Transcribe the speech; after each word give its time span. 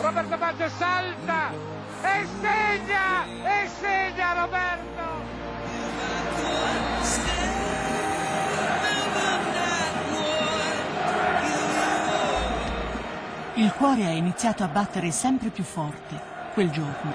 Roberto 0.00 0.36
Baggio 0.36 0.68
salta 0.68 1.50
e 2.02 2.26
segna, 2.40 3.24
e 3.24 3.68
segna 3.80 4.32
Roberto! 4.34 4.92
Il 13.54 13.72
cuore 13.72 14.06
ha 14.06 14.10
iniziato 14.10 14.64
a 14.64 14.68
battere 14.68 15.10
sempre 15.10 15.48
più 15.50 15.62
forte 15.62 16.20
quel 16.52 16.70
giorno. 16.70 17.12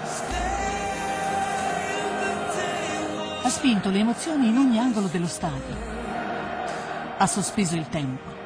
Ha 3.44 3.50
spinto 3.50 3.90
le 3.90 4.00
emozioni 4.00 4.48
in 4.48 4.58
ogni 4.58 4.80
angolo 4.80 5.08
dello 5.08 5.28
stadio. 5.28 5.76
Ha 7.18 7.28
sospeso 7.28 7.76
il 7.76 7.90
tempo. 7.90 8.38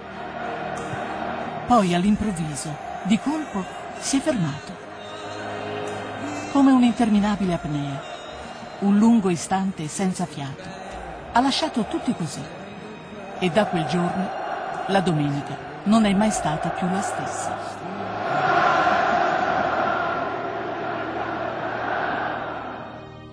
Poi 1.67 1.93
all'improvviso, 1.93 2.75
di 3.03 3.19
colpo, 3.19 3.81
si 4.03 4.17
è 4.17 4.19
fermato. 4.19 4.73
Come 6.51 6.71
un'interminabile 6.71 7.53
apnea. 7.53 8.01
Un 8.79 8.97
lungo 8.97 9.29
istante 9.29 9.87
senza 9.87 10.25
fiato. 10.25 10.63
Ha 11.31 11.39
lasciato 11.39 11.85
tutti 11.85 12.13
così. 12.13 12.41
E 13.39 13.49
da 13.49 13.65
quel 13.65 13.85
giorno, 13.85 14.29
la 14.87 14.99
domenica, 14.99 15.55
non 15.83 16.03
è 16.03 16.13
mai 16.13 16.31
stata 16.31 16.69
più 16.69 16.85
la 16.89 17.01
stessa. 17.01 17.57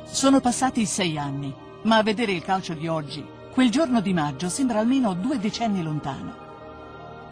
Sono 0.04 0.40
passati 0.40 0.86
sei 0.86 1.18
anni, 1.18 1.52
ma 1.82 1.96
a 1.96 2.02
vedere 2.04 2.30
il 2.30 2.44
calcio 2.44 2.74
di 2.74 2.86
oggi, 2.86 3.26
quel 3.52 3.70
giorno 3.70 4.00
di 4.00 4.12
maggio 4.12 4.48
sembra 4.48 4.78
almeno 4.78 5.14
due 5.14 5.40
decenni 5.40 5.82
lontano. 5.82 6.49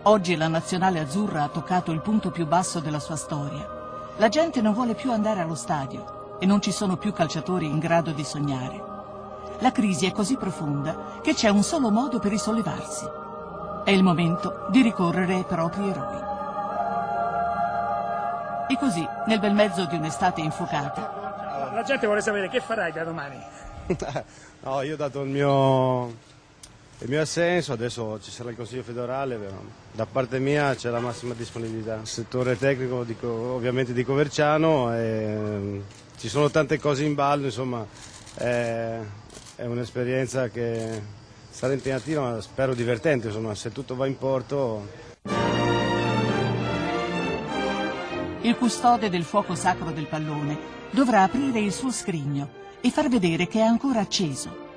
Oggi 0.08 0.36
la 0.36 0.48
nazionale 0.48 1.00
azzurra 1.00 1.42
ha 1.42 1.48
toccato 1.48 1.92
il 1.92 2.00
punto 2.00 2.30
più 2.30 2.46
basso 2.46 2.80
della 2.80 2.98
sua 2.98 3.14
storia. 3.14 3.68
La 4.16 4.30
gente 4.30 4.62
non 4.62 4.72
vuole 4.72 4.94
più 4.94 5.12
andare 5.12 5.40
allo 5.40 5.54
stadio 5.54 6.38
e 6.40 6.46
non 6.46 6.62
ci 6.62 6.72
sono 6.72 6.96
più 6.96 7.12
calciatori 7.12 7.66
in 7.66 7.78
grado 7.78 8.12
di 8.12 8.24
sognare. 8.24 8.82
La 9.58 9.70
crisi 9.70 10.06
è 10.06 10.12
così 10.12 10.38
profonda 10.38 11.20
che 11.20 11.34
c'è 11.34 11.50
un 11.50 11.62
solo 11.62 11.90
modo 11.90 12.20
per 12.20 12.30
risollevarsi. 12.30 13.04
È 13.84 13.90
il 13.90 14.02
momento 14.02 14.66
di 14.70 14.80
ricorrere 14.80 15.34
ai 15.34 15.44
propri 15.44 15.90
eroi. 15.90 16.20
E 18.70 18.78
così, 18.78 19.06
nel 19.26 19.40
bel 19.40 19.52
mezzo 19.52 19.84
di 19.84 19.96
un'estate 19.96 20.40
infuocata, 20.40 21.70
La 21.74 21.82
gente 21.82 22.06
vuole 22.06 22.22
sapere 22.22 22.48
che 22.48 22.60
farai 22.60 22.92
da 22.92 23.04
domani. 23.04 23.38
No, 24.60 24.82
io 24.82 24.94
ho 24.94 24.96
dato 24.96 25.22
il 25.22 25.28
mio, 25.28 26.12
il 27.00 27.09
mio 27.09 27.20
assenso, 27.20 27.72
adesso 27.72 28.19
ci 28.20 28.31
sarà 28.31 28.50
il 28.50 28.56
Consiglio 28.56 28.82
federale, 28.82 29.38
da 29.92 30.04
parte 30.06 30.38
mia 30.38 30.75
c'è 30.75 30.91
la 30.91 31.00
massima 31.00 31.34
disponibilità. 31.34 32.00
Il 32.00 32.09
settore 32.09 32.59
tecnico 32.59 33.04
dico, 33.04 33.28
ovviamente 33.28 33.92
di 33.92 34.04
Coverciano, 34.04 34.94
e, 34.97 35.82
ci 36.16 36.28
sono 36.28 36.50
tante 36.50 36.78
cose 36.78 37.04
in 37.04 37.14
ballo, 37.14 37.47
insomma 37.47 37.86
è, 38.34 38.98
è 39.56 39.64
un'esperienza 39.64 40.48
che 40.48 41.00
sarà 41.50 41.72
impegnativa 41.72 42.20
ma 42.20 42.41
spero 42.41 42.75
divertente, 42.75 43.28
insomma 43.28 43.54
se 43.54 43.70
tutto 43.70 43.94
va 43.94 44.06
in 44.06 44.19
porto 44.19 45.06
il 48.42 48.56
custode 48.56 49.10
del 49.10 49.25
fuoco 49.25 49.54
sacro 49.54 49.91
del 49.91 50.06
pallone 50.06 50.59
dovrà 50.91 51.22
aprire 51.22 51.60
il 51.60 51.72
suo 51.72 51.91
scrigno 51.91 52.48
e 52.80 52.91
far 52.91 53.09
vedere 53.09 53.47
che 53.47 53.59
è 53.59 53.62
ancora 53.62 54.00
acceso. 54.00 54.67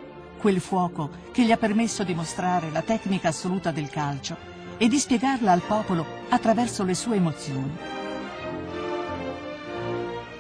Quel 0.42 0.60
fuoco 0.60 1.12
che 1.32 1.44
gli 1.44 1.52
ha 1.52 1.58
permesso 1.58 2.04
di 2.04 2.16
mostrare 2.16 2.72
la 2.72 2.82
tecnica 2.82 3.28
assoluta 3.28 3.70
del 3.70 3.92
calcio 3.92 4.36
e 4.80 4.88
di 4.88 4.98
spiegarla 4.98 5.52
al 5.52 5.62
popolo 5.62 6.04
attraverso 6.30 6.84
le 6.84 6.96
sue 6.96 7.18
emozioni. 7.18 7.78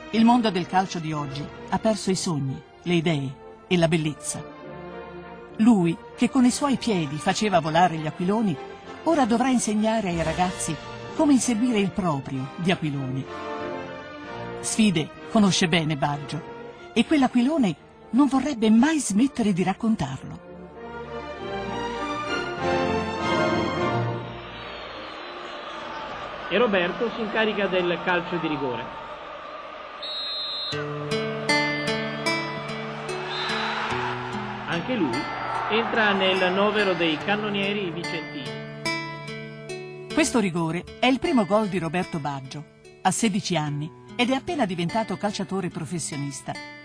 Il 0.10 0.26
mondo 0.26 0.50
del 0.50 0.66
calcio 0.66 0.98
di 0.98 1.14
oggi 1.14 1.48
ha 1.70 1.78
perso 1.78 2.10
i 2.10 2.16
sogni, 2.16 2.60
le 2.82 2.94
idee 2.96 3.36
e 3.68 3.78
la 3.78 3.88
bellezza. 3.88 4.44
Lui, 5.58 5.96
che 6.18 6.32
con 6.32 6.46
i 6.46 6.52
suoi 6.52 6.78
piedi 6.78 7.18
faceva 7.18 7.60
volare 7.60 7.98
gli 7.98 8.08
aquiloni, 8.08 8.58
ora 9.04 9.26
dovrà 9.26 9.50
insegnare 9.50 10.10
ai 10.10 10.24
ragazzi 10.24 10.76
come 11.16 11.34
inseguire 11.34 11.78
il 11.78 11.92
proprio 11.92 12.54
di 12.56 12.72
aquilone. 12.72 13.24
Sfide 14.62 15.10
conosce 15.30 15.68
bene 15.68 15.96
Baggio 15.96 16.90
e 16.92 17.06
quell'aquilone 17.06 17.90
non 18.12 18.28
vorrebbe 18.28 18.70
mai 18.70 19.00
smettere 19.00 19.54
di 19.54 19.64
raccontarlo. 19.64 20.50
E 26.50 26.58
Roberto 26.58 27.10
si 27.16 27.22
incarica 27.22 27.68
del 27.68 27.98
calcio 28.04 28.36
di 28.38 28.48
rigore. 28.48 28.84
Anche 34.68 34.96
lui 34.96 35.18
entra 35.70 36.12
nel 36.12 36.52
novero 36.54 36.94
dei 36.94 37.18
cannonieri 37.18 37.90
vicentini. 37.92 38.60
Questo 40.14 40.40
rigore 40.40 40.84
è 41.00 41.06
il 41.06 41.20
primo 41.20 41.46
gol 41.46 41.70
di 41.70 41.80
Roberto 41.80 42.20
Baggio. 42.20 42.66
Ha 43.02 43.12
16 43.12 43.56
anni 43.56 43.90
ed 44.18 44.30
è 44.30 44.34
appena 44.34 44.66
diventato 44.66 45.16
calciatore 45.16 45.70
professionista. 45.70 46.81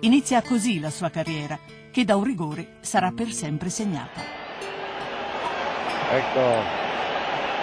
Inizia 0.00 0.42
così 0.42 0.78
la 0.78 0.90
sua 0.90 1.08
carriera, 1.08 1.58
che 1.90 2.04
da 2.04 2.16
un 2.16 2.24
rigore 2.24 2.76
sarà 2.80 3.12
per 3.12 3.28
sempre 3.28 3.70
segnata. 3.70 4.20
Ecco 6.10 6.40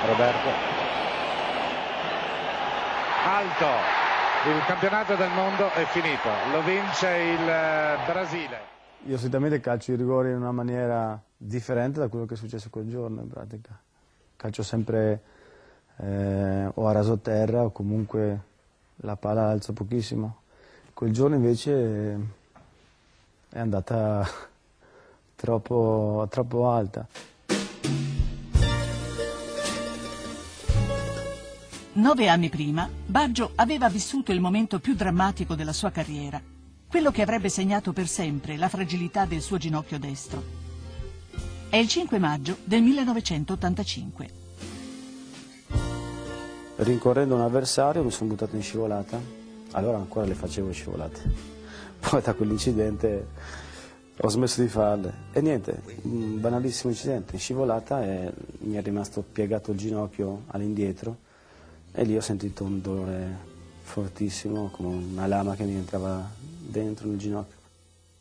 Roberto. 0.07 0.49
Alto, 3.25 3.66
il 4.49 4.66
campionato 4.66 5.16
del 5.16 5.29
mondo 5.29 5.71
è 5.71 5.85
finito, 5.85 6.29
lo 6.51 6.61
vince 6.63 7.07
il 7.07 7.47
eh, 7.47 7.97
Brasile. 8.05 8.57
Io 9.05 9.17
solitamente 9.17 9.59
calcio 9.59 9.91
i 9.91 9.95
rigori 9.95 10.31
in 10.31 10.38
una 10.38 10.51
maniera 10.51 11.21
differente 11.38 12.00
da 12.00 12.07
quello 12.07 12.25
che 12.25 12.33
è 12.33 12.38
successo 12.38 12.69
quel 12.69 12.89
giorno 12.89 13.21
in 13.21 13.29
pratica. 13.29 13.79
Calcio 14.35 14.63
sempre 14.63 15.21
eh, 15.97 16.69
o 16.73 16.88
a 16.88 16.91
rasoterra 16.91 17.63
o 17.63 17.71
comunque 17.71 18.41
la 18.97 19.15
palla 19.15 19.50
alzo 19.50 19.71
pochissimo. 19.73 20.41
Quel 20.93 21.11
giorno 21.11 21.35
invece 21.35 22.15
è 23.49 23.59
andata 23.59 24.27
troppo, 25.35 26.27
troppo 26.29 26.69
alta. 26.69 27.07
Nove 31.95 32.27
anni 32.27 32.49
prima, 32.49 32.89
Baggio 33.05 33.51
aveva 33.55 33.89
vissuto 33.89 34.31
il 34.31 34.39
momento 34.39 34.79
più 34.79 34.95
drammatico 34.95 35.56
della 35.56 35.73
sua 35.73 35.91
carriera, 35.91 36.41
quello 36.88 37.12
che 37.12 37.21
avrebbe 37.21 37.50
segnato 37.50 37.94
per 37.94 38.07
sempre 38.07 38.57
la 38.57 38.69
fragilità 38.69 39.25
del 39.25 39.41
suo 39.41 39.57
ginocchio 39.57 40.00
destro. 40.00 40.44
È 41.69 41.77
il 41.77 41.88
5 41.88 42.18
maggio 42.19 42.57
del 42.63 42.81
1985. 42.81 44.29
Rincorrendo 46.77 47.35
un 47.35 47.41
avversario 47.41 48.03
mi 48.03 48.12
sono 48.12 48.29
buttato 48.29 48.56
in 48.56 48.63
scivolata, 48.63 49.43
allora 49.73 49.97
ancora 49.97 50.25
le 50.25 50.33
facevo 50.33 50.71
scivolate. 50.71 51.21
Poi 52.09 52.21
da 52.21 52.33
quell'incidente 52.33 53.27
ho 54.17 54.27
smesso 54.29 54.61
di 54.61 54.67
farle 54.67 55.13
e 55.31 55.41
niente, 55.41 55.81
un 56.03 56.39
banalissimo 56.39 56.91
incidente, 56.91 57.37
scivolata 57.37 58.03
e 58.03 58.31
mi 58.59 58.75
è 58.75 58.81
rimasto 58.81 59.21
piegato 59.21 59.71
il 59.71 59.77
ginocchio 59.77 60.43
all'indietro 60.47 61.17
e 61.91 62.03
lì 62.03 62.15
ho 62.17 62.21
sentito 62.21 62.63
un 62.63 62.81
dolore 62.81 63.51
fortissimo, 63.81 64.69
come 64.71 64.95
una 64.95 65.27
lama 65.27 65.55
che 65.55 65.63
mi 65.63 65.75
entrava 65.75 66.27
dentro 66.59 67.07
nel 67.07 67.17
ginocchio 67.17 67.61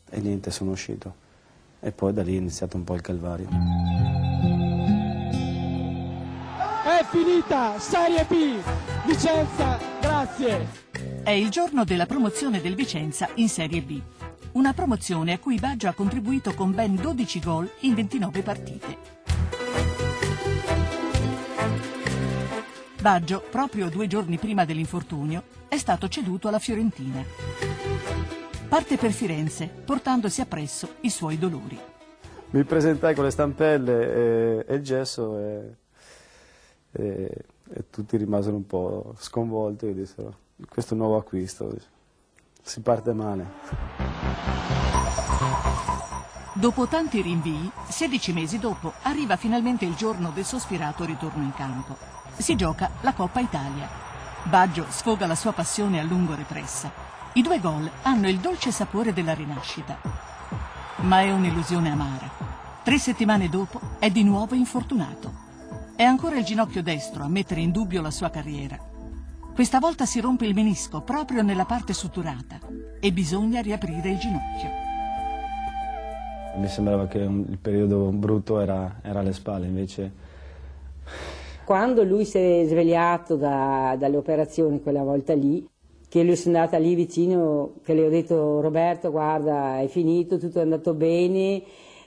e 0.09 0.19
niente, 0.19 0.51
sono 0.51 0.71
uscito. 0.71 1.21
E 1.79 1.91
poi 1.91 2.13
da 2.13 2.21
lì 2.21 2.35
è 2.35 2.39
iniziato 2.39 2.77
un 2.77 2.83
po' 2.83 2.93
il 2.93 3.01
calvario. 3.01 3.47
È 6.85 7.03
finita, 7.09 7.79
Serie 7.79 8.23
B, 8.25 8.61
Vicenza, 9.07 9.79
grazie. 9.99 11.12
È 11.23 11.29
il 11.29 11.49
giorno 11.49 11.85
della 11.85 12.05
promozione 12.05 12.59
del 12.59 12.75
Vicenza 12.75 13.29
in 13.35 13.47
Serie 13.47 13.81
B. 13.81 13.97
Una 14.51 14.73
promozione 14.73 15.31
a 15.31 15.39
cui 15.39 15.57
Baggio 15.57 15.87
ha 15.87 15.93
contribuito 15.93 16.53
con 16.53 16.73
ben 16.73 16.95
12 16.95 17.39
gol 17.39 17.69
in 17.79 17.93
29 17.93 18.41
partite. 18.41 18.97
Baggio, 22.99 23.41
proprio 23.49 23.89
due 23.89 24.07
giorni 24.07 24.37
prima 24.37 24.65
dell'infortunio, 24.65 25.43
è 25.69 25.77
stato 25.77 26.09
ceduto 26.09 26.49
alla 26.49 26.59
Fiorentina. 26.59 27.23
Parte 28.67 28.97
per 28.97 29.11
Firenze, 29.13 29.67
portandosi 29.67 30.41
appresso 30.41 30.95
i 31.01 31.09
suoi 31.09 31.39
dolori. 31.39 31.79
Mi 32.49 32.65
presentai 32.65 33.15
con 33.15 33.23
le 33.23 33.31
stampelle 33.31 34.13
e, 34.13 34.65
e 34.67 34.75
il 34.75 34.83
gesso 34.83 35.37
e, 35.39 35.75
e- 36.91 37.45
e 37.75 37.89
tutti 37.89 38.17
rimasero 38.17 38.55
un 38.55 38.67
po' 38.67 39.15
sconvolti 39.17 39.87
e 39.87 39.93
dissero 39.95 40.37
questo 40.69 40.95
nuovo 40.95 41.17
acquisto, 41.17 41.75
si 42.61 42.81
parte 42.81 43.13
male. 43.13 43.45
Dopo 46.53 46.87
tanti 46.87 47.21
rinvii, 47.21 47.71
16 47.89 48.31
mesi 48.31 48.59
dopo 48.59 48.93
arriva 49.01 49.35
finalmente 49.37 49.85
il 49.85 49.95
giorno 49.95 50.29
del 50.29 50.45
sospirato 50.45 51.03
ritorno 51.03 51.43
in 51.43 51.53
campo. 51.53 51.97
Si 52.37 52.55
gioca 52.55 52.91
la 53.01 53.13
Coppa 53.13 53.39
Italia. 53.39 53.89
Baggio 54.43 54.85
sfoga 54.89 55.25
la 55.25 55.35
sua 55.35 55.51
passione 55.51 55.99
a 55.99 56.03
lungo 56.03 56.35
repressa. 56.35 56.91
I 57.33 57.41
due 57.41 57.59
gol 57.59 57.89
hanno 58.03 58.29
il 58.29 58.39
dolce 58.39 58.71
sapore 58.71 59.13
della 59.13 59.33
rinascita. 59.33 59.97
Ma 60.97 61.21
è 61.21 61.31
un'illusione 61.31 61.89
amara. 61.89 62.29
Tre 62.83 62.99
settimane 62.99 63.49
dopo 63.49 63.79
è 63.97 64.11
di 64.11 64.23
nuovo 64.23 64.53
infortunato. 64.53 65.33
È 65.95 66.03
ancora 66.03 66.37
il 66.37 66.45
ginocchio 66.45 66.83
destro 66.83 67.23
a 67.23 67.29
mettere 67.29 67.61
in 67.61 67.71
dubbio 67.71 68.01
la 68.01 68.11
sua 68.11 68.29
carriera. 68.29 68.92
Questa 69.53 69.77
volta 69.77 70.05
si 70.05 70.19
rompe 70.19 70.47
il 70.47 70.55
menisco 70.55 71.01
proprio 71.01 71.43
nella 71.43 71.65
parte 71.65 71.93
suturata 71.93 72.59
e 72.99 73.11
bisogna 73.11 73.61
riaprire 73.61 74.09
il 74.09 74.17
ginocchio. 74.17 74.69
Mi 76.57 76.67
sembrava 76.67 77.05
che 77.07 77.19
un- 77.19 77.45
il 77.47 77.59
periodo 77.59 78.09
brutto 78.09 78.59
era, 78.59 78.99
era 79.03 79.19
alle 79.19 79.33
spalle, 79.33 79.67
invece 79.67 80.11
Quando 81.65 82.03
lui 82.03 82.25
si 82.25 82.37
è 82.37 82.65
svegliato 82.67 83.35
da- 83.35 83.95
dalle 83.97 84.17
operazioni 84.17 84.81
quella 84.81 85.03
volta 85.03 85.33
lì, 85.33 85.65
che 86.09 86.23
lui 86.23 86.35
sono 86.35 86.57
andata 86.57 86.77
lì 86.77 86.93
vicino, 86.93 87.75
che 87.83 87.93
le 87.93 88.05
ho 88.05 88.09
detto 88.09 88.59
Roberto 88.59 89.11
guarda 89.11 89.79
è 89.79 89.87
finito, 89.87 90.37
tutto 90.37 90.59
è 90.59 90.63
andato 90.63 90.93
bene 90.93 91.63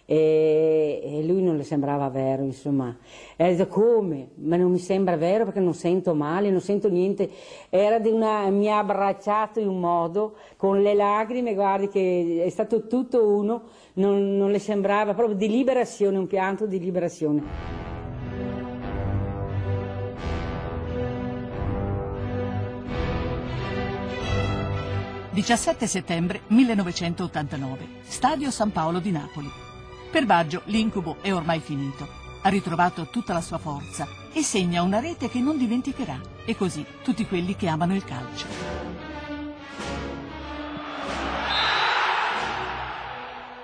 e, 0.06 1.00
e 1.02 1.26
lui 1.26 1.42
non 1.42 1.56
le 1.56 1.64
sembrava 1.64 2.08
vero 2.08 2.42
insomma. 2.44 2.96
E 3.36 3.44
ha 3.44 3.48
detto 3.48 3.66
come? 3.66 4.28
Ma 4.36 4.56
non 4.56 4.70
mi 4.70 4.78
sembra 4.78 5.16
vero 5.16 5.44
perché 5.44 5.60
non 5.60 5.74
sento 5.74 6.14
male, 6.14 6.50
non 6.50 6.60
sento 6.60 6.88
niente. 6.88 7.28
Era 7.68 7.98
di 7.98 8.08
una, 8.08 8.48
mi 8.48 8.70
ha 8.70 8.78
abbracciato 8.78 9.60
in 9.60 9.68
un 9.68 9.80
modo 9.80 10.36
con 10.56 10.80
le 10.80 10.94
lacrime, 10.94 11.54
guardi 11.54 11.88
che 11.88 12.42
è 12.44 12.48
stato 12.48 12.86
tutto 12.86 13.26
uno, 13.26 13.62
non, 13.94 14.36
non 14.36 14.50
le 14.50 14.60
sembrava 14.60 15.12
proprio 15.12 15.36
di 15.36 15.48
liberazione, 15.48 16.16
un 16.16 16.26
pianto 16.26 16.66
di 16.66 16.78
liberazione. 16.78 17.84
17 25.36 25.86
settembre 25.86 26.40
1989, 26.46 27.86
Stadio 28.04 28.50
San 28.50 28.72
Paolo 28.72 29.00
di 29.00 29.10
Napoli. 29.10 29.65
Per 30.16 30.24
Baggio 30.24 30.62
l'incubo 30.64 31.16
è 31.20 31.30
ormai 31.30 31.60
finito. 31.60 32.08
Ha 32.40 32.48
ritrovato 32.48 33.08
tutta 33.08 33.34
la 33.34 33.42
sua 33.42 33.58
forza 33.58 34.08
e 34.32 34.42
segna 34.42 34.80
una 34.80 34.98
rete 34.98 35.28
che 35.28 35.40
non 35.40 35.58
dimenticherà. 35.58 36.18
E 36.46 36.56
così 36.56 36.86
tutti 37.02 37.26
quelli 37.26 37.54
che 37.54 37.68
amano 37.68 37.94
il 37.94 38.02
calcio. 38.02 38.46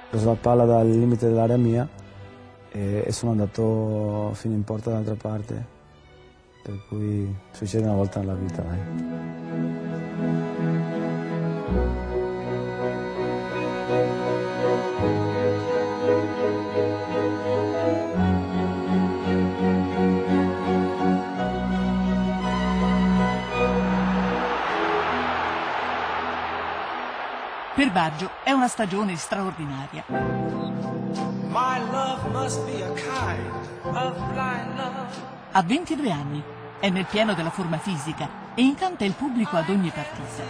ho 0.02 0.10
preso 0.10 0.26
la 0.26 0.34
palla 0.34 0.66
dal 0.66 0.90
limite 0.90 1.26
dell'area 1.28 1.56
mia 1.56 1.88
e, 2.70 3.06
sono 3.12 3.30
andato 3.30 4.32
fino 4.34 4.52
in 4.52 4.62
porta 4.62 4.90
dall'altra 4.90 5.14
parte. 5.14 5.66
Per 6.62 6.84
cui 6.86 7.34
succede 7.52 7.84
una 7.84 7.94
volta 7.94 8.20
nella 8.20 8.34
vita. 8.34 8.60
Dai. 8.60 9.42
Per 27.82 27.90
Baggio 27.90 28.30
è 28.44 28.52
una 28.52 28.68
stagione 28.68 29.16
straordinaria. 29.16 30.04
A 30.06 30.12
kind 32.94 33.96
of 33.96 34.16
blind 34.32 34.76
love. 34.76 35.08
Ha 35.50 35.62
22 35.64 36.10
anni, 36.12 36.40
è 36.78 36.90
nel 36.90 37.06
pieno 37.06 37.34
della 37.34 37.50
forma 37.50 37.78
fisica 37.78 38.54
e 38.54 38.62
incanta 38.62 39.04
il 39.04 39.14
pubblico 39.14 39.56
ad 39.56 39.68
ogni 39.68 39.90
partita. 39.90 40.44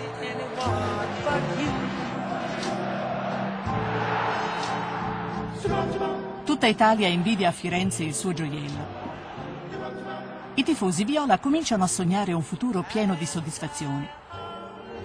Tutta 6.44 6.66
Italia 6.66 7.08
invidia 7.08 7.48
a 7.48 7.52
Firenze 7.52 8.02
il 8.04 8.12
suo 8.12 8.34
gioiello. 8.34 9.00
I 10.52 10.62
tifosi 10.62 11.04
viola 11.04 11.38
cominciano 11.38 11.84
a 11.84 11.88
sognare 11.88 12.34
un 12.34 12.42
futuro 12.42 12.82
pieno 12.86 13.14
di 13.14 13.24
soddisfazioni. 13.24 14.20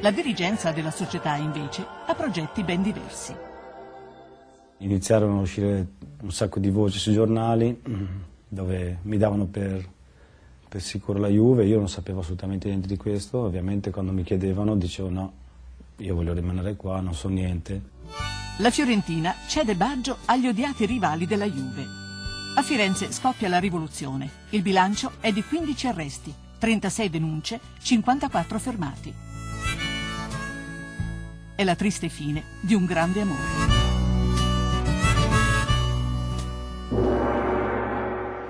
La 0.01 0.11
dirigenza 0.11 0.71
della 0.71 0.91
società, 0.91 1.37
invece, 1.37 1.83
ha 2.05 2.13
progetti 2.13 2.63
ben 2.63 2.83
diversi. 2.83 3.35
Iniziarono 4.79 5.39
a 5.39 5.41
uscire 5.41 5.87
un 6.21 6.31
sacco 6.31 6.59
di 6.59 6.69
voci 6.69 6.99
sui 6.99 7.13
giornali 7.13 7.81
dove 8.47 8.99
mi 9.01 9.17
davano 9.17 9.45
per, 9.47 9.83
per 10.69 10.81
sicuro 10.81 11.17
la 11.17 11.29
Juve, 11.29 11.65
io 11.65 11.79
non 11.79 11.89
sapevo 11.89 12.19
assolutamente 12.19 12.67
niente 12.67 12.87
di 12.87 12.95
questo, 12.95 13.39
ovviamente 13.39 13.89
quando 13.89 14.11
mi 14.11 14.21
chiedevano 14.21 14.75
dicevo 14.75 15.09
no, 15.09 15.33
io 15.97 16.13
voglio 16.13 16.33
rimanere 16.33 16.75
qua, 16.75 17.01
non 17.01 17.15
so 17.15 17.27
niente. 17.27 17.81
La 18.59 18.69
Fiorentina 18.69 19.33
cede 19.47 19.75
Baggio 19.75 20.17
agli 20.25 20.47
odiati 20.47 20.85
rivali 20.85 21.25
della 21.25 21.45
Juve. 21.45 21.83
A 22.55 22.61
Firenze 22.61 23.11
scoppia 23.11 23.49
la 23.49 23.59
rivoluzione. 23.59 24.29
Il 24.51 24.61
bilancio 24.61 25.13
è 25.19 25.31
di 25.31 25.43
15 25.43 25.87
arresti, 25.87 26.33
36 26.59 27.09
denunce, 27.09 27.59
54 27.79 28.59
fermati. 28.59 29.25
È 31.57 31.63
la 31.63 31.73
triste 31.73 32.07
fine 32.07 32.43
di 32.59 32.75
un 32.75 32.85
grande 32.85 33.21
amore. 33.21 33.41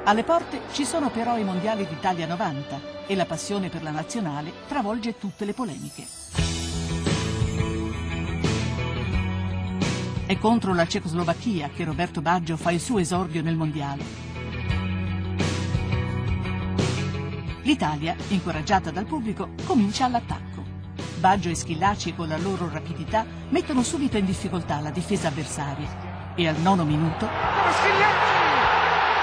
Alle 0.04 0.24
porte 0.26 0.64
ci 0.74 0.84
sono 0.84 1.10
però 1.10 1.38
i 1.38 1.46
mondiali 1.46 1.88
d'Italia 1.88 2.28
90 2.28 3.06
e 3.08 3.16
la 3.16 3.24
passione 3.24 3.70
per 3.70 3.82
la 3.82 3.92
nazionale 3.92 4.52
travolge 4.68 5.18
tutte 5.18 5.46
le 5.46 5.54
polemiche. 5.54 6.06
È 10.26 10.38
contro 10.38 10.74
la 10.74 10.86
Cecoslovacchia 10.86 11.70
che 11.70 11.86
Roberto 11.86 12.22
Baggio 12.22 12.58
fa 12.58 12.72
il 12.72 12.82
suo 12.82 13.00
esordio 13.00 13.42
nel 13.42 13.56
mondiale. 13.56 14.04
L'Italia, 17.62 18.18
incoraggiata 18.28 18.92
dal 18.92 19.06
pubblico, 19.06 19.52
comincia 19.64 20.04
all'attacco. 20.04 20.47
Baggio 21.18 21.50
e 21.50 21.56
Schillaci 21.56 22.14
con 22.14 22.28
la 22.28 22.38
loro 22.38 22.70
rapidità 22.72 23.26
mettono 23.50 23.82
subito 23.82 24.18
in 24.18 24.26
difficoltà 24.26 24.80
la 24.80 24.92
difesa 24.92 25.30
avversaria 25.30 26.34
e 26.36 26.48
al 26.48 26.58
nono 26.58 26.84
minuto 26.84 27.28
Con 27.28 27.72
Schigliacci 27.74 28.36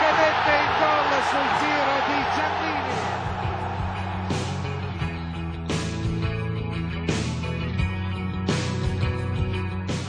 che 0.01 0.11
mette 0.19 0.53
il 0.59 0.69
gol 0.81 1.23
sul 1.31 1.49
tiro 1.61 1.95
di 2.09 2.19
Giannini. 2.35 2.83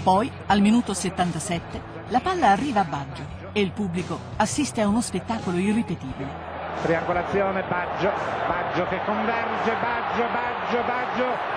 Poi, 0.04 0.32
al 0.48 0.62
minuto 0.62 0.94
77, 0.94 1.82
la 2.10 2.20
palla 2.20 2.50
arriva 2.50 2.82
a 2.82 2.86
Baggio 2.86 3.26
e 3.54 3.62
il 3.62 3.72
pubblico 3.72 4.20
assiste 4.38 4.82
a 4.82 4.88
uno 4.88 5.02
spettacolo 5.02 5.58
irripetibile. 5.58 6.54
Triangolazione 6.82 7.64
Baggio, 7.64 8.12
Baggio 8.48 8.88
che 8.88 9.00
converge, 9.06 9.76
Baggio, 9.82 10.28
Baggio, 10.32 10.84
Baggio, 10.84 11.55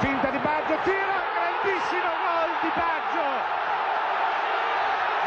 finta 0.00 0.30
di 0.30 0.38
Baggio, 0.38 0.74
tiro, 0.82 1.16
grandissimo 1.36 2.10
gol 2.24 2.50
di 2.64 2.70
Baggio. 2.80 3.26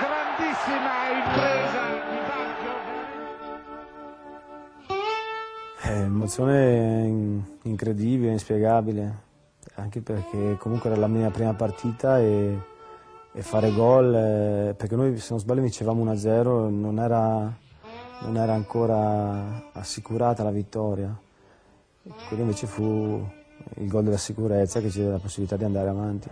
Grandissima 0.01 0.93
impresa 1.13 1.81
di 2.09 2.19
Baggio. 2.27 2.71
È 5.77 5.93
un'emozione 5.99 7.03
in- 7.05 7.43
incredibile, 7.63 8.31
inspiegabile, 8.31 9.15
anche 9.75 10.01
perché 10.01 10.57
comunque 10.57 10.89
era 10.89 10.99
la 10.99 11.07
mia 11.07 11.29
prima 11.29 11.53
partita 11.53 12.17
e, 12.17 12.57
e 13.31 13.41
fare 13.43 13.71
gol, 13.73 14.15
eh, 14.15 14.73
perché 14.75 14.95
noi 14.95 15.15
se 15.19 15.27
non 15.29 15.39
sbaglio 15.39 15.61
vincevamo 15.61 16.03
1-0, 16.03 16.69
non 16.69 16.97
era, 16.97 17.53
non 18.21 18.37
era 18.37 18.53
ancora 18.53 19.69
assicurata 19.73 20.41
la 20.41 20.51
vittoria. 20.51 21.15
Quello 22.27 22.41
invece 22.41 22.65
fu 22.65 23.41
il 23.77 23.87
gol 23.87 24.03
della 24.03 24.17
sicurezza 24.17 24.79
che 24.79 24.89
ci 24.89 24.97
diede 24.97 25.13
la 25.13 25.19
possibilità 25.19 25.57
di 25.57 25.63
andare 25.63 25.89
avanti. 25.89 26.27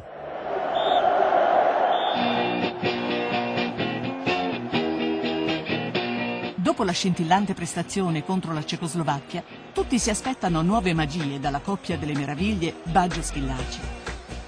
Dopo 6.55 6.83
la 6.83 6.91
scintillante 6.91 7.53
prestazione 7.53 8.23
contro 8.23 8.53
la 8.53 8.63
Cecoslovacchia, 8.63 9.43
tutti 9.73 9.99
si 9.99 10.09
aspettano 10.09 10.61
nuove 10.61 10.93
magie 10.93 11.39
dalla 11.39 11.59
coppia 11.59 11.97
delle 11.97 12.13
meraviglie 12.13 12.75
Baggio-Schillaci. 12.83 13.79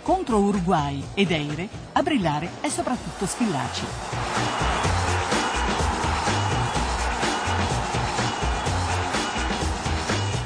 Contro 0.01 0.39
Uruguay 0.39 1.03
ed 1.13 1.31
Eire, 1.31 1.67
a 1.91 2.01
brillare 2.01 2.49
è 2.61 2.69
soprattutto 2.69 3.25
Schillaci. 3.25 4.82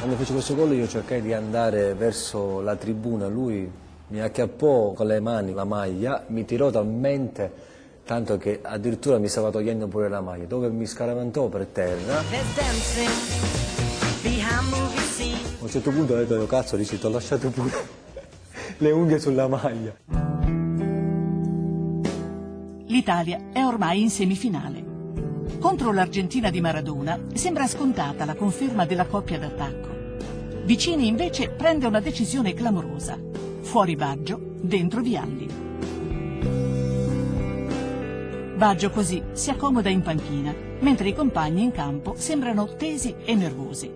Quando 0.08 0.24
fece 0.24 0.36
questo 0.36 0.56
gol 0.56 0.74
io 0.74 0.88
cercai 0.88 1.22
di 1.22 1.34
andare 1.34 1.94
verso 1.94 2.62
la 2.62 2.78
tribuna, 2.78 3.28
lui 3.28 3.70
mi 4.08 4.22
acchiappò 4.22 4.94
con 4.94 5.06
le 5.06 5.20
mani 5.20 5.52
la 5.52 5.66
maglia, 5.66 6.24
mi 6.28 6.46
tirò 6.46 6.70
talmente 6.70 7.52
tanto 8.06 8.38
che 8.38 8.62
addirittura 8.62 9.18
mi 9.18 9.28
stava 9.28 9.52
togliendo 9.52 9.90
pure 9.90 10.08
la 10.08 10.22
maglia, 10.22 10.46
dove 10.46 10.70
mi 10.70 10.86
scaraventò 10.86 11.50
per 11.50 11.66
terra. 11.66 12.20
A 12.20 12.24
un 15.60 15.70
certo 15.70 15.92
punto 15.92 16.14
ho 16.14 16.16
detto, 16.16 16.46
cazzo, 16.46 16.78
dici, 16.78 16.98
ti 16.98 17.06
ho 17.06 17.10
lasciato 17.10 17.50
pure 17.50 17.72
le 18.80 18.92
unghie 18.92 19.20
sulla 19.20 19.50
maglia. 19.50 19.94
L'Italia 22.86 23.42
è 23.52 23.62
ormai 23.62 24.04
in 24.04 24.10
semifinale. 24.10 24.86
Contro 25.60 25.92
l'Argentina 25.92 26.50
di 26.50 26.62
Maradona 26.62 27.20
sembra 27.34 27.68
scontata 27.68 28.24
la 28.24 28.36
conferma 28.36 28.86
della 28.86 29.06
coppia 29.06 29.38
d'attacco. 29.38 29.97
Vicini 30.68 31.08
invece 31.08 31.48
prende 31.48 31.86
una 31.86 32.02
decisione 32.02 32.54
clamorosa. 32.54 33.18
Fuori 33.62 33.96
Baggio, 33.96 34.38
dentro 34.60 35.00
Vialli. 35.00 35.48
Baggio 38.54 38.90
così 38.90 39.24
si 39.32 39.50
accomoda 39.50 39.88
in 39.88 40.02
panchina, 40.02 40.54
mentre 40.80 41.08
i 41.08 41.16
compagni 41.16 41.64
in 41.64 41.72
campo 41.72 42.16
sembrano 42.18 42.76
tesi 42.76 43.16
e 43.24 43.34
nervosi. 43.34 43.90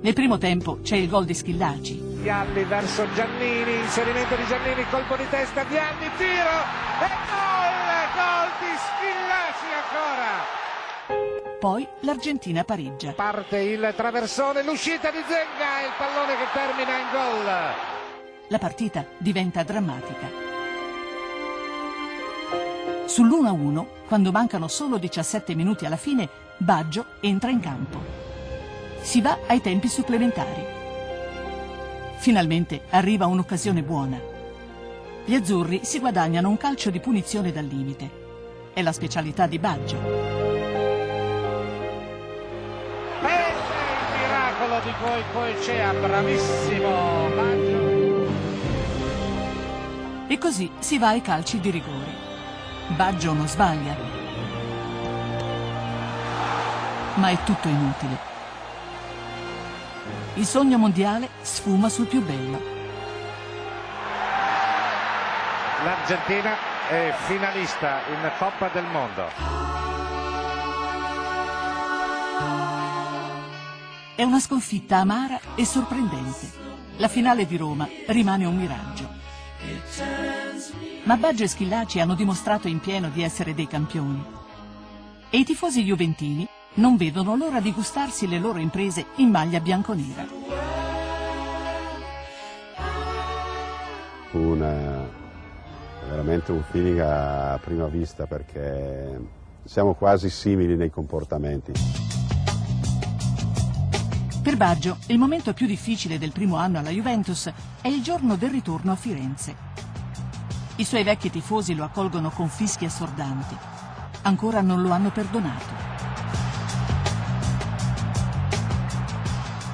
Nel 0.00 0.12
primo 0.12 0.38
tempo 0.38 0.78
c'è 0.80 0.94
il 0.94 1.08
gol 1.08 1.24
di 1.24 1.34
Schillaci. 1.34 2.00
Vialli 2.22 2.62
verso 2.62 3.12
Giannini, 3.12 3.80
inserimento 3.80 4.36
di 4.36 4.44
Giannini, 4.46 4.88
colpo 4.90 5.16
di 5.16 5.28
testa, 5.28 5.64
Vialli, 5.64 6.08
tiro 6.16 6.54
e 7.02 7.10
gol! 7.26 7.74
Gol 8.14 8.50
di 8.60 8.74
Schillaci 8.78 9.66
ancora! 9.74 10.63
Poi 11.64 11.88
l'Argentina 12.00 12.62
pareggia. 12.62 13.12
Parte 13.12 13.58
il 13.58 13.94
traversone, 13.96 14.62
l'uscita 14.62 15.10
di 15.10 15.16
Zenga 15.26 15.80
e 15.80 15.86
il 15.86 15.92
pallone 15.96 16.36
che 16.36 16.44
termina 16.52 16.98
in 16.98 17.06
gol 17.10 17.92
la 18.48 18.58
partita 18.58 19.06
diventa 19.16 19.62
drammatica. 19.62 20.28
Sull'1-1, 23.06 23.86
quando 24.06 24.30
mancano 24.30 24.68
solo 24.68 24.98
17 24.98 25.54
minuti 25.54 25.86
alla 25.86 25.96
fine, 25.96 26.28
Baggio 26.58 27.06
entra 27.20 27.48
in 27.48 27.60
campo. 27.60 27.98
Si 29.00 29.22
va 29.22 29.38
ai 29.46 29.62
tempi 29.62 29.88
supplementari. 29.88 30.66
Finalmente 32.18 32.82
arriva 32.90 33.24
un'occasione 33.24 33.82
buona. 33.82 34.20
Gli 35.24 35.34
azzurri 35.34 35.80
si 35.82 35.98
guadagnano 35.98 36.50
un 36.50 36.58
calcio 36.58 36.90
di 36.90 37.00
punizione 37.00 37.52
dal 37.52 37.64
limite. 37.64 38.10
È 38.74 38.82
la 38.82 38.92
specialità 38.92 39.46
di 39.46 39.58
Baggio. 39.58 40.23
Miracolo 44.94 45.16
di 45.16 45.22
Coi 45.32 45.32
Coicea, 45.32 45.92
bravissimo 45.92 47.28
Baggio. 47.34 48.32
E 50.26 50.38
così 50.38 50.70
si 50.78 50.98
va 50.98 51.08
ai 51.08 51.20
calci 51.20 51.60
di 51.60 51.70
rigore. 51.70 52.22
Baggio 52.88 53.32
non 53.32 53.48
sbaglia. 53.48 53.96
Ma 57.14 57.28
è 57.28 57.38
tutto 57.44 57.68
inutile. 57.68 58.32
Il 60.34 60.46
sogno 60.46 60.78
mondiale 60.78 61.28
sfuma 61.42 61.88
sul 61.88 62.06
più 62.06 62.20
bello. 62.22 62.72
L'Argentina 65.84 66.56
è 66.88 67.14
finalista 67.26 68.00
in 68.08 68.30
Coppa 68.38 68.68
del 68.68 68.84
Mondo. 68.84 69.28
È 74.16 74.22
una 74.22 74.38
sconfitta 74.38 74.98
amara 74.98 75.40
e 75.56 75.64
sorprendente. 75.64 76.48
La 76.98 77.08
finale 77.08 77.46
di 77.46 77.56
Roma 77.56 77.88
rimane 78.06 78.44
un 78.44 78.56
miraggio. 78.56 79.08
Ma 81.02 81.16
Baggio 81.16 81.42
e 81.42 81.48
Schillaci 81.48 81.98
hanno 81.98 82.14
dimostrato 82.14 82.68
in 82.68 82.78
pieno 82.78 83.08
di 83.08 83.24
essere 83.24 83.54
dei 83.54 83.66
campioni. 83.66 84.24
E 85.30 85.38
i 85.38 85.42
tifosi 85.42 85.82
juventini 85.82 86.46
non 86.74 86.96
vedono 86.96 87.34
l'ora 87.34 87.58
di 87.58 87.72
gustarsi 87.72 88.28
le 88.28 88.38
loro 88.38 88.60
imprese 88.60 89.06
in 89.16 89.30
maglia 89.30 89.58
bianconera. 89.58 90.24
Fu 94.30 94.38
una, 94.38 95.08
veramente 96.08 96.52
un 96.52 96.62
feeling 96.70 97.00
a 97.00 97.58
prima 97.60 97.88
vista 97.88 98.26
perché 98.26 99.18
siamo 99.64 99.94
quasi 99.94 100.30
simili 100.30 100.76
nei 100.76 100.90
comportamenti. 100.90 102.03
Per 104.44 104.58
Baggio, 104.58 104.98
il 105.06 105.16
momento 105.16 105.54
più 105.54 105.66
difficile 105.66 106.18
del 106.18 106.30
primo 106.30 106.56
anno 106.56 106.78
alla 106.78 106.90
Juventus 106.90 107.50
è 107.80 107.88
il 107.88 108.02
giorno 108.02 108.36
del 108.36 108.50
ritorno 108.50 108.92
a 108.92 108.94
Firenze. 108.94 109.56
I 110.76 110.84
suoi 110.84 111.02
vecchi 111.02 111.30
tifosi 111.30 111.74
lo 111.74 111.82
accolgono 111.82 112.28
con 112.28 112.50
fischi 112.50 112.84
assordanti. 112.84 113.56
Ancora 114.20 114.60
non 114.60 114.82
lo 114.82 114.90
hanno 114.90 115.10
perdonato. 115.10 115.72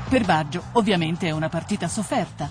Per 0.09 0.25
Baggio, 0.25 0.63
ovviamente, 0.75 1.27
è 1.27 1.33
una 1.33 1.49
partita 1.49 1.89
sofferta. 1.89 2.49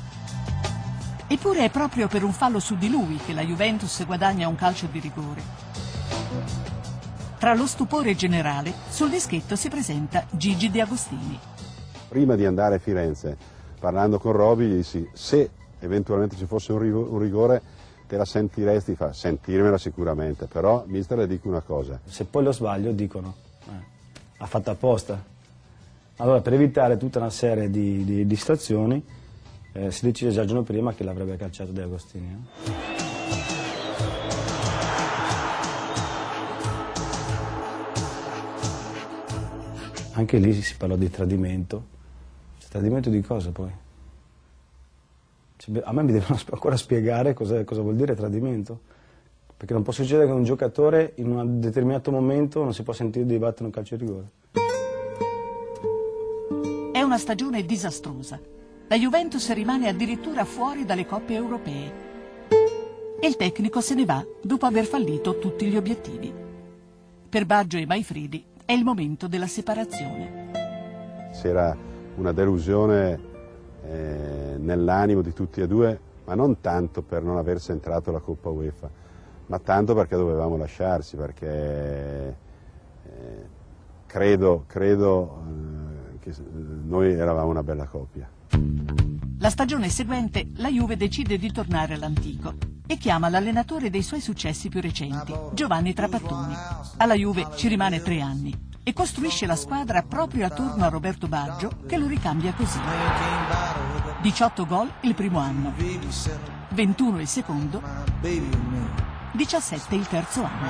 Eppure 1.26 1.64
è 1.64 1.70
proprio 1.70 2.10
per 2.10 2.26
un 2.26 2.34
fallo 2.34 2.60
su 2.60 2.76
di 2.76 2.90
lui 2.90 3.18
che 3.26 3.32
la 3.32 3.46
Juventus 3.46 4.06
guadagna 4.06 4.50
un 4.50 4.56
calcio 4.56 4.88
di 4.88 5.00
rigore. 5.00 5.42
Tra 7.38 7.54
lo 7.54 7.66
stupore 7.66 8.14
generale, 8.14 8.74
sul 8.90 9.10
dischetto 9.10 9.56
si 9.56 9.70
presenta 9.70 10.26
Gigi 10.32 10.70
De 10.70 10.82
Agostini. 10.82 11.40
Prima 12.10 12.36
di 12.36 12.44
andare 12.44 12.76
a 12.76 12.80
Firenze, 12.80 13.38
parlando 13.80 14.18
con 14.18 14.32
Roby, 14.32 14.66
gli 14.66 14.76
dissi 14.78 15.08
se 15.14 15.48
eventualmente 15.80 16.36
ci 16.36 16.46
fosse 16.48 16.74
un 16.74 17.20
rigore 17.20 17.62
te 18.08 18.18
la 18.18 18.26
sentiresti? 18.26 18.96
Fa, 18.96 19.14
sentirmela 19.14 19.78
sicuramente, 19.78 20.48
però 20.48 20.84
mister 20.88 21.20
le 21.20 21.28
dico 21.28 21.48
una 21.48 21.62
cosa. 21.62 22.00
Se 22.04 22.26
poi 22.26 22.44
lo 22.44 22.52
sbaglio 22.52 22.92
dicono, 22.94 23.36
eh, 23.68 23.72
ha 24.38 24.46
fatto 24.48 24.72
apposta. 24.72 25.24
Allora 26.16 26.42
per 26.42 26.54
evitare 26.54 26.98
tutta 26.98 27.20
una 27.20 27.30
serie 27.30 27.70
di, 27.70 28.04
di, 28.04 28.26
di 28.26 28.36
situazioni 28.36 29.06
eh, 29.72 29.92
si 29.92 30.06
decise 30.06 30.32
già 30.32 30.42
il 30.42 30.48
giorno 30.48 30.64
prima 30.64 30.96
che 30.96 31.04
l'avrebbe 31.04 31.38
calciato 31.38 31.72
De 31.72 31.84
Agostini. 31.84 32.48
Eh. 32.66 32.98
Anche 40.14 40.38
lì 40.40 40.60
si 40.60 40.76
parlò 40.76 40.96
di 40.96 41.10
tradimento 41.12 41.98
Tradimento 42.70 43.10
di 43.10 43.22
cosa 43.22 43.52
poi? 43.52 43.72
Cioè, 45.58 45.82
a 45.84 45.92
me 45.92 46.04
mi 46.04 46.12
devono 46.12 46.40
ancora 46.52 46.78
spiegare 46.78 47.34
cosa, 47.34 47.64
cosa, 47.64 47.82
vuol 47.82 47.96
dire 47.96 48.16
tradimento. 48.16 48.80
Perché 49.58 49.74
non 49.74 49.84
può 49.84 49.92
succedere 49.92 50.28
che 50.28 50.32
un 50.32 50.44
giocatore 50.44 51.14
in 51.16 51.32
un 51.32 51.60
determinato 51.60 52.12
momento 52.12 52.64
non 52.64 52.74
si 52.74 52.84
può 52.84 52.94
sentire 52.94 53.26
di 53.26 53.38
battere 53.38 53.66
un 53.66 53.72
calcio 53.72 53.98
di 53.98 54.06
rigore. 54.06 54.30
È 56.94 57.02
una 57.02 57.18
stagione 57.18 57.66
disastrosa. 57.66 58.40
La 58.88 58.96
Juventus 58.96 59.52
rimane 59.52 59.90
addirittura 59.90 60.46
fuori 60.46 60.86
dalle 60.86 61.06
coppe 61.06 61.34
europee. 61.34 62.08
E 63.20 63.28
il 63.28 63.36
tecnico 63.36 63.82
se 63.82 63.96
ne 63.96 64.06
va 64.06 64.26
dopo 64.42 64.66
aver 64.66 64.86
fallito 64.86 65.40
tutti 65.40 65.66
gli 65.66 65.76
obiettivi. 65.76 66.32
Per 67.28 67.46
Baggio 67.46 67.78
e 67.78 67.86
Maifridi 67.86 68.46
è 68.64 68.72
il 68.72 68.86
momento 68.86 69.28
della 69.28 69.48
separazione. 69.48 71.32
C'era 71.34 71.89
una 72.20 72.34
delusione 72.34 73.20
eh, 73.86 74.56
nell'animo 74.58 75.22
di 75.22 75.34
tutti 75.34 75.62
e 75.62 75.68
due, 75.68 76.00
ma 76.26 76.36
non 76.36 76.60
tanto 76.60 77.02
per 77.02 77.24
non 77.24 77.38
aver 77.38 77.60
centrato 77.62 78.12
la 78.12 78.20
Coppa 78.20 78.50
UEFA, 78.50 78.90
ma 79.48 79.60
tanto 79.60 79.96
perché 79.96 80.16
dovevamo 80.16 80.58
lasciarsi, 80.58 81.16
perché 81.16 81.48
eh, 83.04 83.48
credo, 84.06 84.66
credo 84.68 85.44
eh, 86.14 86.20
che 86.20 86.34
noi 86.84 87.14
eravamo 87.14 87.50
una 87.50 87.64
bella 87.64 87.86
coppia. 87.86 88.30
La 89.42 89.50
stagione 89.50 89.88
seguente 89.88 90.48
la 90.58 90.70
Juve 90.70 90.98
decide 90.98 91.38
di 91.38 91.50
tornare 91.52 91.94
all'antico 91.94 92.54
e 92.86 92.98
chiama 92.98 93.30
l'allenatore 93.30 93.90
dei 93.90 94.02
suoi 94.02 94.20
successi 94.20 94.68
più 94.68 94.82
recenti, 94.82 95.34
Giovanni 95.54 95.94
Trapattoni. 95.94 96.54
Alla 96.98 97.14
Juve 97.14 97.48
ci 97.56 97.70
rimane 97.70 98.02
tre 98.02 98.20
anni 98.20 98.68
e 98.90 98.94
costruisce 98.94 99.46
la 99.46 99.56
squadra 99.56 100.02
proprio 100.02 100.48
attorno 100.48 100.84
a 100.84 100.90
Roberto 100.90 101.28
Baggio 101.28 101.70
che 101.86 101.96
lo 101.96 102.08
ricambia 102.08 102.52
così. 102.54 102.80
18 104.20 104.66
gol 104.66 104.92
il 105.02 105.14
primo 105.14 105.38
anno, 105.38 105.74
21 106.70 107.20
il 107.20 107.28
secondo, 107.28 107.84
17 109.34 109.94
il 109.96 110.08
terzo 110.08 110.44
anno. 110.44 110.68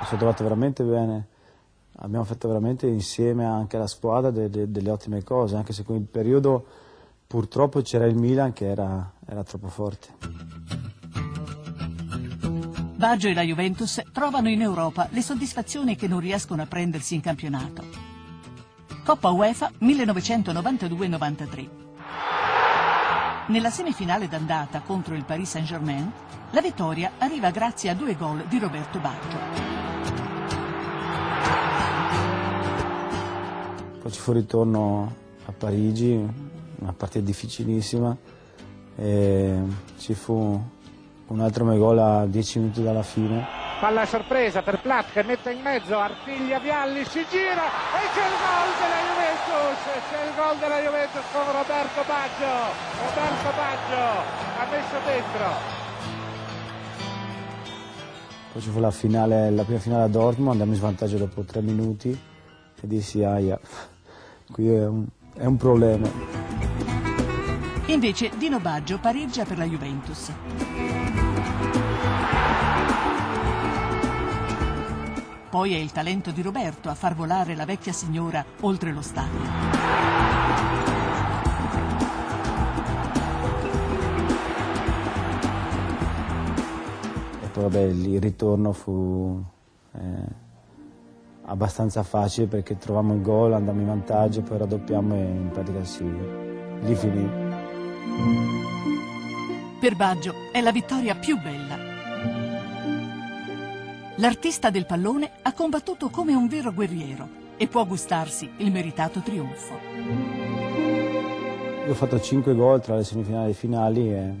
Mi 0.00 0.06
sono 0.06 0.18
trovato 0.18 0.42
veramente 0.44 0.82
bene, 0.82 1.26
abbiamo 1.96 2.24
fatto 2.24 2.48
veramente 2.48 2.86
insieme 2.86 3.44
anche 3.44 3.76
alla 3.76 3.86
squadra 3.86 4.30
de 4.30 4.48
de 4.48 4.70
delle 4.70 4.90
ottime 4.90 5.22
cose, 5.22 5.56
anche 5.56 5.74
se 5.74 5.82
in 5.82 5.86
quel 5.86 6.00
periodo 6.00 6.64
purtroppo 7.26 7.82
c'era 7.82 8.06
il 8.06 8.16
Milan 8.16 8.54
che 8.54 8.66
era, 8.66 9.12
era 9.26 9.44
troppo 9.44 9.68
forte. 9.68 10.99
Baggio 13.00 13.28
e 13.28 13.32
la 13.32 13.40
Juventus 13.40 14.02
trovano 14.12 14.50
in 14.50 14.60
Europa 14.60 15.08
le 15.10 15.22
soddisfazioni 15.22 15.96
che 15.96 16.06
non 16.06 16.20
riescono 16.20 16.60
a 16.60 16.66
prendersi 16.66 17.14
in 17.14 17.22
campionato. 17.22 17.82
Coppa 19.02 19.30
UEFA 19.30 19.72
1992-93. 19.80 21.68
Nella 23.46 23.70
semifinale 23.70 24.28
d'andata 24.28 24.80
contro 24.80 25.14
il 25.14 25.24
Paris 25.24 25.48
Saint-Germain, 25.48 26.12
la 26.50 26.60
vittoria 26.60 27.12
arriva 27.16 27.48
grazie 27.48 27.88
a 27.88 27.94
due 27.94 28.14
gol 28.16 28.44
di 28.50 28.58
Roberto 28.58 28.98
Baggio. 28.98 29.38
Poi 34.02 34.12
ci 34.12 34.20
fu 34.20 34.32
ritorno 34.32 35.14
a 35.46 35.52
Parigi, 35.52 36.22
una 36.80 36.92
partita 36.92 37.24
difficilissima, 37.24 38.14
ci 38.94 40.12
fu 40.12 40.78
un 41.30 41.40
altro 41.40 41.64
gol 41.76 41.98
a 41.98 42.26
10 42.26 42.58
minuti 42.58 42.82
dalla 42.82 43.02
fine. 43.02 43.46
Palla 43.80 44.04
sorpresa 44.04 44.62
per 44.62 44.80
Platt 44.80 45.12
che 45.12 45.22
mette 45.22 45.52
in 45.52 45.60
mezzo, 45.62 45.98
artiglia 45.98 46.58
Vialli, 46.58 47.04
si 47.04 47.24
gira 47.30 47.64
e 47.64 48.02
c'è 48.12 48.26
il 48.26 48.36
gol 48.36 48.70
della 48.76 49.00
Juventus, 49.08 49.80
c'è 50.10 50.24
il 50.26 50.34
gol 50.36 50.58
della 50.58 50.80
Juventus 50.80 51.22
con 51.32 51.44
Roberto 51.46 52.02
Baggio, 52.06 52.52
Roberto 52.98 53.50
Baggio 53.56 54.02
ha 54.58 54.66
messo 54.70 54.96
dentro. 55.06 55.78
Poi 58.52 58.62
ci 58.62 58.70
fu 58.70 58.80
la, 58.80 58.90
finale, 58.90 59.50
la 59.50 59.62
prima 59.62 59.78
finale 59.78 60.02
a 60.02 60.08
Dortmund, 60.08 60.50
andammo 60.50 60.72
in 60.72 60.78
svantaggio 60.78 61.16
dopo 61.16 61.42
tre 61.44 61.62
minuti 61.62 62.10
e 62.10 62.86
dissi 62.86 63.22
aia, 63.22 63.58
qui 64.50 64.68
è 64.68 64.86
un, 64.86 65.06
è 65.36 65.44
un 65.46 65.56
problema. 65.56 66.10
Invece 67.86 68.30
Dino 68.36 68.58
Baggio 68.58 68.98
pareggia 68.98 69.44
per 69.44 69.58
la 69.58 69.64
Juventus. 69.64 71.09
Poi 75.50 75.74
è 75.74 75.78
il 75.78 75.90
talento 75.90 76.30
di 76.30 76.42
Roberto 76.42 76.88
a 76.90 76.94
far 76.94 77.16
volare 77.16 77.56
la 77.56 77.64
vecchia 77.64 77.92
signora 77.92 78.44
oltre 78.60 78.92
lo 78.92 79.02
stadio. 79.02 79.40
E 87.42 87.48
poi 87.48 87.62
vabbè, 87.64 87.80
il 87.80 88.20
ritorno 88.20 88.72
fu 88.72 89.42
eh, 89.92 89.98
abbastanza 91.46 92.04
facile 92.04 92.46
perché 92.46 92.78
trovammo 92.78 93.14
il 93.14 93.22
gol, 93.22 93.52
andammo 93.52 93.80
in 93.80 93.86
vantaggio, 93.88 94.42
poi 94.42 94.58
raddoppiamo 94.58 95.14
e 95.16 95.18
in 95.18 95.50
pratica 95.52 95.82
si, 95.82 96.04
lì 96.04 96.94
finì. 96.94 97.28
Per 99.80 99.96
Baggio 99.96 100.32
è 100.52 100.60
la 100.60 100.70
vittoria 100.70 101.16
più 101.16 101.36
bella. 101.40 101.89
L'artista 104.20 104.68
del 104.68 104.84
pallone 104.84 105.30
ha 105.40 105.54
combattuto 105.54 106.10
come 106.10 106.34
un 106.34 106.46
vero 106.46 106.74
guerriero 106.74 107.26
e 107.56 107.66
può 107.68 107.86
gustarsi 107.86 108.50
il 108.58 108.70
meritato 108.70 109.20
trionfo. 109.20 109.78
Io 111.86 111.90
ho 111.90 111.94
fatto 111.94 112.20
5 112.20 112.54
gol 112.54 112.82
tra 112.82 112.96
le 112.96 113.04
semifinali 113.04 113.50
e 113.50 113.54
finali 113.54 114.12
e, 114.12 114.34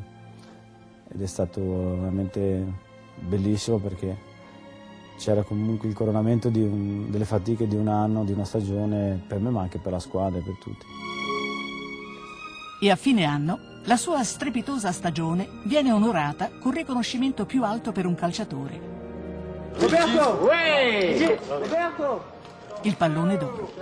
ed 1.08 1.22
è 1.22 1.26
stato 1.26 1.62
veramente 1.96 2.62
bellissimo 3.20 3.78
perché 3.78 4.18
c'era 5.16 5.42
comunque 5.44 5.88
il 5.88 5.94
coronamento 5.94 6.48
un, 6.48 7.10
delle 7.10 7.24
fatiche 7.24 7.66
di 7.66 7.76
un 7.76 7.88
anno, 7.88 8.24
di 8.24 8.32
una 8.32 8.44
stagione 8.44 9.18
per 9.26 9.38
me 9.38 9.48
ma 9.48 9.62
anche 9.62 9.78
per 9.78 9.92
la 9.92 9.98
squadra 9.98 10.40
e 10.40 10.42
per 10.42 10.58
tutti. 10.60 10.84
E 12.82 12.90
a 12.90 12.96
fine 12.96 13.24
anno 13.24 13.58
la 13.84 13.96
sua 13.96 14.22
strepitosa 14.24 14.92
stagione 14.92 15.48
viene 15.64 15.90
onorata 15.90 16.50
col 16.60 16.74
riconoscimento 16.74 17.46
più 17.46 17.64
alto 17.64 17.92
per 17.92 18.04
un 18.04 18.14
calciatore, 18.14 18.99
Roberto! 19.74 20.48
Roberto! 21.48 22.38
il 22.82 22.96
pallone 22.96 23.36
d'oro. 23.36 23.72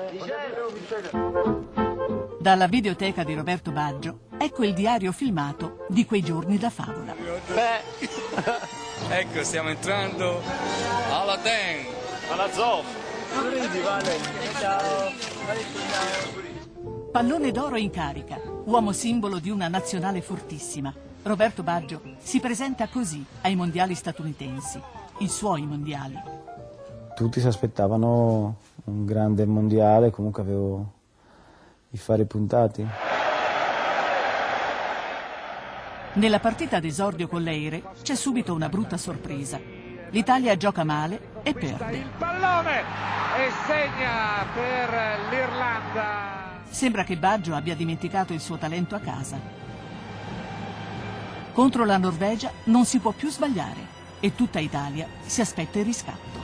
Dalla 2.41 2.67
videoteca 2.67 3.25
di 3.25 3.35
Roberto 3.35 3.71
Baggio, 3.71 4.21
ecco 4.39 4.65
il 4.65 4.75
diario 4.75 5.13
filmato 5.13 5.87
di 5.89 6.05
quei 6.05 6.23
giorni 6.23 6.59
da 6.59 6.71
favola. 6.71 7.15
Beh, 7.15 7.81
ecco, 9.17 9.45
stiamo 9.45 9.69
entrando 9.69 10.41
alla 11.11 11.37
Den, 11.37 11.87
alla 12.31 12.51
Zoff. 12.51 12.87
Pallone 17.13 17.51
d'oro 17.53 17.77
in 17.77 17.91
carica, 17.91 18.41
uomo 18.65 18.93
simbolo 18.93 19.39
di 19.39 19.51
una 19.51 19.69
nazionale 19.69 20.23
fortissima. 20.23 20.93
Roberto 21.23 21.63
Baggio 21.63 22.01
si 22.19 22.41
presenta 22.41 22.89
così 22.89 23.25
ai 23.43 23.55
mondiali 23.55 23.95
statunitensi, 23.95 24.81
i 25.19 25.29
suoi 25.29 25.67
mondiali. 25.67 26.21
Tutti 27.15 27.41
si 27.41 27.47
aspettavano 27.47 28.57
un 28.85 29.05
grande 29.05 29.45
mondiale, 29.45 30.11
comunque 30.11 30.43
avevo 30.43 30.93
i 31.91 31.97
fari 31.99 32.25
puntati. 32.25 32.87
Nella 36.15 36.39
partita 36.41 36.81
d'esordio 36.81 37.29
con 37.29 37.43
l'Eire 37.43 37.83
c'è 38.03 38.15
subito 38.15 38.55
una 38.55 38.69
brutta 38.69 38.97
sorpresa. 38.97 39.61
L'Italia 40.11 40.57
gioca 40.57 40.85
male 40.85 41.33
e 41.43 41.53
perde. 41.53 41.97
Il 41.97 42.11
pallone 42.17 42.81
e 42.81 43.51
segna 43.67 44.45
per 44.55 44.91
l'Irlanda. 45.31 46.61
Sembra 46.71 47.05
che 47.05 47.17
Baggio 47.17 47.55
abbia 47.55 47.75
dimenticato 47.75 48.33
il 48.33 48.41
suo 48.41 48.57
talento 48.57 48.95
a 48.95 49.01
casa. 49.01 49.39
Contro 51.53 51.85
la 51.85 51.99
Norvegia 51.99 52.51
non 52.65 52.85
si 52.85 53.01
può 53.01 53.11
più 53.11 53.31
sbagliare 53.31 53.98
e 54.21 54.35
tutta 54.35 54.59
Italia 54.59 55.07
si 55.25 55.41
aspetta 55.41 55.79
il 55.79 55.85
riscatto. 55.85 56.39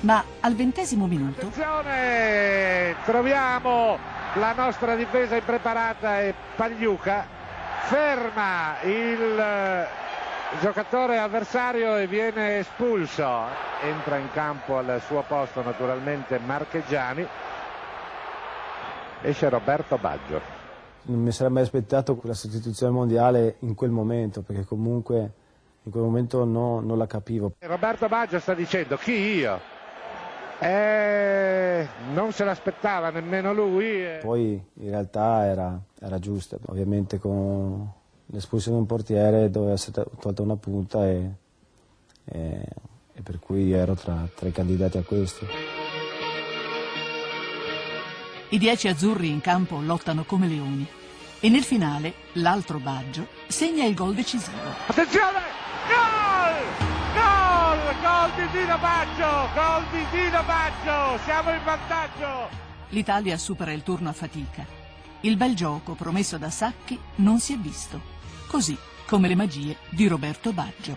Ma 0.00 0.24
al 0.40 0.54
ventesimo 0.54 1.06
minuto 1.06 1.46
Attenzione, 1.46 2.96
troviamo 3.04 3.96
la 4.34 4.52
nostra 4.52 4.96
difesa 4.96 5.36
impreparata 5.36 6.20
e 6.22 6.34
Pagliuca 6.56 7.24
ferma 7.84 8.80
il 8.82 9.38
eh, 9.38 9.86
giocatore 10.60 11.18
avversario 11.18 11.96
e 11.96 12.06
viene 12.06 12.58
espulso. 12.58 13.28
Entra 13.82 14.16
in 14.16 14.30
campo 14.32 14.78
al 14.78 15.00
suo 15.06 15.22
posto 15.26 15.62
naturalmente 15.62 16.38
Marcheggiani. 16.38 17.26
Esce 19.22 19.48
Roberto 19.48 19.98
Baggio. 19.98 20.40
Non 21.04 21.20
mi 21.20 21.32
sarei 21.32 21.52
mai 21.52 21.62
aspettato 21.62 22.16
quella 22.16 22.34
sostituzione 22.34 22.92
mondiale 22.92 23.56
in 23.60 23.74
quel 23.74 23.90
momento, 23.90 24.42
perché 24.42 24.64
comunque 24.64 25.32
in 25.84 25.90
quel 25.90 26.02
momento 26.04 26.44
no- 26.44 26.80
non 26.80 26.96
la 26.98 27.06
capivo. 27.06 27.52
Roberto 27.58 28.06
Baggio 28.08 28.38
sta 28.38 28.54
dicendo 28.54 28.96
chi 28.96 29.12
io? 29.12 29.60
Eh, 30.60 31.88
non 32.12 32.30
se 32.32 32.44
l'aspettava 32.44 33.10
nemmeno 33.10 33.52
lui. 33.52 33.86
eh. 34.04 34.18
Poi 34.22 34.52
in 34.74 34.90
realtà 34.90 35.44
era, 35.46 35.80
era 36.00 36.18
giusta, 36.20 36.56
ovviamente 36.66 37.18
con 37.18 37.90
l'espulsione 38.26 38.76
di 38.76 38.82
un 38.82 38.88
portiere 38.88 39.50
doveva 39.50 39.72
essere 39.72 40.04
tolta 40.20 40.42
una 40.42 40.56
punta 40.56 41.04
e, 41.08 41.30
e- 42.26 42.66
e 43.14 43.20
per 43.22 43.38
cui 43.40 43.72
ero 43.72 43.94
tra, 43.94 44.26
tra 44.34 44.48
i 44.48 44.52
candidati 44.52 44.98
a 44.98 45.02
questo. 45.02 45.46
i 48.50 48.58
dieci 48.58 48.86
azzurri 48.86 49.28
in 49.30 49.40
campo 49.40 49.80
lottano 49.80 50.24
come 50.24 50.46
leoni 50.46 50.86
e 51.40 51.48
nel 51.48 51.62
finale 51.62 52.12
l'altro 52.34 52.78
Baggio 52.78 53.26
segna 53.48 53.84
il 53.84 53.94
gol 53.94 54.14
decisivo. 54.14 54.58
Attenzione! 54.86 55.51
Gol! 55.92 56.56
Gol! 57.12 57.78
Gol 58.00 58.30
di 58.36 58.58
Dino 58.58 58.78
Baggio! 58.78 59.30
Gol 59.54 59.84
di 59.90 60.04
Dino 60.10 60.42
Baggio! 60.46 61.18
Siamo 61.24 61.50
in 61.50 61.60
vantaggio! 61.64 62.48
L'Italia 62.88 63.36
supera 63.36 63.72
il 63.72 63.82
turno 63.82 64.08
a 64.08 64.12
fatica. 64.12 64.64
Il 65.20 65.36
bel 65.36 65.54
gioco 65.54 65.94
promesso 65.94 66.38
da 66.38 66.50
Sacchi 66.50 66.98
non 67.16 67.38
si 67.40 67.52
è 67.52 67.56
visto, 67.56 68.00
così 68.48 68.76
come 69.06 69.28
le 69.28 69.34
magie 69.34 69.76
di 69.90 70.08
Roberto 70.08 70.52
Baggio. 70.52 70.96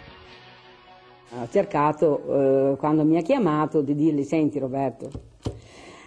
Ho 1.37 1.47
cercato, 1.49 2.71
eh, 2.73 2.77
quando 2.77 3.03
mi 3.03 3.17
ha 3.17 3.21
chiamato, 3.21 3.81
di 3.81 3.93
dirgli, 3.93 4.23
senti 4.23 4.57
Roberto, 4.57 5.11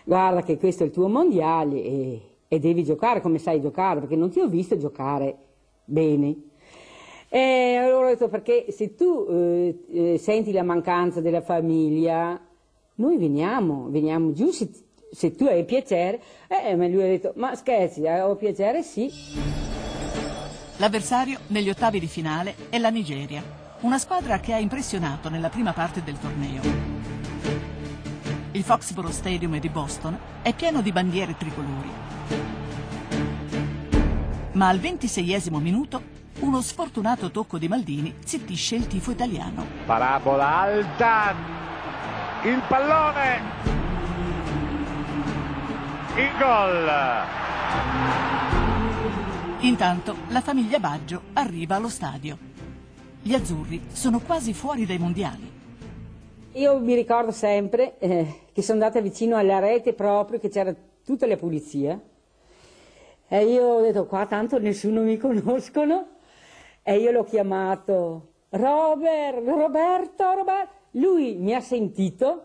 guarda 0.05 0.43
che 0.43 0.57
questo 0.57 0.85
è 0.85 0.87
il 0.87 0.93
tuo 0.93 1.09
mondiale 1.09 1.83
e, 1.83 2.23
e 2.49 2.59
devi 2.59 2.83
giocare 2.83 3.21
come 3.21 3.39
sai 3.39 3.61
giocare, 3.61 4.01
perché 4.01 4.17
non 4.17 4.31
ti 4.31 4.41
ho 4.41 4.49
visto 4.49 4.79
giocare 4.79 5.37
bene. 5.85 6.35
E 7.31 7.77
allora 7.77 8.07
ho 8.07 8.11
detto, 8.11 8.29
perché 8.29 8.67
se 8.71 8.95
tu 8.95 9.27
eh, 9.29 9.85
eh, 9.93 10.19
senti 10.19 10.51
la 10.51 10.63
mancanza 10.63 11.21
della 11.21 11.43
famiglia, 11.43 12.41
noi 12.95 13.19
veniamo, 13.19 13.89
veniamo 13.91 14.33
giù 14.33 14.51
se, 14.51 14.71
se 15.11 15.35
tu 15.35 15.45
hai 15.45 15.65
piacere. 15.65 16.21
Eh, 16.49 16.75
ma 16.75 16.87
lui 16.87 17.03
ha 17.03 17.07
detto, 17.07 17.33
ma 17.37 17.55
scherzi, 17.55 18.03
eh, 18.03 18.23
ho 18.23 18.35
piacere 18.37 18.83
sì. 18.83 19.11
L'avversario 20.79 21.41
negli 21.49 21.69
ottavi 21.69 22.01
di 22.01 22.07
finale 22.07 22.55
è 22.71 22.79
la 22.79 22.89
Nigeria, 22.89 23.43
una 23.81 23.99
squadra 23.99 24.39
che 24.39 24.55
ha 24.55 24.59
impressionato 24.59 25.29
nella 25.29 25.51
prima 25.51 25.73
parte 25.73 26.03
del 26.03 26.19
torneo. 26.19 26.63
Il 28.53 28.63
Foxborough 28.63 29.13
Stadium 29.13 29.59
di 29.59 29.69
Boston 29.69 30.19
è 30.41 30.55
pieno 30.55 30.81
di 30.81 30.93
bandiere 30.93 31.37
tricolori. 31.37 31.91
Ma 34.53 34.69
al 34.69 34.79
ventiseiesimo 34.79 35.59
minuto 35.59 36.17
uno 36.41 36.61
sfortunato 36.61 37.31
tocco 37.31 37.59
di 37.59 37.67
Maldini 37.69 38.15
zittisce 38.25 38.77
il 38.77 38.87
tifo 38.87 39.11
italiano. 39.11 39.65
Parabola 39.87 40.59
alta, 40.59 41.35
il 42.45 42.63
pallone, 42.69 43.41
il 46.17 46.31
gol. 46.39 46.91
Intanto 49.61 50.17
la 50.29 50.41
famiglia 50.41 50.79
Baggio 50.79 51.23
arriva 51.33 51.75
allo 51.75 51.89
stadio. 51.89 52.39
Gli 53.21 53.35
azzurri 53.35 53.83
sono 53.93 54.21
quasi 54.21 54.55
fuori 54.55 54.87
dai 54.87 54.99
mondiali. 54.99 55.57
Io 56.53 56.79
mi 56.79 56.95
ricordo 56.95 57.33
sempre 57.33 57.99
eh, 57.99 58.47
che 58.53 58.63
sono 58.63 58.81
andata 58.81 59.01
vicino 59.01 59.37
alla 59.37 59.59
rete 59.59 59.93
proprio, 59.93 60.39
che 60.39 60.49
c'era 60.49 60.75
tutta 61.05 61.27
la 61.27 61.37
pulizia. 61.37 62.01
E 63.29 63.45
io 63.45 63.65
ho 63.65 63.81
detto, 63.81 64.07
qua 64.07 64.25
tanto 64.27 64.59
nessuno 64.59 65.03
mi 65.03 65.17
conoscono. 65.19 66.17
E 66.89 66.97
io 66.97 67.11
l'ho 67.11 67.25
chiamato, 67.25 68.29
Robert, 68.49 69.45
Roberto, 69.45 70.33
Roberto. 70.33 70.73
Lui 70.93 71.35
mi 71.35 71.55
ha 71.55 71.61
sentito, 71.61 72.45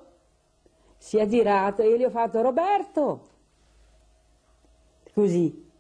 si 0.97 1.15
è 1.15 1.25
girato 1.27 1.82
e 1.82 1.88
io 1.88 1.95
gli 1.95 2.03
ho 2.03 2.10
fatto, 2.10 2.41
Roberto. 2.41 3.21
Così. 5.13 5.71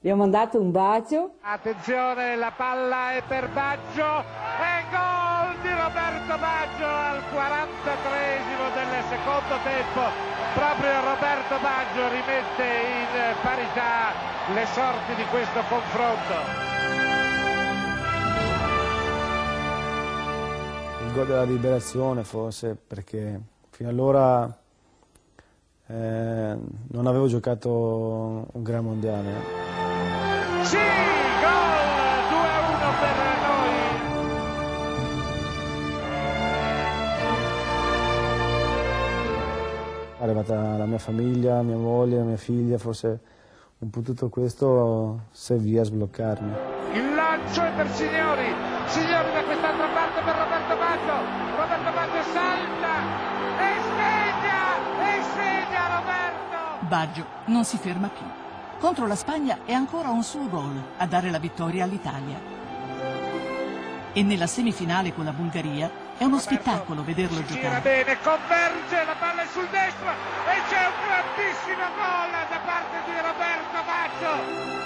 Gli 0.00 0.08
ho 0.08 0.16
mandato 0.16 0.58
un 0.58 0.70
bacio. 0.70 1.34
Attenzione, 1.42 2.34
la 2.36 2.52
palla 2.56 3.12
è 3.12 3.22
per 3.28 3.50
Baggio 3.50 4.24
e 4.24 4.72
gol 4.88 5.60
di 5.60 5.68
Roberto 5.68 6.32
Baggio 6.40 6.86
al 6.86 7.20
43esimo 7.28 8.72
del 8.72 9.04
secondo 9.04 9.54
tempo. 9.62 10.00
Proprio 10.54 10.94
Roberto 11.04 11.58
Baggio 11.60 12.08
rimette 12.08 12.64
in 12.64 13.36
parità 13.42 14.16
le 14.54 14.64
sorti 14.64 15.14
di 15.14 15.24
questo 15.26 15.60
confronto. 15.68 17.25
Gol 21.16 21.26
della 21.26 21.44
liberazione 21.44 22.24
forse 22.24 22.76
perché 22.76 23.40
fino 23.70 23.88
allora 23.88 24.44
eh, 25.86 26.56
non 26.88 27.06
avevo 27.06 27.26
giocato 27.26 28.46
un 28.52 28.62
gran 28.62 28.84
mondiale. 28.84 29.32
Sì, 30.60 30.76
gol 30.76 30.82
2-1 32.32 32.98
per 33.00 33.16
noi. 33.46 33.74
È 40.18 40.22
arrivata 40.22 40.76
la 40.76 40.84
mia 40.84 40.98
famiglia, 40.98 41.62
mia 41.62 41.76
moglie, 41.76 42.20
mia 42.20 42.36
figlia, 42.36 42.76
forse 42.76 43.20
un 43.78 43.88
po' 43.88 44.02
tutto 44.02 44.28
questo 44.28 45.20
servì 45.30 45.78
a 45.78 45.84
sbloccarmi. 45.84 46.52
Il 46.92 47.14
lancio 47.14 47.62
è 47.62 47.70
per 47.74 47.88
signori, 47.92 48.52
signori 48.86 49.32
da 49.32 49.42
quest'altra 49.44 49.86
parte 49.94 50.20
per 50.22 50.34
Roberto 50.34 50.55
Baggio. 51.06 51.56
Roberto 51.56 51.92
Baggio 51.92 52.22
salta 52.32 52.94
e 53.58 53.74
segna, 53.96 55.14
e 55.14 55.22
segna 55.34 55.98
Roberto. 55.98 56.56
Baggio 56.80 57.26
non 57.44 57.64
si 57.64 57.76
ferma 57.76 58.08
più. 58.08 58.26
Contro 58.80 59.06
la 59.06 59.14
Spagna 59.14 59.58
è 59.64 59.72
ancora 59.72 60.08
un 60.08 60.24
suo 60.24 60.48
gol 60.48 60.82
a 60.96 61.06
dare 61.06 61.30
la 61.30 61.38
vittoria 61.38 61.84
all'Italia. 61.84 62.54
E 64.12 64.22
nella 64.24 64.48
semifinale 64.48 65.14
con 65.14 65.24
la 65.24 65.32
Bulgaria 65.32 65.88
è 66.18 66.24
uno 66.24 66.38
spettacolo 66.38 67.04
vederlo 67.04 67.44
giocare. 67.44 67.80
bene, 67.80 68.18
converge, 68.20 69.04
la 69.04 69.14
palla 69.16 69.42
è 69.42 69.46
sul 69.52 69.68
destro 69.68 70.08
e 70.10 70.60
c'è 70.68 70.86
un 70.86 71.06
grandissimo 71.06 71.86
gol 71.94 72.30
da 72.50 72.60
parte 72.64 72.96
di 73.04 73.16
Roberto 73.20 73.78
Baggio. 73.86 74.85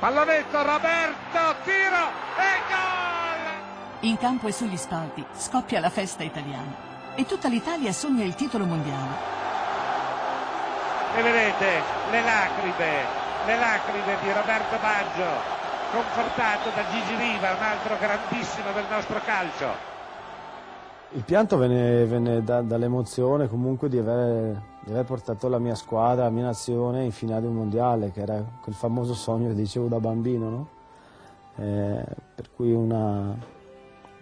Pallonetto, 0.00 0.56
Roberto, 0.56 1.60
tiro 1.62 2.08
e 2.40 2.50
gol! 2.70 4.08
In 4.08 4.16
campo 4.16 4.48
e 4.48 4.52
sugli 4.52 4.78
spalti 4.78 5.22
scoppia 5.36 5.78
la 5.78 5.90
festa 5.90 6.22
italiana 6.22 7.14
e 7.14 7.26
tutta 7.26 7.48
l'Italia 7.48 7.92
sogna 7.92 8.24
il 8.24 8.34
titolo 8.34 8.64
mondiale. 8.64 9.14
E 11.16 11.22
vedete 11.22 11.82
le 12.10 12.22
lacrime, 12.22 13.04
le 13.44 13.58
lacrime 13.58 14.16
di 14.22 14.32
Roberto 14.32 14.78
Baggio, 14.80 15.28
confortato 15.92 16.70
da 16.74 16.82
Gigi 16.90 17.16
Riva, 17.16 17.50
un 17.50 17.62
altro 17.62 17.98
grandissimo 17.98 18.72
del 18.72 18.86
nostro 18.88 19.20
calcio. 19.22 19.68
Il 21.10 21.24
pianto 21.24 21.58
venne, 21.58 22.06
venne 22.06 22.42
da- 22.42 22.62
dall'emozione 22.62 23.48
comunque 23.48 23.90
di 23.90 23.98
aver, 23.98 24.62
di 24.84 24.92
aver 24.92 25.04
portato 25.04 25.48
la 25.48 25.58
mia 25.58 25.74
squadra, 25.74 26.24
la 26.24 26.30
mia 26.30 26.44
nazione 26.44 27.04
in 27.04 27.12
finale 27.12 27.42
di 27.42 27.46
un 27.46 27.54
mondiale, 27.54 28.10
che 28.12 28.20
era 28.20 28.42
quel 28.60 28.74
famoso 28.74 29.14
sogno 29.14 29.48
che 29.48 29.54
dicevo 29.54 29.88
da 29.88 30.00
bambino, 30.00 30.48
no? 30.48 30.68
Eh, 31.56 32.04
per 32.34 32.50
cui 32.54 32.72
una, 32.72 33.36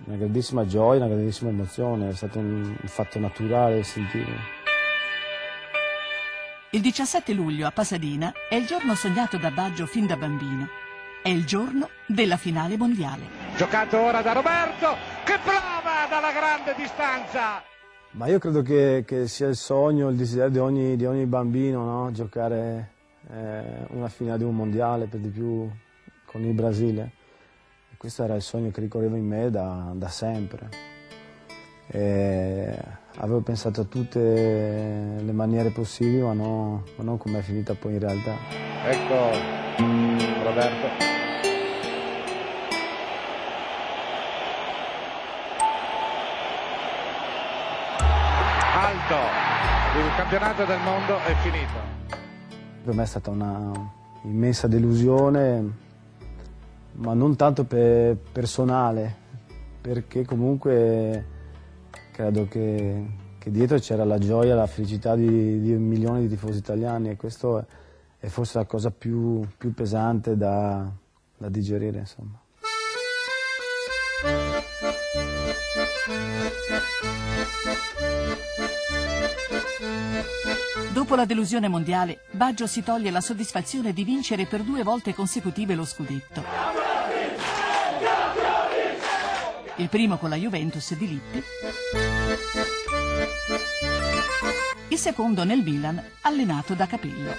una 0.05 0.17
grandissima 0.17 0.67
gioia, 0.67 1.05
una 1.05 1.15
grandissima 1.15 1.51
emozione, 1.51 2.09
è 2.09 2.15
stato 2.15 2.39
un, 2.39 2.77
un 2.81 2.89
fatto 2.89 3.19
naturale 3.19 3.83
sentire. 3.83 4.57
Il 6.71 6.81
17 6.83 7.33
luglio 7.33 7.67
a 7.67 7.71
Pasadena 7.71 8.33
è 8.49 8.55
il 8.57 8.67
giorno 8.67 8.95
sognato 8.95 9.39
da 9.39 9.51
Baggio 9.51 9.87
fin 9.87 10.07
da 10.07 10.17
bambino. 10.17 10.69
È 11.23 11.31
il 11.31 11.47
giorno 11.47 11.89
della 12.07 12.37
finale 12.37 12.77
mondiale. 12.77 13.23
Giocato 13.57 13.99
ora 13.99 14.21
da 14.21 14.33
Roberto, 14.33 14.95
che 15.25 15.39
prova 15.43 16.07
dalla 16.11 16.31
grande 16.31 16.75
distanza. 16.77 17.68
Ma 18.13 18.27
io 18.27 18.39
credo 18.39 18.63
che, 18.63 19.05
che 19.07 19.29
sia 19.29 19.49
il 19.49 19.57
sogno, 19.57 20.09
il 20.09 20.17
desiderio 20.17 20.51
di 20.51 20.59
ogni, 20.59 20.97
di 20.97 21.05
ogni 21.05 21.27
bambino, 21.27 21.85
no? 21.85 22.11
giocare 22.11 22.91
eh, 23.31 23.87
una 23.91 24.09
finale 24.09 24.39
di 24.39 24.45
un 24.45 24.57
mondiale, 24.57 25.07
per 25.07 25.21
di 25.21 25.29
più 25.29 25.69
con 26.25 26.43
il 26.43 26.53
Brasile. 26.55 27.13
E 27.93 27.97
questo 27.97 28.25
era 28.25 28.35
il 28.35 28.43
sogno 28.43 28.71
che 28.71 28.81
ricorreva 28.81 29.17
in 29.17 29.27
me 29.27 29.51
da, 29.51 29.93
da 29.95 30.09
sempre. 30.09 30.69
E 31.87 32.77
avevo 33.17 33.41
pensato 33.41 33.83
a 33.83 33.85
tutte 33.85 34.21
le 34.21 35.33
maniere 35.33 35.71
possibili, 35.71 36.21
ma, 36.21 36.33
no- 36.33 36.85
come 37.19 37.39
è 37.39 37.43
finita 37.43 37.75
poi 37.75 37.95
in 37.95 37.99
realtà. 38.01 38.37
Ecco 38.85 39.67
Roberto. 40.45 41.18
Alto, 48.89 49.99
il 49.99 50.17
campionato 50.17 50.65
del 50.65 50.81
mondo 50.81 51.19
è 51.19 51.35
finito. 51.43 52.17
Per 52.85 52.95
me 52.95 53.03
è 53.03 53.07
stata 53.07 53.29
una 53.29 53.71
immensa 54.23 54.67
delusione, 54.67 55.73
ma 56.93 57.13
non 57.13 57.37
tanto 57.37 57.65
per 57.65 58.17
personale, 58.17 59.15
perché 59.83 60.25
comunque 60.25 61.27
credo 62.13 62.49
che, 62.49 63.07
che 63.37 63.51
dietro 63.51 63.77
c'era 63.79 64.05
la 64.05 64.17
gioia, 64.17 64.55
la 64.55 64.67
felicità 64.67 65.15
di, 65.15 65.61
di 65.61 65.73
milioni 65.75 66.23
di 66.23 66.29
tifosi 66.29 66.57
italiani 66.57 67.11
e 67.11 67.17
questo 67.17 67.59
è, 67.59 67.65
è 68.21 68.29
forse 68.29 68.57
la 68.57 68.65
cosa 68.65 68.91
più, 68.91 69.47
più 69.59 69.75
pesante 69.75 70.35
da, 70.35 70.91
da 71.37 71.49
digerire. 71.51 71.99
Insomma. 71.99 72.41
Dopo 81.09 81.23
la 81.23 81.27
delusione 81.27 81.69
mondiale, 81.69 82.19
Baggio 82.33 82.67
si 82.67 82.83
toglie 82.83 83.11
la 83.11 83.23
soddisfazione 83.23 83.95
di 83.95 84.05
vincere 84.05 84.45
per 84.45 84.61
due 84.61 84.83
volte 84.83 85.15
consecutive 85.15 85.75
lo 85.75 85.87
scudetto. 85.87 86.45
Il 89.77 89.89
primo 89.89 90.19
con 90.19 90.29
la 90.29 90.37
Juventus 90.37 90.95
di 90.95 91.09
Lippi, 91.09 91.43
il 94.89 94.99
secondo 94.99 95.45
nel 95.45 95.63
Milan, 95.63 95.99
allenato 96.21 96.75
da 96.75 96.87
Capello. 96.87 97.33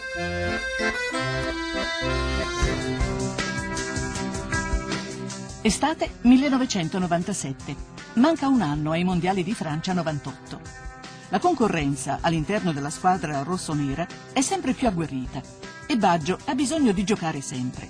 Estate 5.61 6.09
1997. 6.21 7.75
Manca 8.13 8.47
un 8.47 8.63
anno 8.63 8.93
ai 8.93 9.03
mondiali 9.03 9.43
di 9.43 9.53
Francia 9.53 9.93
98. 9.93 10.88
La 11.29 11.39
concorrenza 11.39 12.19
all'interno 12.21 12.73
della 12.73 12.89
squadra 12.89 13.43
rossonera 13.43 14.07
è 14.33 14.41
sempre 14.41 14.73
più 14.73 14.87
agguerrita 14.87 15.41
e 15.85 15.95
Baggio 15.95 16.39
ha 16.45 16.55
bisogno 16.55 16.91
di 16.91 17.03
giocare 17.03 17.39
sempre. 17.39 17.87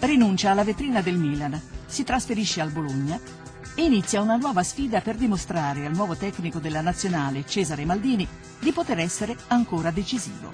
Rinuncia 0.00 0.50
alla 0.50 0.64
vetrina 0.64 1.00
del 1.00 1.16
Milan, 1.16 1.58
si 1.86 2.04
trasferisce 2.04 2.60
al 2.60 2.70
Bologna 2.70 3.18
e 3.74 3.82
inizia 3.82 4.20
una 4.20 4.36
nuova 4.36 4.62
sfida 4.62 5.00
per 5.00 5.16
dimostrare 5.16 5.86
al 5.86 5.94
nuovo 5.94 6.14
tecnico 6.14 6.58
della 6.58 6.82
nazionale, 6.82 7.46
Cesare 7.46 7.86
Maldini, 7.86 8.28
di 8.60 8.72
poter 8.72 8.98
essere 8.98 9.34
ancora 9.48 9.90
decisivo. 9.90 10.50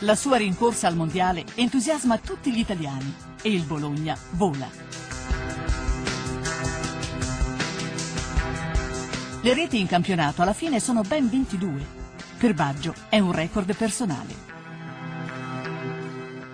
La 0.00 0.14
sua 0.14 0.36
rincorsa 0.36 0.86
al 0.86 0.96
mondiale 0.96 1.44
entusiasma 1.56 2.18
tutti 2.18 2.52
gli 2.52 2.60
italiani 2.60 3.12
e 3.42 3.52
il 3.52 3.64
Bologna 3.64 4.16
vola. 4.30 4.68
Le 9.42 9.54
reti 9.54 9.80
in 9.80 9.86
campionato 9.86 10.42
alla 10.42 10.52
fine 10.52 10.80
sono 10.80 11.00
ben 11.00 11.30
22. 11.30 11.82
Per 12.36 12.52
Baggio 12.52 12.92
è 13.08 13.18
un 13.20 13.32
record 13.32 13.74
personale. 13.74 14.34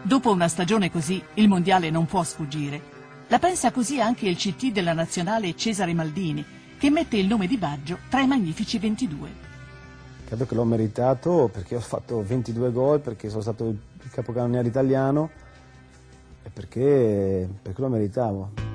Dopo 0.03 0.31
una 0.31 0.47
stagione 0.47 0.89
così, 0.89 1.21
il 1.35 1.49
mondiale 1.49 1.91
non 1.91 2.07
può 2.07 2.23
sfuggire. 2.23 2.81
La 3.27 3.41
pensa 3.41 3.73
così 3.73 4.01
anche 4.01 4.29
il 4.29 4.37
CT 4.37 4.71
della 4.71 4.93
nazionale 4.93 5.57
Cesare 5.57 5.95
Maldini, 5.95 6.45
che 6.79 6.91
mette 6.91 7.17
il 7.17 7.27
nome 7.27 7.49
di 7.49 7.57
Baggio 7.57 7.99
tra 8.09 8.21
i 8.21 8.29
magnifici 8.29 8.79
22. 8.79 9.29
Credo 10.27 10.47
che 10.47 10.55
l'ho 10.55 10.65
meritato 10.65 11.51
perché 11.53 11.75
ho 11.75 11.81
fatto 11.81 12.23
22 12.23 12.71
gol, 12.71 13.01
perché 13.01 13.29
sono 13.29 13.43
stato 13.43 13.65
il 13.65 14.11
capocannoniere 14.13 14.69
italiano 14.69 15.31
e 16.45 16.51
perché, 16.51 17.49
perché 17.63 17.81
lo 17.81 17.89
meritavo. 17.89 18.66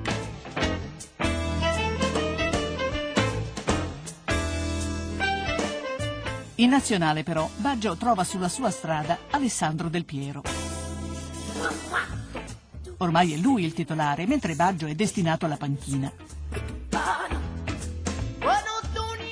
In 6.62 6.70
nazionale 6.70 7.24
però 7.24 7.50
Baggio 7.56 7.96
trova 7.96 8.22
sulla 8.22 8.48
sua 8.48 8.70
strada 8.70 9.18
Alessandro 9.30 9.88
Del 9.88 10.04
Piero. 10.04 10.42
Ormai 12.98 13.32
è 13.32 13.36
lui 13.36 13.64
il 13.64 13.72
titolare, 13.72 14.28
mentre 14.28 14.54
Baggio 14.54 14.86
è 14.86 14.94
destinato 14.94 15.44
alla 15.44 15.56
panchina. 15.56 16.12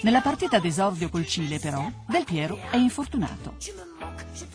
Nella 0.03 0.21
partita 0.23 0.59
d'esordio 0.59 1.09
col 1.09 1.25
Cile 1.25 1.61
però 1.61 1.89
Del 2.05 2.25
Piero 2.25 2.59
è 2.69 2.77
infortunato. 2.77 3.55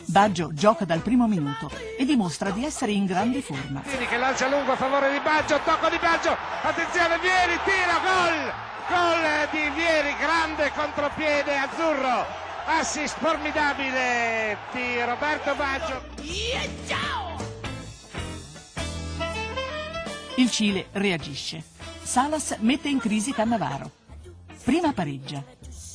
Baggio 0.04 0.52
gioca 0.52 0.84
dal 0.84 1.00
primo 1.00 1.26
minuto 1.26 1.70
e 1.96 2.04
dimostra 2.04 2.50
di 2.50 2.62
essere 2.62 2.92
in 2.92 3.06
grande 3.06 3.40
forma. 3.40 3.80
Vieri 3.86 4.06
che 4.06 4.18
lancia 4.18 4.50
lungo 4.50 4.72
a 4.72 4.76
favore 4.76 5.10
di 5.12 5.20
Baggio, 5.20 5.58
tocco 5.64 5.88
di 5.88 5.98
Baggio, 5.98 6.36
attenzione 6.62 7.18
Vieri, 7.20 7.58
tira, 7.64 7.98
gol! 8.04 8.52
Gol 8.88 9.48
di 9.50 9.70
Vieri, 9.74 10.14
grande 10.20 10.70
contropiede 10.76 11.56
azzurro, 11.56 12.44
assist 12.66 13.16
formidabile 13.18 14.58
di 14.72 15.00
Roberto 15.04 15.54
Baggio. 15.54 16.02
Il 20.36 20.50
Cile 20.50 20.86
reagisce. 20.92 21.62
Salas 22.02 22.56
mette 22.60 22.88
in 22.88 22.98
crisi 22.98 23.32
Cannavaro. 23.32 23.90
Prima 24.64 24.92
pareggia, 24.92 25.42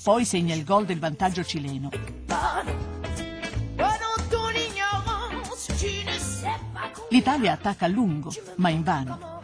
poi 0.04 0.24
segna 0.24 0.56
il 0.56 0.64
gol 0.64 0.86
del 0.86 1.00
vantaggio 1.00 1.44
cileno. 1.44 1.90
L'Italia 7.10 7.52
attacca 7.52 7.86
a 7.86 7.90
lungo, 7.90 8.34
ma 8.56 8.70
invano. 8.70 9.42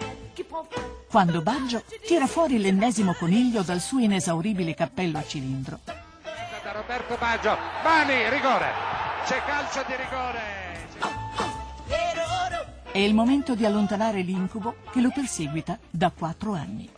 Quando 1.10 1.42
Baggio 1.42 1.84
tira 2.06 2.26
fuori 2.26 2.58
l'ennesimo 2.58 3.14
coniglio 3.14 3.64
dal 3.64 3.82
suo 3.82 4.00
inesauribile 4.00 4.74
cappello 4.74 5.18
a 5.18 5.26
cilindro. 5.26 5.80
Roberto 6.88 7.18
Baggio, 7.20 7.58
Mani, 7.84 8.30
rigore, 8.30 8.68
c'è 9.26 9.42
calcio 9.46 9.84
di 9.88 9.96
rigore. 9.98 10.40
È 12.94 12.98
il 12.98 13.14
momento 13.14 13.56
di 13.56 13.66
allontanare 13.66 14.22
l'incubo 14.22 14.76
che 14.90 15.02
lo 15.02 15.12
perseguita 15.14 15.78
da 15.90 16.14
quattro 16.18 16.54
anni. 16.54 16.90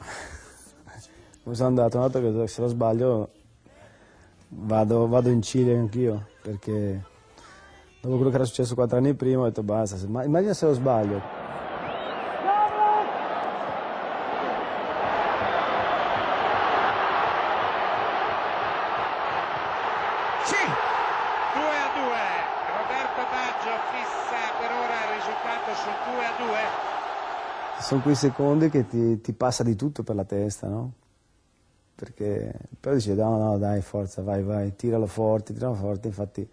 Come 1.43 1.55
sono 1.55 1.69
andato? 1.69 1.97
Una 1.97 2.07
volta 2.07 2.19
che 2.19 2.47
se 2.47 2.61
lo 2.61 2.67
sbaglio 2.67 3.31
vado, 4.49 5.07
vado 5.07 5.29
in 5.29 5.41
Cile 5.41 5.75
anch'io, 5.75 6.27
perché 6.43 7.03
dopo 7.99 8.15
quello 8.17 8.29
che 8.29 8.35
era 8.35 8.45
successo 8.45 8.75
quattro 8.75 8.97
anni 8.97 9.15
prima 9.15 9.41
ho 9.41 9.45
detto 9.45 9.63
basta, 9.63 9.95
immagina 10.05 10.53
se 10.53 10.67
lo 10.67 10.73
sbaglio. 10.73 11.37
Sì, 20.49 20.55
2 20.55 21.61
a 21.61 21.89
2. 21.93 22.17
Roberto 22.73 23.21
Baggio 23.29 23.69
fissa 23.93 24.41
per 24.57 24.71
ora 24.71 24.97
il 25.05 25.09
risultato 25.21 25.69
sul 25.75 25.93
2 26.09 26.25
a 26.25 26.33
2. 26.39 26.57
Sono 27.89 28.01
quei 28.01 28.13
secondi 28.13 28.69
che 28.69 28.85
ti, 28.85 29.19
ti 29.19 29.33
passa 29.33 29.63
di 29.63 29.75
tutto 29.75 30.03
per 30.03 30.13
la 30.13 30.23
testa, 30.23 30.67
no? 30.67 30.91
Perché 31.95 32.53
poi 32.79 32.93
dici 32.93 33.15
no, 33.15 33.35
no, 33.39 33.57
dai, 33.57 33.81
forza, 33.81 34.21
vai, 34.21 34.43
vai, 34.43 34.75
tiralo 34.75 35.07
forte, 35.07 35.53
tiralo 35.53 35.73
forte. 35.73 36.07
Infatti 36.07 36.47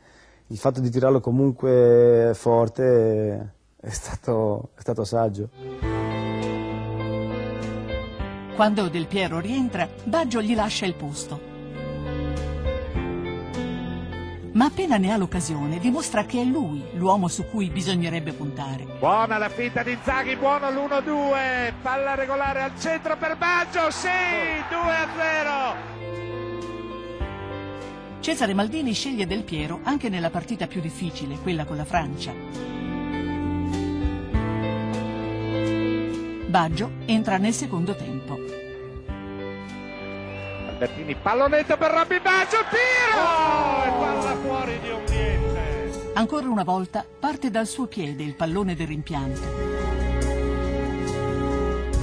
il 0.46 0.57
fatto 0.57 0.81
di 0.81 0.88
tirarlo 0.88 1.20
comunque 1.20 2.31
forte 2.33 3.53
è 3.77 3.90
stato, 3.90 4.70
è 4.77 4.81
stato 4.81 5.05
saggio. 5.05 5.51
Quando 8.55 8.88
Del 8.88 9.07
Piero 9.07 9.38
rientra, 9.38 9.87
Baggio 10.05 10.40
gli 10.40 10.55
lascia 10.55 10.87
il 10.87 10.94
posto. 10.94 11.56
Ma 14.57 14.64
appena 14.64 14.97
ne 14.97 15.12
ha 15.12 15.19
l'occasione, 15.19 15.79
dimostra 15.79 16.25
che 16.25 16.40
è 16.40 16.45
lui 16.45 16.83
l'uomo 16.95 17.29
su 17.29 17.45
cui 17.45 17.69
bisognerebbe 17.69 18.33
puntare. 18.33 18.87
Buona 18.99 19.37
la 19.37 19.51
finta 19.51 19.83
di 19.83 19.92
Inzaghi, 19.92 20.35
buono 20.37 20.71
l'1-2, 20.71 21.75
palla 21.83 22.14
regolare 22.14 22.62
al 22.62 22.73
centro 22.79 23.19
per 23.19 23.37
Baggio, 23.37 23.90
sì, 23.90 24.09
2 24.71 24.79
a 24.79 25.09
0. 25.14 25.95
Cesare 28.21 28.55
Maldini 28.55 28.95
sceglie 28.95 29.27
Del 29.27 29.42
Piero 29.42 29.81
anche 29.83 30.09
nella 30.09 30.31
partita 30.31 30.66
più 30.66 30.81
difficile, 30.81 31.37
quella 31.37 31.66
con 31.66 31.77
la 31.77 31.85
Francia. 31.85 32.33
Baggio 36.47 36.92
entra 37.05 37.37
nel 37.37 37.53
secondo 37.53 37.95
tempo. 37.95 38.46
Albertini, 40.77 41.15
pallonetto 41.15 41.79
per 41.79 41.91
Robby 41.91 42.21
Baggio, 42.21 42.59
tiro! 42.69 43.83
E 43.83 43.89
palla 43.99 44.37
fuori 44.37 44.79
di 44.79 44.91
un 44.91 45.03
niente. 45.09 46.11
Ancora 46.12 46.49
una 46.51 46.65
volta 46.65 47.03
parte 47.19 47.51
dal 47.51 47.67
suo 47.67 47.87
piede 47.87 48.23
il 48.23 48.35
pallone 48.35 48.75
del 48.75 48.87
rimpianto. 48.87 49.41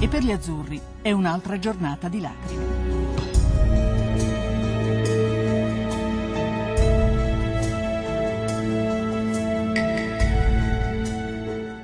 E 0.00 0.08
per 0.08 0.22
gli 0.22 0.32
azzurri 0.32 0.80
è 1.02 1.12
un'altra 1.12 1.56
giornata 1.60 2.08
di 2.08 2.20
lacrime. 2.20 2.62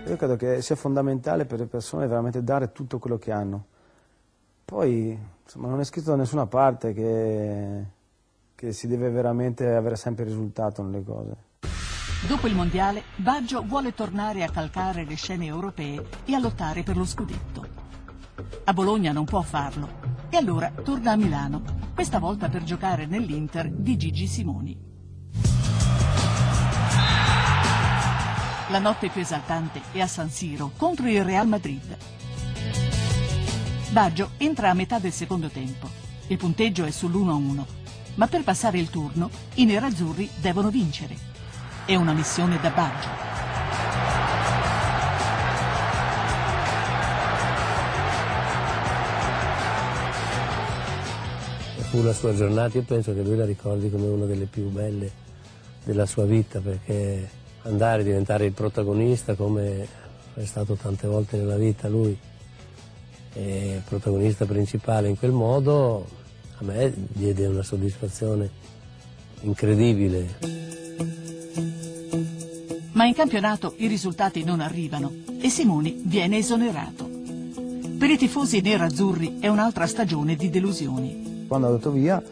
Io 0.08 0.16
credo 0.16 0.34
che 0.34 0.60
sia 0.60 0.74
fondamentale 0.74 1.44
per 1.44 1.60
le 1.60 1.66
persone 1.66 2.08
veramente 2.08 2.42
dare 2.42 2.72
tutto 2.72 2.98
quello 2.98 3.16
che 3.16 3.30
hanno. 3.30 3.66
Poi, 4.70 5.18
insomma, 5.42 5.66
non 5.66 5.80
è 5.80 5.84
scritto 5.84 6.10
da 6.10 6.16
nessuna 6.16 6.46
parte 6.46 6.92
che, 6.92 7.84
che 8.54 8.72
si 8.72 8.86
deve 8.86 9.10
veramente 9.10 9.66
avere 9.74 9.96
sempre 9.96 10.22
risultato 10.22 10.80
nelle 10.84 11.02
cose. 11.02 11.36
Dopo 12.28 12.46
il 12.46 12.54
mondiale, 12.54 13.02
Baggio 13.16 13.64
vuole 13.64 13.92
tornare 13.94 14.44
a 14.44 14.48
calcare 14.48 15.04
le 15.04 15.16
scene 15.16 15.46
europee 15.46 16.06
e 16.24 16.34
a 16.34 16.38
lottare 16.38 16.84
per 16.84 16.96
lo 16.96 17.04
scudetto. 17.04 17.66
A 18.62 18.72
Bologna 18.72 19.10
non 19.10 19.24
può 19.24 19.42
farlo 19.42 19.88
e 20.28 20.36
allora 20.36 20.70
torna 20.84 21.10
a 21.10 21.16
Milano, 21.16 21.62
questa 21.92 22.20
volta 22.20 22.48
per 22.48 22.62
giocare 22.62 23.06
nell'Inter 23.06 23.68
di 23.68 23.96
Gigi 23.96 24.28
Simoni. 24.28 24.78
La 28.70 28.78
notte 28.78 29.08
più 29.08 29.20
esaltante 29.20 29.80
è 29.90 30.00
a 30.00 30.06
San 30.06 30.30
Siro 30.30 30.70
contro 30.76 31.08
il 31.08 31.24
Real 31.24 31.48
Madrid. 31.48 32.19
Baggio 33.90 34.30
entra 34.36 34.70
a 34.70 34.74
metà 34.74 35.00
del 35.00 35.10
secondo 35.10 35.48
tempo. 35.48 35.88
Il 36.28 36.36
punteggio 36.36 36.84
è 36.84 36.90
sull'1-1, 36.90 37.64
ma 38.14 38.28
per 38.28 38.44
passare 38.44 38.78
il 38.78 38.88
turno 38.88 39.28
i 39.54 39.64
nerazzurri 39.64 40.30
devono 40.36 40.70
vincere. 40.70 41.16
È 41.84 41.96
una 41.96 42.12
missione 42.12 42.60
da 42.60 42.70
Baggio. 42.70 43.08
Fu 51.90 52.00
la 52.02 52.12
sua 52.12 52.32
giornata, 52.32 52.78
io 52.78 52.84
penso 52.84 53.12
che 53.12 53.22
lui 53.22 53.36
la 53.36 53.44
ricordi 53.44 53.90
come 53.90 54.06
una 54.06 54.24
delle 54.24 54.44
più 54.44 54.70
belle 54.70 55.10
della 55.82 56.06
sua 56.06 56.26
vita, 56.26 56.60
perché 56.60 57.28
andare 57.62 58.02
a 58.02 58.04
diventare 58.04 58.44
il 58.44 58.52
protagonista 58.52 59.34
come 59.34 59.88
è 60.34 60.44
stato 60.44 60.74
tante 60.74 61.08
volte 61.08 61.38
nella 61.38 61.56
vita 61.56 61.88
lui, 61.88 62.16
e 63.32 63.80
protagonista 63.86 64.44
principale 64.44 65.08
in 65.08 65.18
quel 65.18 65.32
modo, 65.32 66.06
a 66.58 66.64
me 66.64 66.92
diede 66.94 67.46
una 67.46 67.62
soddisfazione 67.62 68.50
incredibile. 69.42 70.38
Ma 72.92 73.06
in 73.06 73.14
campionato 73.14 73.74
i 73.78 73.86
risultati 73.86 74.44
non 74.44 74.60
arrivano 74.60 75.12
e 75.40 75.48
Simoni 75.48 76.02
viene 76.04 76.36
esonerato. 76.36 77.08
Per 77.98 78.10
i 78.10 78.18
tifosi 78.18 78.60
nerazzurri 78.60 79.38
è 79.40 79.48
un'altra 79.48 79.86
stagione 79.86 80.34
di 80.36 80.50
delusioni. 80.50 81.44
Quando 81.46 81.66
è 81.66 81.70
andato 81.70 81.90
via 81.90 82.22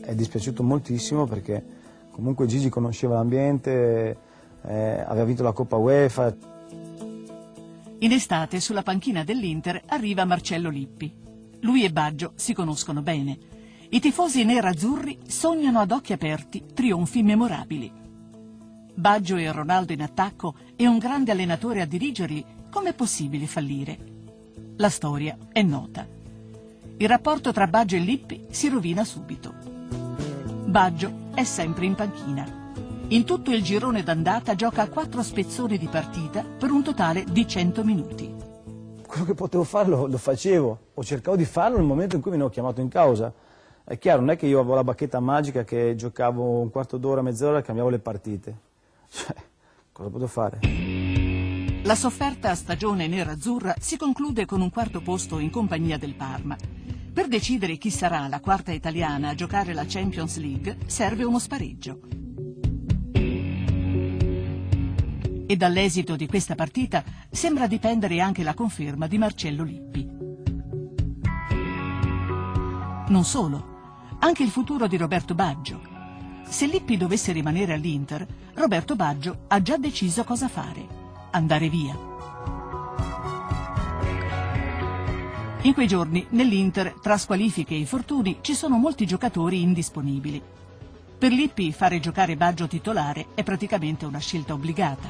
è 0.00 0.14
dispiaciuto 0.14 0.62
moltissimo 0.62 1.26
perché 1.26 1.62
comunque 2.10 2.46
Gigi 2.46 2.68
conosceva 2.68 3.16
l'ambiente, 3.16 4.16
eh, 4.62 5.04
aveva 5.06 5.24
vinto 5.24 5.42
la 5.42 5.52
Coppa 5.52 5.76
UEFA, 5.76 6.34
In 8.00 8.12
estate 8.12 8.60
sulla 8.60 8.82
panchina 8.82 9.24
dell'Inter 9.24 9.82
arriva 9.86 10.26
Marcello 10.26 10.68
Lippi. 10.68 11.10
Lui 11.60 11.82
e 11.82 11.90
Baggio 11.90 12.32
si 12.34 12.52
conoscono 12.52 13.00
bene. 13.00 13.38
I 13.88 14.00
tifosi 14.00 14.44
nerazzurri 14.44 15.20
sognano 15.26 15.80
ad 15.80 15.92
occhi 15.92 16.12
aperti 16.12 16.64
trionfi 16.74 17.22
memorabili. 17.22 17.90
Baggio 18.94 19.36
e 19.36 19.50
Ronaldo 19.50 19.94
in 19.94 20.02
attacco 20.02 20.54
e 20.76 20.86
un 20.86 20.98
grande 20.98 21.30
allenatore 21.30 21.80
a 21.80 21.86
dirigerli, 21.86 22.44
com'è 22.70 22.92
possibile 22.92 23.46
fallire? 23.46 23.98
La 24.76 24.90
storia 24.90 25.38
è 25.50 25.62
nota. 25.62 26.06
Il 26.98 27.08
rapporto 27.08 27.50
tra 27.50 27.66
Baggio 27.66 27.96
e 27.96 28.00
Lippi 28.00 28.44
si 28.50 28.68
rovina 28.68 29.04
subito. 29.04 29.54
Baggio 30.66 31.30
è 31.34 31.44
sempre 31.44 31.86
in 31.86 31.94
panchina. 31.94 32.65
In 33.08 33.24
tutto 33.24 33.52
il 33.52 33.62
girone 33.62 34.02
d'andata 34.02 34.56
gioca 34.56 34.88
quattro 34.88 35.22
spezzoni 35.22 35.78
di 35.78 35.86
partita 35.86 36.42
per 36.42 36.72
un 36.72 36.82
totale 36.82 37.22
di 37.22 37.46
100 37.46 37.84
minuti. 37.84 38.34
Quello 39.06 39.24
che 39.24 39.34
potevo 39.34 39.62
fare 39.62 39.88
lo, 39.88 40.06
lo 40.08 40.18
facevo, 40.18 40.78
o 40.92 41.04
cercavo 41.04 41.36
di 41.36 41.44
farlo 41.44 41.76
nel 41.76 41.86
momento 41.86 42.16
in 42.16 42.22
cui 42.22 42.32
mi 42.32 42.36
hanno 42.36 42.48
chiamato 42.48 42.80
in 42.80 42.88
causa. 42.88 43.32
È 43.84 43.96
chiaro, 43.96 44.22
non 44.22 44.30
è 44.30 44.36
che 44.36 44.46
io 44.46 44.58
avevo 44.58 44.74
la 44.74 44.82
bacchetta 44.82 45.20
magica 45.20 45.62
che 45.62 45.94
giocavo 45.94 46.58
un 46.58 46.68
quarto 46.68 46.96
d'ora, 46.96 47.22
mezz'ora 47.22 47.58
e 47.58 47.62
cambiavo 47.62 47.90
le 47.90 48.00
partite. 48.00 48.58
Cioè, 49.08 49.36
cosa 49.92 50.10
potevo 50.10 50.26
fare? 50.26 50.58
La 51.84 51.94
sofferta 51.94 52.52
stagione 52.56 53.06
nera-azzurra 53.06 53.76
si 53.78 53.96
conclude 53.96 54.46
con 54.46 54.60
un 54.60 54.70
quarto 54.70 55.00
posto 55.00 55.38
in 55.38 55.50
compagnia 55.50 55.96
del 55.96 56.16
Parma. 56.16 56.56
Per 57.14 57.28
decidere 57.28 57.76
chi 57.76 57.90
sarà 57.90 58.26
la 58.26 58.40
quarta 58.40 58.72
italiana 58.72 59.28
a 59.28 59.34
giocare 59.36 59.74
la 59.74 59.84
Champions 59.86 60.38
League 60.38 60.78
serve 60.86 61.22
uno 61.22 61.38
spareggio. 61.38 62.00
E 65.48 65.56
dall'esito 65.56 66.16
di 66.16 66.26
questa 66.26 66.56
partita 66.56 67.04
sembra 67.30 67.68
dipendere 67.68 68.20
anche 68.20 68.42
la 68.42 68.52
conferma 68.52 69.06
di 69.06 69.16
Marcello 69.16 69.62
Lippi. 69.62 70.04
Non 73.08 73.22
solo, 73.24 73.74
anche 74.18 74.42
il 74.42 74.50
futuro 74.50 74.88
di 74.88 74.96
Roberto 74.96 75.36
Baggio. 75.36 75.80
Se 76.48 76.66
Lippi 76.66 76.96
dovesse 76.96 77.30
rimanere 77.30 77.74
all'Inter, 77.74 78.26
Roberto 78.54 78.96
Baggio 78.96 79.44
ha 79.46 79.62
già 79.62 79.76
deciso 79.76 80.24
cosa 80.24 80.48
fare, 80.48 80.84
andare 81.30 81.68
via. 81.68 81.96
In 85.62 85.74
quei 85.74 85.86
giorni 85.86 86.26
nell'Inter, 86.30 86.94
tra 87.00 87.16
squalifiche 87.16 87.74
e 87.74 87.78
infortuni, 87.78 88.38
ci 88.40 88.54
sono 88.54 88.76
molti 88.76 89.06
giocatori 89.06 89.62
indisponibili. 89.62 90.42
Per 91.18 91.32
Lippi 91.32 91.72
fare 91.72 91.98
giocare 91.98 92.36
Baggio 92.36 92.68
titolare 92.68 93.28
è 93.34 93.42
praticamente 93.42 94.04
una 94.04 94.18
scelta 94.18 94.52
obbligata. 94.52 95.08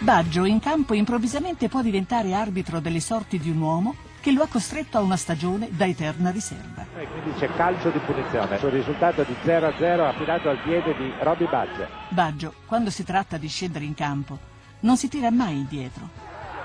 Baggio 0.00 0.44
in 0.44 0.60
campo 0.60 0.92
improvvisamente 0.92 1.70
può 1.70 1.80
diventare 1.80 2.34
arbitro 2.34 2.78
delle 2.78 3.00
sorti 3.00 3.38
di 3.38 3.48
un 3.48 3.58
uomo 3.58 3.94
che 4.20 4.32
lo 4.32 4.42
ha 4.42 4.48
costretto 4.48 4.98
a 4.98 5.00
una 5.00 5.16
stagione 5.16 5.68
da 5.70 5.86
eterna 5.86 6.30
riserva. 6.30 6.84
E 6.94 7.06
quindi 7.08 7.32
c'è 7.38 7.48
calcio 7.54 7.88
di 7.88 8.00
punizione 8.00 8.58
sul 8.58 8.70
risultato 8.70 9.22
di 9.22 9.34
0-0 9.42 10.00
affidato 10.00 10.50
al 10.50 10.58
piede 10.62 10.94
di 10.94 11.10
Roby 11.20 11.48
Baggio. 11.48 11.88
Baggio, 12.10 12.54
quando 12.66 12.90
si 12.90 13.02
tratta 13.02 13.38
di 13.38 13.48
scendere 13.48 13.86
in 13.86 13.94
campo, 13.94 14.38
non 14.80 14.98
si 14.98 15.08
tira 15.08 15.30
mai 15.30 15.56
indietro 15.56 16.06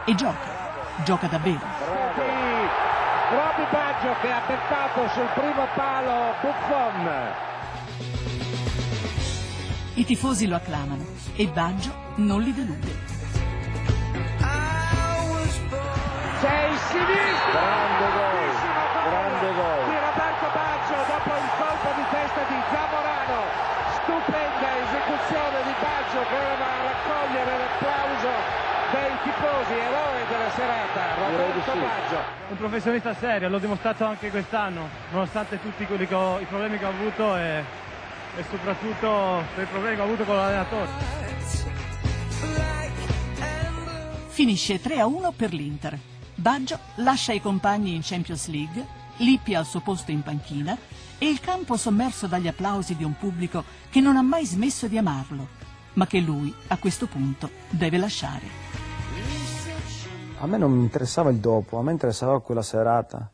e 0.06 0.16
gioca, 0.16 1.04
gioca 1.06 1.28
davvero. 1.28 2.29
Baggio 3.72 4.16
che 4.22 4.32
ha 4.32 4.42
beccato 4.48 5.08
sul 5.10 5.28
primo 5.36 5.68
palo 5.76 6.34
Buffon. 6.42 7.34
I 9.94 10.06
tifosi 10.06 10.48
lo 10.48 10.56
acclamano 10.56 11.06
e 11.36 11.48
Baggio 11.48 11.94
non 12.16 12.42
li 12.42 12.54
delude. 12.54 12.88
Il 16.40 16.78
sinistro! 16.90 17.52
Grande 17.52 18.08
gol, 18.16 18.50
grande 19.06 19.50
gol. 19.54 19.84
Di 19.86 19.98
Roberto 20.02 20.48
Baggio 20.50 20.98
dopo 21.06 21.30
il 21.30 21.50
colpo 21.60 21.90
di 21.94 22.06
testa 22.10 22.42
di 22.50 22.58
Zamorano. 22.72 23.40
Stupenda 24.02 24.70
esecuzione 24.82 25.58
di 25.68 25.76
Baggio 25.78 26.22
che 26.26 26.42
va 26.58 26.72
a 26.74 26.82
raccogliere 26.90 27.54
l'applauso 27.60 28.32
dei 28.92 29.14
tifosi, 29.24 29.74
eroe 29.78 30.19
della 30.50 30.54
serata, 30.56 31.16
Roberto 31.16 31.72
Baggio. 31.74 32.24
Un 32.50 32.58
professionista 32.58 33.14
serio, 33.14 33.50
l'ho 33.50 33.60
dimostrato 33.60 34.06
anche 34.06 34.30
quest'anno, 34.30 34.90
nonostante 35.12 35.60
tutti 35.62 35.86
ho, 36.14 36.40
i 36.40 36.46
problemi 36.46 36.78
che 36.78 36.86
ho 36.86 36.90
avuto 36.90 37.38
e, 37.38 37.64
e 38.38 38.44
soprattutto 38.50 39.44
per 39.56 39.64
i 39.64 39.68
problemi 39.68 39.96
che 39.96 40.02
ho 40.02 40.06
avuto 40.06 40.24
con 40.24 40.36
l'allenatore. 40.36 40.88
Finisce 44.28 44.82
3-1 44.82 45.34
per 45.36 45.54
l'Inter. 45.54 46.00
Baggio 46.36 46.80
lascia 46.96 47.34
i 47.34 47.42
compagni 47.42 47.94
in 47.94 48.02
Champions 48.02 48.48
League, 48.48 48.86
Lippi 49.18 49.54
al 49.54 49.66
suo 49.66 49.82
posto 49.82 50.12
in 50.12 50.24
panchina 50.24 50.78
e 51.18 51.28
il 51.28 51.42
campo 51.42 51.76
sommerso 51.76 52.28
dagli 52.28 52.48
applausi 52.48 52.96
di 52.96 53.04
un 53.04 53.18
pubblico 53.18 53.66
che 53.90 54.00
non 54.00 54.16
ha 54.16 54.22
mai 54.22 54.46
smesso 54.46 54.88
di 54.88 54.98
amarlo, 54.98 55.50
ma 55.94 56.08
che 56.08 56.20
lui 56.20 56.54
a 56.68 56.78
questo 56.78 57.08
punto 57.08 57.50
deve 57.70 57.98
lasciare. 57.98 58.69
A 60.42 60.48
me 60.48 60.58
non 60.58 60.72
mi 60.72 60.84
interessava 60.84 61.32
il 61.32 61.38
dopo, 61.40 61.78
a 61.80 61.84
me 61.84 61.92
interessava 61.92 62.40
quella 62.40 62.62
serata. 62.62 63.30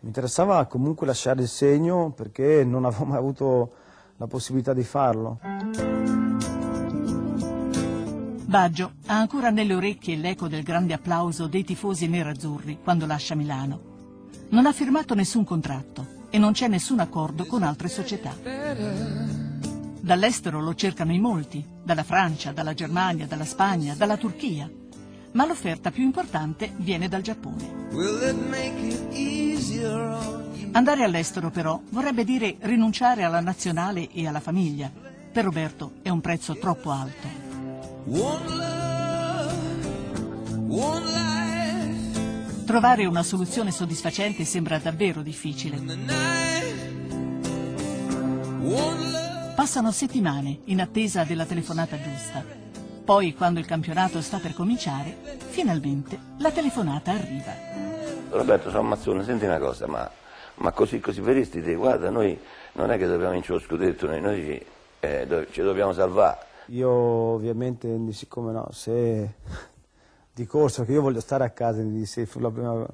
Mi 0.00 0.08
interessava 0.08 0.64
comunque 0.64 1.06
lasciare 1.06 1.42
il 1.42 1.48
segno 1.48 2.12
perché 2.16 2.64
non 2.64 2.86
avevo 2.86 3.04
mai 3.04 3.18
avuto 3.18 3.72
la 4.16 4.26
possibilità 4.26 4.72
di 4.72 4.82
farlo. 4.82 5.38
Baggio 8.46 8.92
ha 9.04 9.18
ancora 9.18 9.50
nelle 9.50 9.74
orecchie 9.74 10.16
l'eco 10.16 10.48
del 10.48 10.62
grande 10.62 10.94
applauso 10.94 11.46
dei 11.46 11.62
tifosi 11.62 12.08
nerazzurri 12.08 12.78
quando 12.82 13.04
lascia 13.04 13.34
Milano. 13.34 13.80
Non 14.48 14.64
ha 14.64 14.72
firmato 14.72 15.14
nessun 15.14 15.44
contratto 15.44 16.06
e 16.30 16.38
non 16.38 16.52
c'è 16.52 16.68
nessun 16.68 17.00
accordo 17.00 17.44
con 17.44 17.64
altre 17.64 17.88
società. 17.88 18.34
Dall'estero 20.00 20.62
lo 20.62 20.74
cercano 20.74 21.12
in 21.12 21.20
molti, 21.20 21.62
dalla 21.82 22.04
Francia, 22.04 22.52
dalla 22.52 22.72
Germania, 22.72 23.26
dalla 23.26 23.44
Spagna, 23.44 23.94
dalla 23.94 24.16
Turchia. 24.16 24.70
Ma 25.36 25.44
l'offerta 25.44 25.90
più 25.90 26.02
importante 26.02 26.72
viene 26.78 27.08
dal 27.08 27.20
Giappone. 27.20 27.90
Andare 30.72 31.04
all'estero 31.04 31.50
però 31.50 31.78
vorrebbe 31.90 32.24
dire 32.24 32.56
rinunciare 32.60 33.22
alla 33.22 33.40
nazionale 33.40 34.10
e 34.12 34.26
alla 34.26 34.40
famiglia. 34.40 34.90
Per 34.90 35.44
Roberto 35.44 35.96
è 36.00 36.08
un 36.08 36.22
prezzo 36.22 36.56
troppo 36.56 36.90
alto. 36.90 37.28
Trovare 42.64 43.04
una 43.04 43.22
soluzione 43.22 43.70
soddisfacente 43.70 44.46
sembra 44.46 44.78
davvero 44.78 45.20
difficile. 45.20 45.78
Passano 49.54 49.92
settimane 49.92 50.60
in 50.64 50.80
attesa 50.80 51.24
della 51.24 51.44
telefonata 51.44 52.00
giusta. 52.00 52.65
Poi, 53.06 53.34
quando 53.34 53.60
il 53.60 53.66
campionato 53.66 54.20
sta 54.20 54.38
per 54.38 54.52
cominciare, 54.52 55.16
finalmente 55.38 56.18
la 56.38 56.50
telefonata 56.50 57.12
arriva. 57.12 57.52
Roberto 58.30 58.68
Sammazzone, 58.68 59.22
senti 59.22 59.44
una 59.44 59.60
cosa, 59.60 59.86
ma, 59.86 60.10
ma 60.56 60.72
così, 60.72 60.98
così 60.98 61.20
per 61.20 61.48
te, 61.48 61.74
guarda, 61.76 62.10
noi 62.10 62.36
non 62.72 62.90
è 62.90 62.98
che 62.98 63.06
dobbiamo 63.06 63.30
vincere 63.30 63.58
lo 63.58 63.64
scudetto, 63.64 64.08
noi, 64.08 64.20
noi 64.20 64.42
ci, 64.42 64.66
eh, 64.98 65.46
ci 65.52 65.62
dobbiamo 65.62 65.92
salvare. 65.92 66.38
Io 66.66 66.90
ovviamente, 66.90 67.96
siccome 68.10 68.50
no, 68.50 68.66
se 68.72 69.34
di 70.32 70.44
corso 70.44 70.84
che 70.84 70.90
io 70.90 71.00
voglio 71.00 71.20
stare 71.20 71.44
a 71.44 71.50
casa, 71.50 71.82
mi 71.82 71.92
disse, 71.92 72.26
fu 72.26 72.40
la 72.40 72.50
prima, 72.50 72.84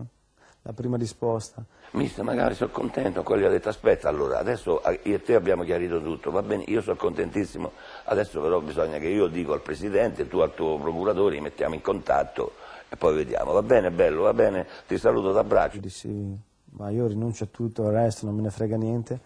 la 0.60 0.72
prima 0.74 0.98
risposta. 0.98 1.64
Mister, 1.92 2.24
magari 2.24 2.54
sono 2.54 2.70
contento, 2.70 3.22
quello 3.22 3.42
gli 3.42 3.46
ha 3.46 3.50
detto 3.50 3.68
aspetta 3.68 4.08
allora, 4.08 4.38
adesso 4.38 4.82
io 5.02 5.14
e 5.14 5.22
te 5.22 5.34
abbiamo 5.34 5.62
chiarito 5.62 6.02
tutto, 6.02 6.30
va 6.30 6.42
bene, 6.42 6.64
io 6.68 6.80
sono 6.80 6.96
contentissimo, 6.96 7.72
adesso 8.04 8.40
però 8.40 8.60
bisogna 8.60 8.98
che 8.98 9.08
io 9.08 9.26
dico 9.26 9.52
al 9.52 9.60
Presidente, 9.60 10.28
tu 10.28 10.38
al 10.38 10.54
tuo 10.54 10.78
procuratore, 10.78 11.34
li 11.34 11.40
mettiamo 11.40 11.74
in 11.74 11.80
contatto 11.80 12.52
e 12.88 12.96
poi 12.96 13.14
vediamo, 13.14 13.52
va 13.52 13.62
bene, 13.62 13.90
bello, 13.90 14.22
va 14.22 14.34
bene, 14.34 14.66
ti 14.86 14.98
saluto 14.98 15.32
d'abbraccio. 15.32 15.78
Dissi, 15.78 16.38
ma 16.72 16.90
io 16.90 17.06
rinuncio 17.06 17.44
a 17.44 17.48
tutto, 17.50 17.84
il 17.84 17.92
resto 17.92 18.26
non 18.26 18.34
me 18.34 18.42
ne 18.42 18.50
frega 18.50 18.76
niente, 18.76 19.20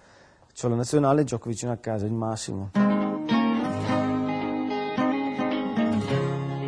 ho 0.62 0.68
la 0.68 0.76
nazionale, 0.76 1.24
gioco 1.24 1.48
vicino 1.48 1.72
a 1.72 1.76
casa, 1.76 2.06
il 2.06 2.12
massimo. 2.12 2.70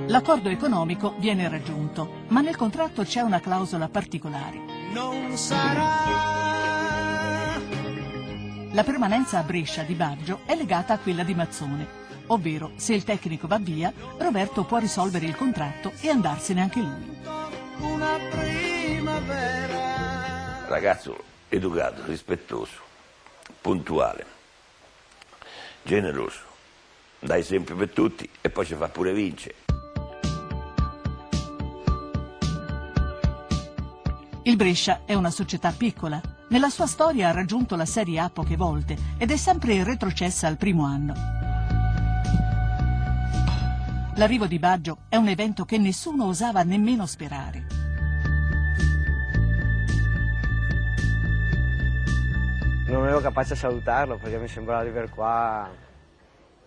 L'accordo 0.06 0.48
economico 0.48 1.14
viene 1.18 1.48
raggiunto, 1.48 2.08
ma 2.28 2.40
nel 2.40 2.56
contratto 2.56 3.02
c'è 3.02 3.20
una 3.20 3.40
clausola 3.40 3.88
particolare. 3.88 4.58
Non 4.92 5.36
sarà 5.36 6.57
La 8.72 8.84
permanenza 8.84 9.38
a 9.38 9.42
Brescia 9.42 9.82
di 9.82 9.94
Baggio 9.94 10.40
è 10.44 10.54
legata 10.54 10.92
a 10.92 10.98
quella 10.98 11.22
di 11.22 11.34
Mazzone, 11.34 11.86
ovvero 12.26 12.72
se 12.76 12.92
il 12.92 13.02
tecnico 13.02 13.46
va 13.46 13.58
via, 13.58 13.90
Roberto 14.18 14.64
può 14.64 14.76
risolvere 14.76 15.24
il 15.24 15.34
contratto 15.34 15.92
e 16.02 16.10
andarsene 16.10 16.60
anche 16.60 16.80
lui. 16.80 17.16
una 17.80 18.18
primavera. 18.30 19.76
Ragazzo 20.66 21.24
educato, 21.48 22.04
rispettoso, 22.04 22.76
puntuale, 23.62 24.26
generoso, 25.82 26.40
dà 27.20 27.38
esempio 27.38 27.74
per 27.74 27.88
tutti 27.88 28.28
e 28.38 28.50
poi 28.50 28.66
ci 28.66 28.74
fa 28.74 28.88
pure 28.88 29.14
vincere. 29.14 29.67
Il 34.48 34.56
Brescia 34.56 35.02
è 35.04 35.12
una 35.12 35.28
società 35.28 35.72
piccola. 35.72 36.18
Nella 36.48 36.70
sua 36.70 36.86
storia 36.86 37.28
ha 37.28 37.32
raggiunto 37.32 37.76
la 37.76 37.84
Serie 37.84 38.18
A 38.18 38.30
poche 38.30 38.56
volte 38.56 38.96
ed 39.18 39.30
è 39.30 39.36
sempre 39.36 39.84
retrocessa 39.84 40.46
al 40.46 40.56
primo 40.56 40.86
anno. 40.86 41.12
L'arrivo 44.14 44.46
di 44.46 44.58
Baggio 44.58 45.00
è 45.10 45.16
un 45.16 45.28
evento 45.28 45.66
che 45.66 45.76
nessuno 45.76 46.24
osava 46.24 46.62
nemmeno 46.62 47.04
sperare. 47.04 47.66
non 52.86 53.06
ero 53.06 53.20
capace 53.20 53.52
a 53.52 53.56
salutarlo 53.56 54.16
perché 54.16 54.38
mi 54.38 54.48
sembrava 54.48 54.82
di 54.82 54.88
avere 54.88 55.10
qua 55.10 55.68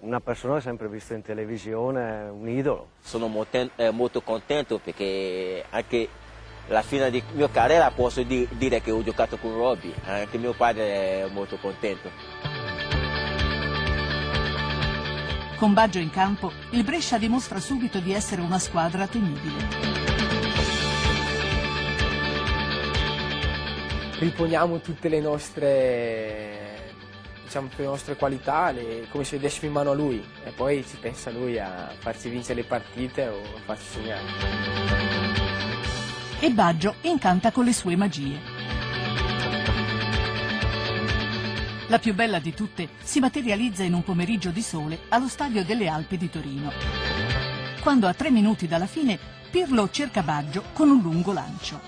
una 0.02 0.20
persona 0.20 0.54
che 0.54 0.60
ho 0.60 0.62
sempre 0.62 0.88
visto 0.88 1.16
in 1.16 1.24
televisione, 1.24 2.30
un 2.30 2.48
idolo. 2.48 2.90
Sono 3.00 3.28
molto, 3.28 3.72
eh, 3.76 3.90
molto 3.90 4.22
contento 4.22 4.78
perché 4.78 5.66
anche 5.68 6.10
alla 6.72 6.82
fine 6.82 7.12
di 7.12 7.22
mia 7.34 7.50
carriera 7.50 7.92
posso 7.92 8.24
di, 8.24 8.48
dire 8.52 8.82
che 8.82 8.92
ho 8.92 9.04
giocato 9.04 9.38
con 9.38 9.54
Robby, 9.54 9.94
anche 10.06 10.38
mio 10.38 10.54
padre 10.54 11.24
è 11.24 11.28
molto 11.30 11.58
contento. 11.58 12.10
Con 15.58 15.74
Baggio 15.74 16.00
in 16.00 16.10
campo, 16.10 16.52
il 16.72 16.84
Brescia 16.84 17.18
dimostra 17.18 17.60
subito 17.60 18.00
di 18.00 18.14
essere 18.14 18.42
una 18.42 18.58
squadra 18.58 19.06
temibile. 19.06 20.00
Riponiamo 24.18 24.80
tutte 24.80 25.10
le 25.10 25.20
nostre, 25.20 26.94
diciamo, 27.44 27.68
tutte 27.68 27.82
le 27.82 27.90
nostre 27.90 28.16
qualità, 28.16 28.72
le, 28.72 29.08
come 29.10 29.24
se 29.24 29.36
le 29.36 29.42
dessimo 29.42 29.68
in 29.68 29.74
mano 29.74 29.92
a 29.92 29.96
lui 29.96 30.24
e 30.44 30.52
poi 30.52 30.86
ci 30.88 30.96
pensa 30.98 31.32
lui 31.32 31.60
a 31.60 31.92
farci 32.00 32.30
vincere 32.30 32.62
le 32.62 32.64
partite 32.64 33.28
o 33.28 33.42
a 33.42 33.60
farci 33.66 33.86
segnare. 33.86 35.01
E 36.44 36.50
Baggio 36.50 36.96
incanta 37.02 37.52
con 37.52 37.66
le 37.66 37.72
sue 37.72 37.96
magie. 37.96 38.40
La 41.86 42.00
più 42.00 42.16
bella 42.16 42.40
di 42.40 42.52
tutte 42.56 42.90
si 43.04 43.20
materializza 43.20 43.84
in 43.84 43.94
un 43.94 44.02
pomeriggio 44.02 44.50
di 44.50 44.64
sole 44.64 45.02
allo 45.10 45.28
stadio 45.28 45.64
delle 45.64 45.88
Alpi 45.88 46.18
di 46.18 46.32
Torino. 46.32 46.72
Quando 47.82 48.08
a 48.08 48.16
tre 48.16 48.32
minuti 48.32 48.68
dalla 48.68 48.88
fine 48.88 49.20
Pirlo 49.52 49.92
cerca 49.92 50.24
Baggio 50.24 50.64
con 50.74 50.90
un 50.90 51.02
lungo 51.04 51.32
lancio. 51.32 51.80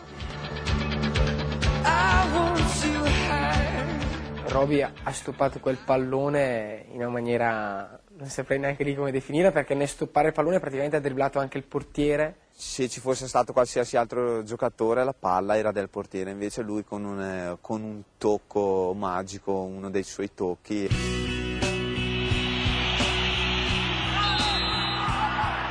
Roby 4.49 4.81
ha 4.81 5.11
stoppato 5.11 5.59
quel 5.59 5.79
pallone 5.83 6.85
in 6.91 6.97
una 6.97 7.09
maniera, 7.09 7.99
non 8.23 8.31
saprei 8.31 8.57
neanche 8.57 8.85
lì 8.85 8.95
come 8.95 9.11
definire, 9.11 9.51
perché 9.51 9.75
nel 9.75 9.89
stoppare 9.89 10.29
il 10.29 10.33
pallone 10.33 10.59
praticamente 10.59 10.95
ha 10.95 11.01
dribblato 11.01 11.39
anche 11.39 11.57
il 11.57 11.65
portiere. 11.65 12.37
Se 12.51 12.87
ci 12.87 13.01
fosse 13.01 13.27
stato 13.27 13.51
qualsiasi 13.51 13.97
altro 13.97 14.43
giocatore 14.43 15.03
la 15.03 15.13
palla 15.13 15.57
era 15.57 15.73
del 15.73 15.89
portiere, 15.89 16.31
invece 16.31 16.61
lui 16.61 16.85
con 16.85 17.03
un, 17.03 17.57
con 17.59 17.83
un 17.83 18.01
tocco 18.17 18.93
magico, 18.95 19.51
uno 19.51 19.89
dei 19.89 20.03
suoi 20.03 20.33
tocchi. 20.33 20.87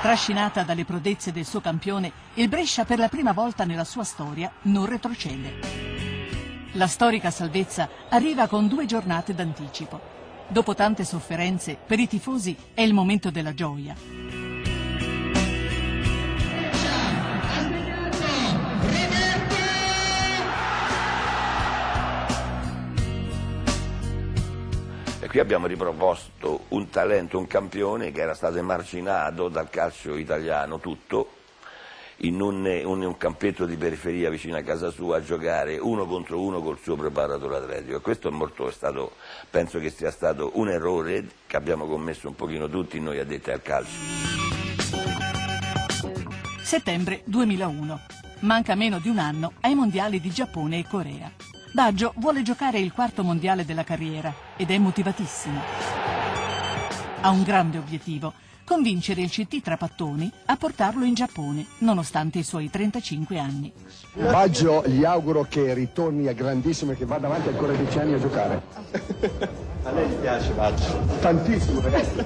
Trascinata 0.02 0.62
dalle 0.62 0.84
prodezze 0.84 1.32
del 1.32 1.46
suo 1.46 1.60
campione, 1.60 2.12
il 2.34 2.48
Brescia 2.48 2.84
per 2.84 2.98
la 2.98 3.08
prima 3.08 3.32
volta 3.32 3.64
nella 3.64 3.84
sua 3.84 4.04
storia 4.04 4.52
non 4.62 4.84
retrocede. 4.84 5.80
La 6.72 6.86
storica 6.86 7.30
salvezza 7.30 7.88
arriva 8.10 8.46
con 8.46 8.66
due 8.66 8.84
giornate 8.84 9.34
d'anticipo. 9.34 10.11
Dopo 10.52 10.74
tante 10.74 11.04
sofferenze, 11.04 11.78
per 11.82 11.98
i 11.98 12.06
tifosi 12.06 12.54
è 12.74 12.82
il 12.82 12.92
momento 12.92 13.30
della 13.30 13.54
gioia. 13.54 13.94
E 25.20 25.26
qui 25.26 25.38
abbiamo 25.38 25.66
riproposto 25.66 26.64
un 26.68 26.90
talento, 26.90 27.38
un 27.38 27.46
campione 27.46 28.12
che 28.12 28.20
era 28.20 28.34
stato 28.34 28.58
emarginato 28.58 29.48
dal 29.48 29.70
calcio 29.70 30.16
italiano 30.16 30.78
tutto, 30.80 31.41
in 32.24 32.40
un, 32.40 32.64
un, 32.84 33.02
un, 33.02 33.16
campetto 33.16 33.66
di 33.66 33.76
periferia 33.76 34.30
vicino 34.30 34.56
a 34.56 34.62
casa 34.62 34.90
sua 34.90 35.16
a 35.16 35.22
giocare 35.22 35.78
uno 35.78 36.06
contro 36.06 36.40
uno 36.40 36.60
col 36.60 36.78
suo 36.80 36.94
preparatore 36.94 37.56
atletico 37.56 38.00
questo 38.00 38.28
è, 38.28 38.30
molto, 38.30 38.70
stato, 38.70 39.12
penso 39.50 39.78
che 39.78 39.90
sia 39.90 40.10
stato 40.10 40.52
un 40.54 40.68
errore 40.68 41.26
che 41.46 41.56
abbiamo 41.56 41.86
commesso 41.86 42.28
un 42.28 42.36
pochino 42.36 42.68
tutti 42.68 43.00
noi 43.00 43.18
addetti 43.18 43.50
al 43.50 43.62
calcio. 43.62 44.50
Settembre 46.62 47.22
2001. 47.26 48.00
Manca 48.40 48.74
meno 48.74 48.98
di 48.98 49.08
un 49.08 49.18
anno 49.18 49.52
ai 49.60 49.74
mondiali 49.74 50.20
di 50.20 50.30
Giappone 50.30 50.78
e 50.78 50.86
Corea. 50.88 51.30
Baggio 51.74 52.14
vuole 52.16 52.42
giocare 52.42 52.78
il 52.78 52.92
quarto 52.92 53.22
mondiale 53.22 53.64
della 53.64 53.84
carriera 53.84 54.32
ed 54.56 54.70
è 54.70 54.78
motivatissimo. 54.78 55.60
Ha 57.20 57.28
un 57.30 57.42
grande 57.42 57.78
obiettivo, 57.78 58.32
convincere 58.72 59.20
il 59.20 59.28
CT 59.28 59.60
Trapattoni 59.60 60.32
a 60.46 60.56
portarlo 60.56 61.04
in 61.04 61.12
Giappone, 61.12 61.66
nonostante 61.80 62.38
i 62.38 62.42
suoi 62.42 62.70
35 62.70 63.38
anni. 63.38 63.70
Baggio 64.14 64.82
gli 64.86 65.04
auguro 65.04 65.42
che 65.46 65.74
ritorni 65.74 66.26
a 66.26 66.32
grandissimo 66.32 66.92
e 66.92 66.96
che 66.96 67.04
vada 67.04 67.26
avanti 67.26 67.48
ancora 67.48 67.74
dieci 67.74 67.98
anni 67.98 68.14
a 68.14 68.18
giocare. 68.18 68.62
A 69.84 69.90
lei 69.90 70.08
piace 70.18 70.52
Baggio? 70.52 71.06
Tantissimo 71.20 71.80
ragazzi. 71.82 72.24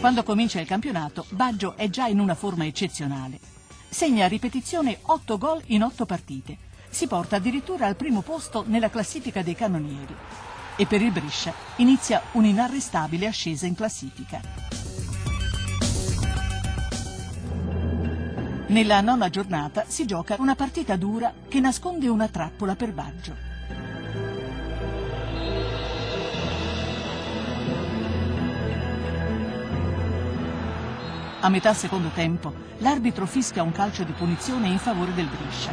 Quando 0.00 0.22
comincia 0.22 0.58
il 0.58 0.66
campionato, 0.66 1.26
Baggio 1.28 1.74
è 1.76 1.90
già 1.90 2.06
in 2.06 2.20
una 2.20 2.34
forma 2.34 2.64
eccezionale. 2.64 3.38
Segna 3.86 4.24
a 4.24 4.28
ripetizione 4.28 4.96
8 5.02 5.36
gol 5.36 5.60
in 5.66 5.82
8 5.82 6.06
partite. 6.06 6.56
Si 6.88 7.06
porta 7.06 7.36
addirittura 7.36 7.86
al 7.86 7.96
primo 7.96 8.22
posto 8.22 8.64
nella 8.66 8.88
classifica 8.88 9.42
dei 9.42 9.54
cannonieri 9.54 10.50
e 10.76 10.86
per 10.86 11.02
il 11.02 11.10
Brescia 11.10 11.52
inizia 11.76 12.22
un'inarrestabile 12.32 13.26
ascesa 13.26 13.66
in 13.66 13.74
classifica. 13.74 14.40
Nella 18.68 19.00
nona 19.02 19.28
giornata 19.28 19.84
si 19.86 20.06
gioca 20.06 20.36
una 20.38 20.54
partita 20.54 20.96
dura 20.96 21.32
che 21.46 21.60
nasconde 21.60 22.08
una 22.08 22.28
trappola 22.28 22.74
per 22.74 22.92
Baggio. 22.92 23.50
A 31.40 31.48
metà 31.48 31.74
secondo 31.74 32.08
tempo 32.14 32.54
l'arbitro 32.78 33.26
fischia 33.26 33.62
un 33.62 33.72
calcio 33.72 34.04
di 34.04 34.12
punizione 34.12 34.68
in 34.68 34.78
favore 34.78 35.12
del 35.12 35.26
Brescia. 35.26 35.72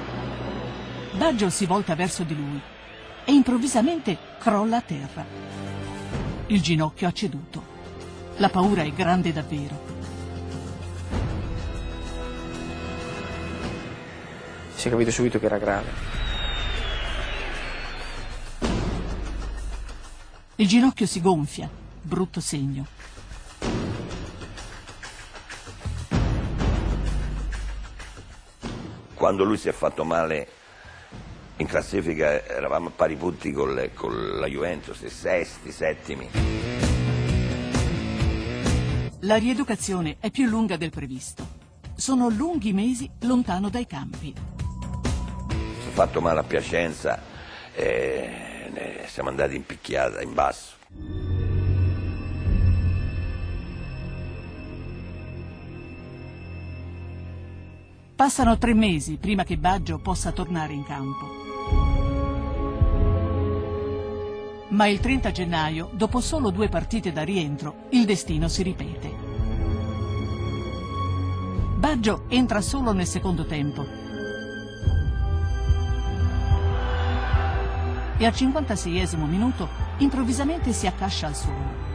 Baggio 1.14 1.50
si 1.50 1.66
volta 1.66 1.96
verso 1.96 2.24
di 2.24 2.36
lui 2.36 2.62
e 3.30 3.32
improvvisamente 3.32 4.18
crolla 4.40 4.78
a 4.78 4.82
terra. 4.82 5.24
Il 6.48 6.62
ginocchio 6.64 7.08
ha 7.08 7.12
ceduto. 7.12 7.64
La 8.38 8.50
paura 8.50 8.82
è 8.82 8.92
grande 8.92 9.32
davvero. 9.32 9.80
Si 14.74 14.88
è 14.88 14.90
capito 14.90 15.12
subito 15.12 15.38
che 15.38 15.46
era 15.46 15.60
grave. 15.60 15.92
Il 20.56 20.68
ginocchio 20.68 21.06
si 21.06 21.22
gonfia, 21.22 21.70
brutto 22.02 22.40
segno. 22.40 22.88
Quando 29.14 29.44
lui 29.44 29.58
si 29.58 29.70
è 29.70 29.72
fatto 29.72 30.04
male 30.04 30.59
in 31.60 31.68
classifica 31.68 32.46
eravamo 32.46 32.88
a 32.88 32.92
pari 32.92 33.16
punti 33.16 33.52
con, 33.52 33.74
le, 33.74 33.94
con 33.94 34.40
la 34.40 34.48
Juventus, 34.48 35.06
sesti, 35.06 35.72
settimi. 35.72 36.30
La 39.22 39.36
rieducazione 39.36 40.16
è 40.20 40.32
più 40.32 40.48
lunga 40.48 40.78
del 40.78 40.90
previsto. 40.90 41.58
Sono 41.96 42.30
lunghi 42.30 42.72
mesi 42.72 43.10
lontano 43.22 43.70
dai 43.70 43.86
campi. 43.86 44.34
Si 45.50 45.88
è 45.90 45.92
fatto 45.92 46.22
male 46.22 46.40
a 46.40 46.44
Piacenza 46.44 47.22
e 47.74 49.04
siamo 49.08 49.28
andati 49.28 49.56
in 49.56 49.66
picchiata, 49.66 50.22
in 50.22 50.34
basso. 50.34 50.78
Passano 58.16 58.58
tre 58.58 58.74
mesi 58.74 59.18
prima 59.18 59.44
che 59.44 59.58
Baggio 59.58 60.00
possa 60.00 60.32
tornare 60.32 60.72
in 60.72 60.86
campo. 60.86 61.39
Ma 64.70 64.86
il 64.86 65.00
30 65.00 65.32
gennaio, 65.32 65.90
dopo 65.94 66.20
solo 66.20 66.52
due 66.52 66.70
partite 66.70 67.12
da 67.12 67.24
rientro, 67.24 67.88
il 67.90 68.06
destino 68.06 68.48
si 68.48 68.62
ripete. 68.62 69.12
Baggio 71.76 72.26
entra 72.28 72.62
solo 72.62 72.92
nel 72.92 73.08
secondo 73.08 73.46
tempo. 73.46 73.84
E 78.18 78.26
al 78.26 78.36
56 78.36 79.18
minuto 79.26 79.68
improvvisamente 79.98 80.72
si 80.72 80.86
accascia 80.86 81.28
al 81.28 81.36
suolo. 81.36 81.88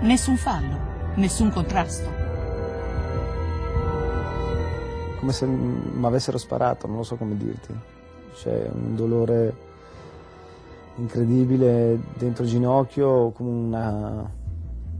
Nessun 0.00 0.36
fallo, 0.36 1.12
nessun 1.16 1.50
contrasto. 1.50 2.17
Come 5.18 5.32
se 5.32 5.46
mi 5.46 6.04
avessero 6.06 6.38
sparato, 6.38 6.86
non 6.86 6.96
lo 6.96 7.02
so 7.02 7.16
come 7.16 7.36
dirti. 7.36 7.74
C'è 8.34 8.70
un 8.72 8.94
dolore 8.94 9.66
incredibile 10.96 11.98
dentro 12.16 12.44
il 12.44 12.50
ginocchio, 12.50 13.30
come 13.30 13.50
una, 13.50 14.30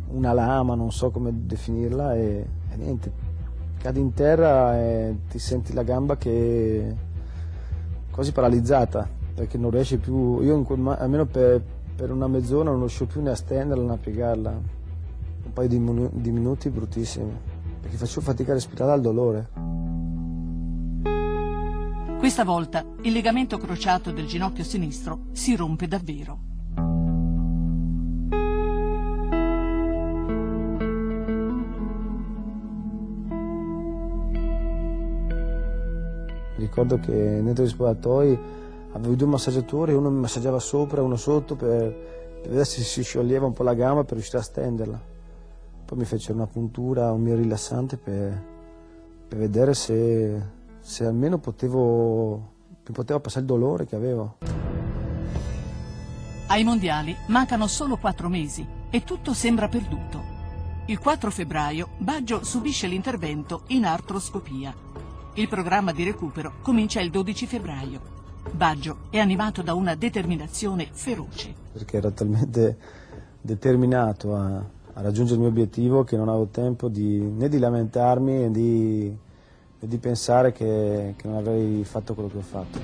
una 0.09 0.33
lama, 0.33 0.75
non 0.75 0.91
so 0.91 1.11
come 1.11 1.31
definirla, 1.33 2.15
e, 2.15 2.47
e 2.71 2.77
niente. 2.77 3.13
cadi 3.79 4.01
in 4.01 4.13
terra 4.13 4.79
e 4.79 5.17
ti 5.29 5.39
senti 5.39 5.73
la 5.73 5.83
gamba 5.83 6.17
che 6.17 6.95
quasi 8.11 8.33
paralizzata 8.33 9.09
perché 9.39 9.57
non 9.57 9.71
riesci 9.71 9.99
più, 9.99 10.41
io 10.41 10.61
quel, 10.63 10.85
almeno 10.99 11.25
per, 11.25 11.63
per, 11.95 12.11
una 12.11 12.27
mezz'ora 12.27 12.71
non 12.71 12.81
riuscivo 12.81 13.07
più 13.07 13.23
né 13.23 13.31
a 13.31 13.37
stenderla 13.37 13.85
né 13.85 13.93
a 13.93 13.97
piegarla, 13.97 14.51
un 14.51 15.53
paio 15.53 15.69
di, 15.69 16.11
di 16.21 16.33
minuti 16.33 16.69
bruttissimi, 16.71 17.31
perché 17.81 17.97
facevo 17.97 18.21
fatica 18.21 18.51
a 18.51 18.55
respirare 18.55 18.91
dal 18.91 19.01
dolore. 19.01 19.68
Questa 22.19 22.45
volta 22.45 22.85
il 23.03 23.13
legamento 23.13 23.59
crociato 23.59 24.11
del 24.11 24.27
ginocchio 24.27 24.65
sinistro 24.65 25.27
si 25.31 25.55
rompe 25.55 25.87
davvero. 25.87 26.39
Ricordo 36.57 36.99
che 36.99 37.41
dentro 37.43 37.65
gli 37.65 37.69
spogliatoi 37.69 38.39
avevo 38.93 39.15
due 39.15 39.27
massaggiatori, 39.29 39.95
uno 39.95 40.11
mi 40.11 40.19
massaggiava 40.19 40.59
sopra 40.59 41.01
e 41.01 41.05
uno 41.05 41.17
sotto 41.17 41.55
per, 41.55 41.95
per 42.41 42.49
vedere 42.49 42.65
se 42.65 42.83
si 42.83 43.05
scioglieva 43.05 43.47
un 43.47 43.53
po' 43.53 43.63
la 43.63 43.75
gamba 43.75 44.03
per 44.03 44.15
riuscire 44.15 44.39
a 44.39 44.43
stenderla. 44.43 45.01
Poi 45.85 45.99
mi 45.99 46.05
fecero 46.05 46.35
una 46.35 46.49
puntura, 46.49 47.13
un 47.13 47.23
mio 47.23 47.37
rilassante 47.37 47.97
per, 47.97 48.43
per 49.29 49.39
vedere 49.39 49.73
se, 49.73 50.57
se 50.89 51.05
almeno 51.05 51.37
potevo, 51.37 52.37
mi 52.87 52.95
poteva 52.95 53.21
passare 53.21 53.43
il 53.43 53.47
dolore 53.47 53.85
che 53.85 53.95
avevo. 53.95 54.39
Ai 56.47 56.65
mondiali 56.65 57.15
mancano 57.27 57.67
solo 57.67 57.99
quattro 57.99 58.31
mesi 58.31 58.67
e 58.89 59.05
tutto 59.05 59.35
sembra 59.35 59.69
perduto. 59.69 60.37
Il 60.87 60.99
4 60.99 61.31
febbraio 61.31 61.91
Baggio 61.99 62.43
subisce 62.43 62.87
l'intervento 62.87 63.65
in 63.67 63.85
artroscopia. 63.85 64.75
Il 65.35 65.47
programma 65.47 65.93
di 65.93 66.05
recupero 66.05 66.55
comincia 66.63 67.03
il 67.03 67.11
12 67.11 67.47
febbraio. 67.47 68.01
Baggio 68.51 68.97
è 69.11 69.19
animato 69.19 69.61
da 69.61 69.75
una 69.75 69.95
determinazione 69.95 70.89
feroce. 70.91 71.55
Perché 71.71 71.99
ero 71.99 72.13
talmente 72.13 72.79
determinato 73.43 74.35
a, 74.35 74.57
a 74.57 75.03
raggiungere 75.03 75.35
il 75.35 75.41
mio 75.41 75.51
obiettivo 75.51 76.03
che 76.03 76.17
non 76.17 76.31
avevo 76.31 76.47
tempo 76.47 76.89
di, 76.89 77.21
né 77.21 77.51
di 77.51 77.59
lamentarmi 77.59 78.33
né 78.33 78.51
di, 78.51 79.19
né 79.81 79.89
di 79.89 79.99
pensare 79.99 80.53
che, 80.53 81.15
che 81.17 81.29
non 81.29 81.37
avrei 81.37 81.85
fatto 81.85 82.15
quello 82.15 82.29
che 82.29 82.37
ho 82.37 82.43
fatto. 82.43 82.81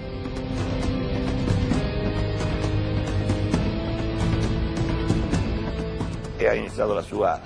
E 6.36 6.46
ha 6.46 6.54
iniziato 6.54 6.92
la 6.92 7.02
sua 7.02 7.40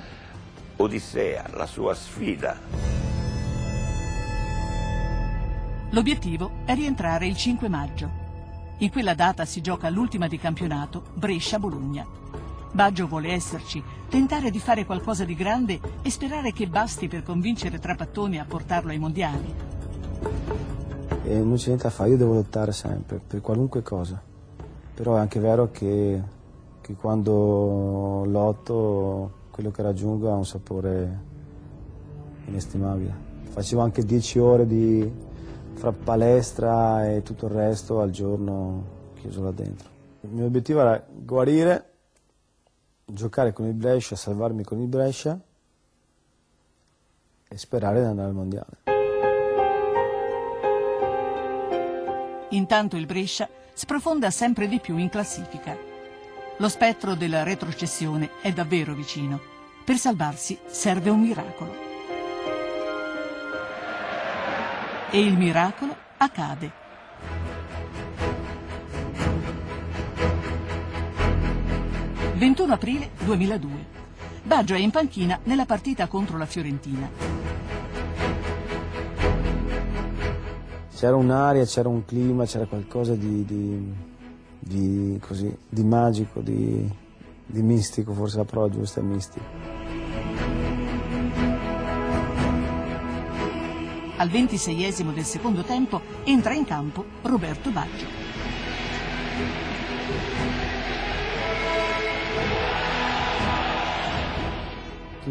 odissea, 0.77 1.47
la 1.55 1.67
sua 1.67 1.95
sfida. 1.95 2.59
L'obiettivo 5.91 6.51
è 6.65 6.75
rientrare 6.75 7.27
il 7.27 7.37
5 7.37 7.69
maggio. 7.69 8.27
In 8.79 8.91
quella 8.91 9.15
data 9.15 9.45
si 9.45 9.61
gioca 9.61 9.89
l'ultima 9.89 10.29
di 10.29 10.39
campionato 10.39 11.03
Brescia-Bologna. 11.15 12.07
Baggio 12.73 13.07
vuole 13.07 13.33
esserci, 13.33 13.83
tentare 14.09 14.51
di 14.51 14.59
fare 14.59 14.85
qualcosa 14.85 15.25
di 15.25 15.35
grande 15.35 15.81
e 16.03 16.11
sperare 16.11 16.53
che 16.53 16.67
basti 16.67 17.09
per 17.09 17.23
convincere 17.23 17.79
Trapattoni 17.79 18.39
a 18.39 18.45
portarlo 18.45 18.91
ai 18.91 18.99
mondiali. 18.99 19.55
E 21.25 21.39
non 21.41 21.57
c'è 21.57 21.67
niente 21.67 21.85
da 21.85 21.91
fare, 21.91 22.11
io 22.11 22.17
devo 22.17 22.35
lottare 22.35 22.73
sempre, 22.73 23.21
per 23.27 23.41
qualunque 23.41 23.83
cosa. 23.83 24.21
Però 24.95 25.17
è 25.17 25.19
anche 25.19 25.41
vero 25.41 25.71
che, 25.71 26.23
che 26.81 26.95
quando 26.95 28.25
lotto 28.27 29.33
quello 29.51 29.71
che 29.71 29.83
raggiungo 29.83 30.31
ha 30.31 30.37
un 30.37 30.47
sapore 30.47 31.21
inestimabile. 32.47 33.27
Facevo 33.51 33.83
anche 33.83 34.05
10 34.05 34.39
ore 34.39 34.67
di, 34.67 35.11
fra 35.75 35.93
palestra 35.93 37.11
e 37.11 37.23
tutto 37.23 37.47
il 37.47 37.53
resto 37.53 38.01
al 38.01 38.11
giorno 38.11 38.85
chiuso 39.15 39.43
là 39.43 39.53
dentro. 39.53 39.89
Il 40.21 40.31
mio 40.31 40.47
obiettivo 40.47 40.81
era 40.81 41.05
guarire, 41.09 41.98
giocare 43.11 43.53
con 43.53 43.67
il 43.67 43.75
Brescia, 43.75 44.17
salvarmi 44.17 44.63
con 44.65 44.81
il 44.81 44.87
Brescia 44.87 45.39
e 47.49 47.57
sperare 47.57 48.01
di 48.01 48.07
andare 48.07 48.29
al 48.29 48.35
mondiale. 48.35 48.79
Intanto 52.51 52.97
il 52.97 53.07
Brescia 53.07 53.49
sprofonda 53.73 54.31
sempre 54.31 54.69
di 54.69 54.81
più 54.81 54.97
in 54.97 55.09
classifica. 55.09 55.77
Lo 56.59 56.69
spettro 56.69 57.15
della 57.15 57.43
retrocessione 57.43 58.31
è 58.43 58.53
davvero 58.53 58.95
vicino. 58.95 59.41
Per 59.85 59.97
salvarsi 59.97 60.59
serve 60.67 61.11
un 61.11 61.21
miracolo. 61.21 61.73
E 65.11 65.21
il 65.21 65.37
miracolo 65.37 65.97
accade. 66.17 66.88
«21 72.39 72.71
aprile 72.71 73.11
2002. 73.25 73.71
Baggio 74.45 74.75
è 74.75 74.79
in 74.79 74.93
panchina 74.93 75.41
nella 75.43 75.67
partita 75.67 76.07
contro 76.07 76.39
la 76.39 76.47
Fiorentina. 76.47 77.11
C'era 80.95 81.17
un'aria, 81.17 81.65
c'era 81.65 81.89
un 81.89 82.05
clima, 82.05 82.45
c'era 82.45 82.67
qualcosa 82.67 83.17
di, 83.17 83.45
di, 83.45 83.93
di, 84.57 85.19
così, 85.21 85.53
di 85.69 85.83
magico, 85.83 86.41
di, 86.41 86.89
di 87.45 87.63
mistico, 87.63 88.13
forse 88.13 88.37
la 88.37 88.45
parola 88.45 88.71
giusta 88.71 89.01
è 89.01 89.03
mistico. 89.03 89.45
Al 94.17 94.29
ventiseiesimo 94.29 95.11
del 95.11 95.25
secondo 95.25 95.63
tempo 95.63 96.01
entra 96.23 96.55
in 96.55 96.65
campo 96.65 97.05
Roberto 97.23 97.71
Baggio. 97.71 98.29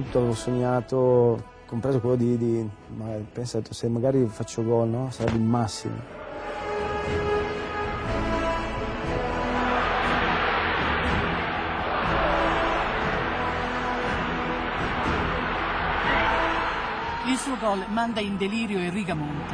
Tutto 0.03 0.19
avevo 0.19 0.35
sognato, 0.35 1.43
compreso 1.65 1.99
quello 1.99 2.15
di, 2.15 2.37
di 2.37 2.69
pensato 3.33 3.73
se 3.73 3.87
magari 3.87 4.27
faccio 4.27 4.63
gol, 4.63 4.87
no? 4.87 5.09
Sarebbe 5.09 5.37
il 5.37 5.43
massimo. 5.43 5.95
suo 17.47 17.57
gol 17.57 17.85
manda 17.89 18.19
in 18.19 18.35
delirio 18.35 18.79
il 18.79 18.91
Rigamonti. 18.91 19.53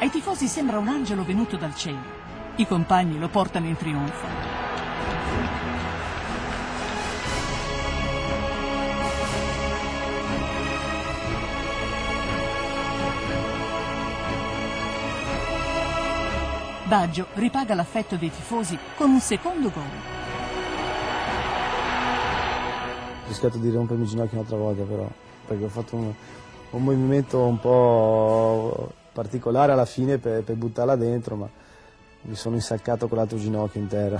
Ai 0.00 0.08
tifosi 0.10 0.48
sembra 0.48 0.78
un 0.78 0.88
angelo 0.88 1.24
venuto 1.24 1.56
dal 1.56 1.74
cielo. 1.74 2.16
I 2.56 2.66
compagni 2.66 3.18
lo 3.18 3.28
portano 3.28 3.66
in 3.66 3.76
trionfo. 3.76 4.57
Baggio 16.88 17.26
ripaga 17.34 17.74
l'affetto 17.74 18.16
dei 18.16 18.30
tifosi 18.30 18.78
con 18.96 19.10
un 19.10 19.20
secondo 19.20 19.70
gol. 19.70 19.82
Ho 23.24 23.28
rischiato 23.28 23.58
di 23.58 23.70
rompermi 23.70 24.04
il 24.04 24.08
ginocchio 24.08 24.38
un'altra 24.38 24.56
volta 24.56 24.82
però 24.84 25.06
perché 25.46 25.64
ho 25.64 25.68
fatto 25.68 25.96
un, 25.96 26.10
un 26.70 26.82
movimento 26.82 27.40
un 27.40 27.60
po' 27.60 28.90
particolare 29.12 29.72
alla 29.72 29.84
fine 29.84 30.16
per, 30.16 30.42
per 30.42 30.56
buttarla 30.56 30.96
dentro, 30.96 31.36
ma 31.36 31.46
mi 32.22 32.34
sono 32.34 32.54
insaccato 32.54 33.06
con 33.06 33.18
l'altro 33.18 33.36
ginocchio 33.36 33.82
in 33.82 33.86
terra. 33.86 34.18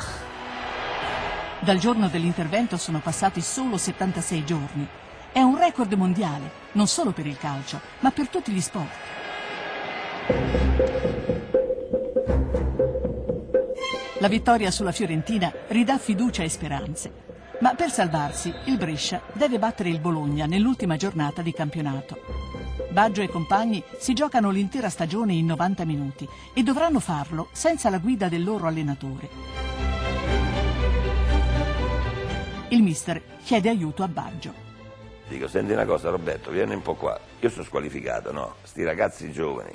Dal 1.61 1.79
giorno 1.79 2.09
dell'intervento 2.09 2.77
sono 2.77 3.01
passati 3.01 3.41
solo 3.41 3.79
76 3.79 4.45
giorni. 4.45 4.87
È 5.33 5.41
un 5.41 5.57
record 5.57 5.91
mondiale, 5.95 6.51
non 6.73 6.87
solo 6.87 7.13
per 7.13 7.27
il 7.27 7.39
calcio, 7.39 7.81
ma 8.01 8.11
per 8.11 8.29
tutti 8.29 8.53
gli 8.53 8.61
sport. 8.61 10.68
La 14.21 14.27
vittoria 14.27 14.73
sulla 14.73 14.91
Fiorentina 14.91 15.53
ridà 15.69 15.97
fiducia 15.97 16.43
e 16.43 16.49
speranze. 16.49 17.13
Ma 17.61 17.75
per 17.75 17.89
salvarsi, 17.89 18.53
il 18.65 18.77
Brescia 18.77 19.23
deve 19.33 19.61
battere 19.61 19.91
il 19.91 20.01
Bologna 20.01 20.45
nell'ultima 20.47 20.97
giornata 20.97 21.41
di 21.41 21.53
campionato. 21.53 22.19
Baggio 22.91 23.23
e 23.23 23.29
compagni 23.29 23.81
si 23.99 24.15
giocano 24.15 24.51
l'intera 24.51 24.89
stagione 24.89 25.35
in 25.35 25.47
90 25.47 25.85
minuti 25.85 26.29
e 26.53 26.65
dovranno 26.65 26.99
farlo 26.99 27.49
senza 27.53 27.91
la 27.91 27.99
guida 27.99 28.29
del 28.29 28.43
loro 28.43 28.67
allenatore. 28.67 29.29
Il 32.71 32.83
mister 32.83 33.23
chiede 33.45 33.69
aiuto 33.69 34.03
a 34.03 34.09
Baggio. 34.09 34.53
Dico, 35.29 35.47
senti 35.47 35.73
una 35.73 35.85
cosa 35.85 36.11
Roberto, 36.11 36.51
vieni 36.51 36.75
un 36.75 36.83
po' 36.83 36.95
qua. 36.95 37.19
Io 37.39 37.51
sono 37.51 37.65
squalificato, 37.65 38.33
no? 38.33 38.57
Sti 38.63 38.83
ragazzi 38.83 39.31
giovani, 39.31 39.73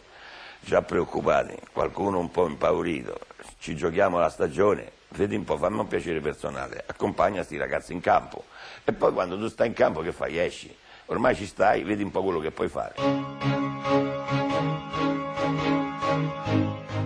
già 0.63 0.81
preoccupati, 0.81 1.55
qualcuno 1.71 2.19
un 2.19 2.31
po' 2.31 2.47
impaurito. 2.47 3.19
Ci 3.59 3.75
giochiamo 3.75 4.17
la 4.17 4.29
stagione, 4.29 4.91
vedi 5.09 5.35
un 5.35 5.43
po', 5.43 5.57
fammi 5.57 5.79
un 5.79 5.87
piacere 5.87 6.19
personale, 6.19 6.83
accompagna 6.87 7.35
questi 7.35 7.57
ragazzi 7.57 7.93
in 7.93 7.99
campo 7.99 8.45
e 8.83 8.93
poi 8.93 9.13
quando 9.13 9.37
tu 9.37 9.47
stai 9.47 9.67
in 9.67 9.73
campo 9.73 10.01
che 10.01 10.11
fai? 10.11 10.37
Esci, 10.37 10.75
ormai 11.07 11.35
ci 11.35 11.45
stai, 11.45 11.83
vedi 11.83 12.03
un 12.03 12.11
po' 12.11 12.23
quello 12.23 12.39
che 12.39 12.51
puoi 12.51 12.69
fare. 12.69 12.95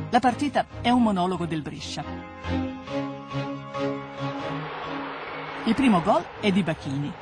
La 0.09 0.19
partita 0.19 0.65
è 0.81 0.89
un 0.89 1.03
monologo 1.03 1.45
del 1.45 1.61
Brescia. 1.61 2.03
Il 5.65 5.75
primo 5.75 6.01
gol 6.01 6.23
è 6.39 6.51
di 6.51 6.63
Bacchini. 6.63 7.13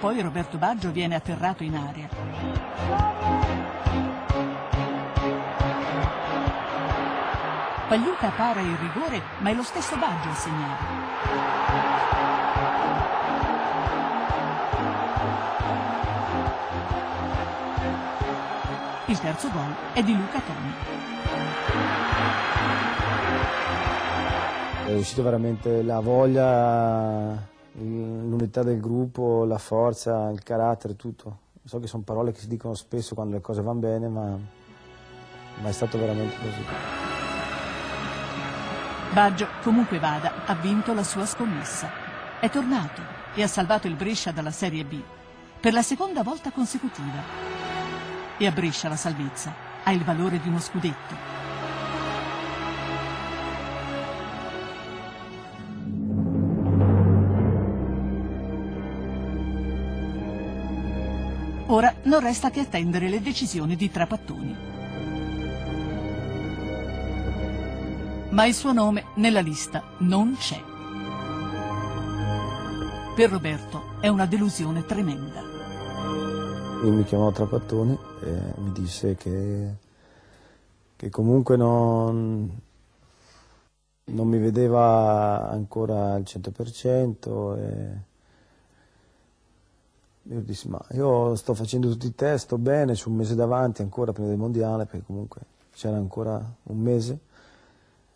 Poi 0.00 0.20
Roberto 0.22 0.58
Baggio 0.58 0.92
viene 0.92 1.16
atterrato 1.16 1.64
in 1.64 1.74
area. 1.74 2.08
Pagliuca 7.88 8.30
para 8.36 8.60
il 8.60 8.76
rigore, 8.76 9.20
ma 9.38 9.50
è 9.50 9.54
lo 9.54 9.62
stesso 9.64 9.96
Baggio 9.96 10.28
a 10.28 10.34
segnare. 10.34 10.84
Il 19.06 19.18
terzo 19.18 19.50
gol 19.50 19.74
è 19.94 20.02
di 20.02 20.14
Luca 20.14 20.40
Toni. 20.40 20.74
È 24.86 24.94
uscita 24.94 25.22
veramente 25.22 25.82
la 25.82 25.98
voglia, 26.00 27.56
l'unità 27.72 28.62
del 28.62 28.80
gruppo, 28.80 29.44
la 29.44 29.58
forza, 29.58 30.30
il 30.30 30.42
carattere, 30.42 30.96
tutto. 30.96 31.46
So 31.64 31.78
che 31.80 31.86
sono 31.86 32.02
parole 32.02 32.32
che 32.32 32.40
si 32.40 32.48
dicono 32.48 32.74
spesso 32.74 33.14
quando 33.14 33.34
le 33.34 33.40
cose 33.40 33.60
vanno 33.60 33.80
bene, 33.80 34.08
ma, 34.08 34.36
ma 35.60 35.68
è 35.68 35.72
stato 35.72 35.98
veramente 35.98 36.36
così. 36.36 36.64
Baggio, 39.12 39.46
comunque 39.62 39.98
vada, 39.98 40.46
ha 40.46 40.54
vinto 40.54 40.94
la 40.94 41.02
sua 41.02 41.26
scommessa. 41.26 41.90
È 42.40 42.48
tornato 42.48 43.02
e 43.34 43.42
ha 43.42 43.48
salvato 43.48 43.86
il 43.86 43.94
Brescia 43.94 44.30
dalla 44.30 44.50
Serie 44.50 44.84
B 44.84 45.00
per 45.60 45.72
la 45.72 45.82
seconda 45.82 46.22
volta 46.22 46.50
consecutiva. 46.50 47.22
E 48.36 48.46
a 48.46 48.52
Brescia 48.52 48.88
la 48.88 48.96
salvezza 48.96 49.52
ha 49.82 49.92
il 49.92 50.04
valore 50.04 50.40
di 50.40 50.48
uno 50.48 50.60
scudetto. 50.60 51.37
Ora 61.70 61.94
non 62.04 62.20
resta 62.20 62.48
che 62.48 62.60
attendere 62.60 63.10
le 63.10 63.20
decisioni 63.20 63.76
di 63.76 63.90
Trapattoni. 63.90 64.56
Ma 68.30 68.46
il 68.46 68.54
suo 68.54 68.72
nome 68.72 69.04
nella 69.16 69.40
lista 69.40 69.82
non 69.98 70.34
c'è. 70.38 70.58
Per 73.14 73.30
Roberto 73.30 74.00
è 74.00 74.08
una 74.08 74.24
delusione 74.24 74.86
tremenda. 74.86 75.42
Lui 76.80 76.90
mi 76.90 77.04
chiamò 77.04 77.30
Trapattoni 77.32 77.98
e 78.22 78.40
mi 78.60 78.72
disse 78.72 79.14
che, 79.16 79.74
che 80.96 81.10
comunque 81.10 81.58
non, 81.58 82.60
non 84.04 84.26
mi 84.26 84.38
vedeva 84.38 85.50
ancora 85.50 86.14
al 86.14 86.22
100% 86.22 87.58
e 87.58 88.06
io 90.30 90.40
dissi 90.40 90.68
ma 90.68 90.80
io 90.92 91.34
sto 91.36 91.54
facendo 91.54 91.88
tutti 91.90 92.06
i 92.06 92.14
test, 92.14 92.44
sto 92.44 92.58
bene, 92.58 92.92
c'è 92.92 93.08
un 93.08 93.16
mese 93.16 93.34
davanti 93.34 93.82
ancora 93.82 94.12
prima 94.12 94.28
del 94.28 94.36
mondiale 94.36 94.84
perché 94.84 95.06
comunque 95.06 95.40
c'era 95.72 95.96
ancora 95.96 96.42
un 96.64 96.78
mese, 96.78 97.18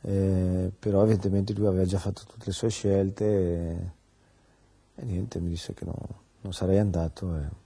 eh, 0.02 0.70
però 0.78 1.02
evidentemente 1.02 1.52
lui 1.54 1.66
aveva 1.66 1.84
già 1.84 1.98
fatto 1.98 2.22
tutte 2.26 2.46
le 2.46 2.52
sue 2.52 2.68
scelte 2.68 3.24
e, 3.24 3.76
e 4.96 5.04
niente, 5.04 5.40
mi 5.40 5.48
disse 5.48 5.72
che 5.72 5.84
no, 5.84 5.96
non 6.40 6.52
sarei 6.52 6.78
andato. 6.78 7.36
E... 7.36 7.60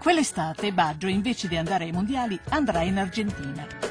Quell'estate 0.00 0.72
Baggio, 0.72 1.06
invece 1.06 1.46
di 1.48 1.56
andare 1.56 1.84
ai 1.84 1.92
mondiali, 1.92 2.38
andrà 2.48 2.82
in 2.82 2.98
Argentina. 2.98 3.81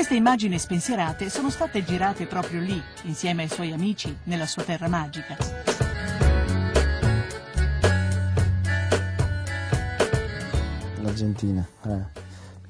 Queste 0.00 0.16
immagini 0.16 0.58
spensierate 0.58 1.28
sono 1.28 1.50
state 1.50 1.84
girate 1.84 2.24
proprio 2.24 2.58
lì, 2.58 2.82
insieme 3.02 3.42
ai 3.42 3.50
suoi 3.50 3.70
amici, 3.70 4.16
nella 4.24 4.46
sua 4.46 4.62
terra 4.62 4.88
magica. 4.88 5.36
L'Argentina, 11.02 11.68
eh. 11.84 11.98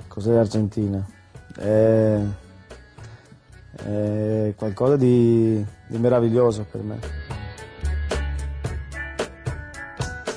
cos'è 0.09 0.33
l'Argentina? 0.33 1.07
È, 1.55 2.21
è 3.77 4.53
qualcosa 4.57 4.97
di, 4.97 5.65
di 5.87 5.99
meraviglioso 5.99 6.67
per 6.69 6.83
me. 6.83 6.99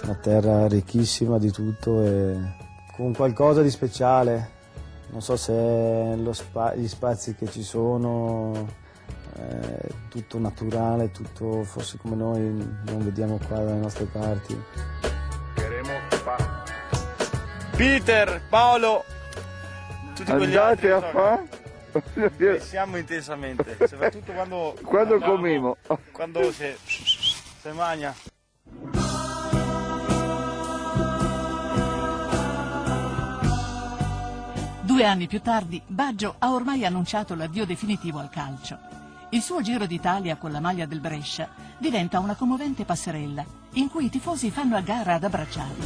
Una 0.04 0.16
terra 0.22 0.68
ricchissima 0.68 1.40
di 1.40 1.50
tutto 1.50 2.04
e 2.04 2.38
con 2.96 3.16
qualcosa 3.16 3.64
di 3.64 3.72
speciale. 3.72 4.53
Non 5.14 5.22
so 5.22 5.38
se 5.38 6.18
spa 6.32 6.74
gli 6.74 6.88
spazi 6.88 7.36
che 7.36 7.48
ci 7.48 7.62
sono, 7.62 8.68
è 9.36 9.88
tutto 10.10 10.40
naturale, 10.40 11.12
tutto 11.12 11.64
forse 11.64 12.00
come 12.02 12.16
noi 12.16 12.40
non 12.42 13.04
vediamo 13.04 13.38
qua 13.38 13.58
dalle 13.58 13.78
nostre 13.78 14.06
parti. 14.06 14.60
Peter, 17.78 18.42
Paolo, 18.50 19.04
tutti 20.16 20.32
quegli 20.32 20.56
altri 20.56 20.92
Andate 20.92 21.06
a 21.06 21.10
insomma, 21.10 21.46
fare. 22.14 22.30
pensiamo 22.32 22.98
intensamente, 22.98 23.88
soprattutto 23.88 24.32
quando 24.32 24.76
Quando 24.84 25.12
mangiamo, 25.20 25.36
comimo. 25.36 25.78
quando 26.12 26.52
si, 26.52 26.74
si 26.86 27.70
mangia. 27.74 28.16
Due 34.94 35.06
anni 35.06 35.26
più 35.26 35.42
tardi, 35.42 35.82
Baggio 35.88 36.36
ha 36.38 36.54
ormai 36.54 36.86
annunciato 36.86 37.34
l'addio 37.34 37.66
definitivo 37.66 38.20
al 38.20 38.30
calcio. 38.30 38.78
Il 39.32 39.42
suo 39.42 39.60
Giro 39.60 39.88
d'Italia 39.88 40.36
con 40.36 40.52
la 40.52 40.60
maglia 40.60 40.86
del 40.86 41.00
Brescia 41.00 41.50
diventa 41.80 42.20
una 42.20 42.36
commovente 42.36 42.86
passerella 42.86 43.44
in 43.74 43.90
cui 43.90 44.06
i 44.06 44.10
tifosi 44.12 44.52
fanno 44.52 44.76
a 44.76 44.82
gara 44.82 45.16
ad 45.16 45.24
abbracciarlo. 45.24 45.84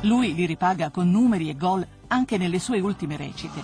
Lui 0.00 0.34
li 0.34 0.44
ripaga 0.44 0.90
con 0.90 1.08
numeri 1.08 1.48
e 1.48 1.56
gol 1.56 1.86
anche 2.08 2.38
nelle 2.38 2.58
sue 2.58 2.80
ultime 2.80 3.16
recite. 3.16 3.62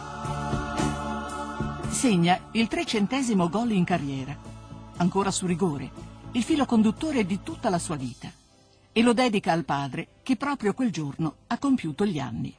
Segna 1.88 2.38
il 2.52 2.68
trecentesimo 2.68 3.48
gol 3.48 3.72
in 3.72 3.82
carriera, 3.82 4.36
ancora 4.98 5.32
su 5.32 5.44
rigore, 5.44 5.90
il 6.30 6.44
filo 6.44 6.66
conduttore 6.66 7.26
di 7.26 7.40
tutta 7.42 7.68
la 7.68 7.80
sua 7.80 7.96
vita, 7.96 8.30
e 8.92 9.02
lo 9.02 9.12
dedica 9.12 9.52
al 9.52 9.64
padre 9.64 10.08
che 10.22 10.36
proprio 10.36 10.74
quel 10.74 10.90
giorno 10.90 11.36
ha 11.46 11.58
compiuto 11.58 12.04
gli 12.04 12.18
anni. 12.18 12.56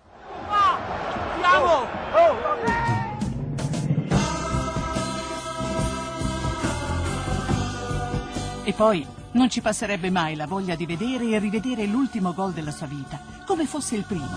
E 8.65 8.73
poi 8.73 9.05
non 9.33 9.49
ci 9.49 9.61
passerebbe 9.61 10.09
mai 10.09 10.35
la 10.35 10.47
voglia 10.47 10.75
di 10.75 10.85
vedere 10.85 11.29
e 11.29 11.39
rivedere 11.39 11.85
l'ultimo 11.85 12.33
gol 12.33 12.53
della 12.53 12.71
sua 12.71 12.87
vita, 12.87 13.19
come 13.45 13.65
fosse 13.65 13.95
il 13.95 14.03
primo. 14.03 14.29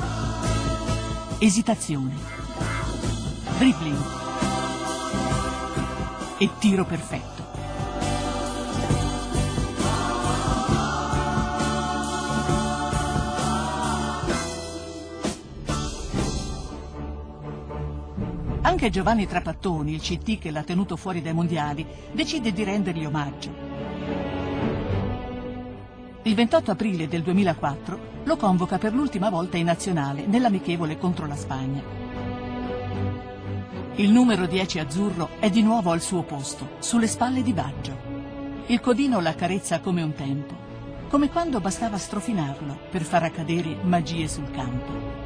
Esitazione, 1.39 2.15
dribbling 3.59 4.25
e 6.39 6.51
tiro 6.59 6.85
perfetto. 6.85 7.36
Anche 18.77 18.91
Giovanni 18.91 19.27
Trapattoni, 19.27 19.95
il 19.95 20.03
CT 20.03 20.39
che 20.39 20.51
l'ha 20.51 20.63
tenuto 20.63 20.97
fuori 20.97 21.23
dai 21.23 21.33
mondiali, 21.33 21.87
decide 22.13 22.53
di 22.53 22.63
rendergli 22.63 23.07
omaggio. 23.07 23.51
Il 26.25 26.35
28 26.35 26.73
aprile 26.73 27.09
del 27.09 27.23
2004 27.23 27.99
lo 28.25 28.37
convoca 28.37 28.77
per 28.77 28.93
l'ultima 28.93 29.31
volta 29.31 29.57
in 29.57 29.65
nazionale 29.65 30.27
nell'amichevole 30.27 30.99
contro 30.99 31.27
la 31.27 31.37
Spagna. 31.37 31.83
Il 33.95 34.11
numero 34.11 34.45
10 34.45 34.79
azzurro 34.79 35.31
è 35.39 35.49
di 35.49 35.63
nuovo 35.63 35.91
al 35.91 36.03
suo 36.03 36.23
posto, 36.25 36.73
sulle 36.79 37.07
spalle 37.07 37.43
di 37.43 37.55
Baggio. 37.55 37.97
Il 38.67 38.81
codino 38.81 39.21
l'accarezza 39.21 39.81
come 39.81 40.03
un 40.03 40.13
tempo, 40.13 40.55
come 41.09 41.31
quando 41.31 41.63
bastava 41.63 41.97
strofinarlo 41.97 42.77
per 42.91 43.05
far 43.05 43.23
accadere 43.23 43.75
magie 43.85 44.29
sul 44.29 44.51
campo. 44.51 45.26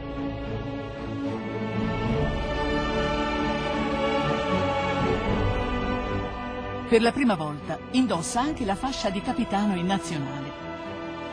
Per 6.91 7.01
la 7.01 7.13
prima 7.13 7.37
volta 7.37 7.79
indossa 7.93 8.41
anche 8.41 8.65
la 8.65 8.75
fascia 8.75 9.11
di 9.11 9.23
capitano 9.23 9.77
in 9.77 9.87
nazionale. 9.87 10.51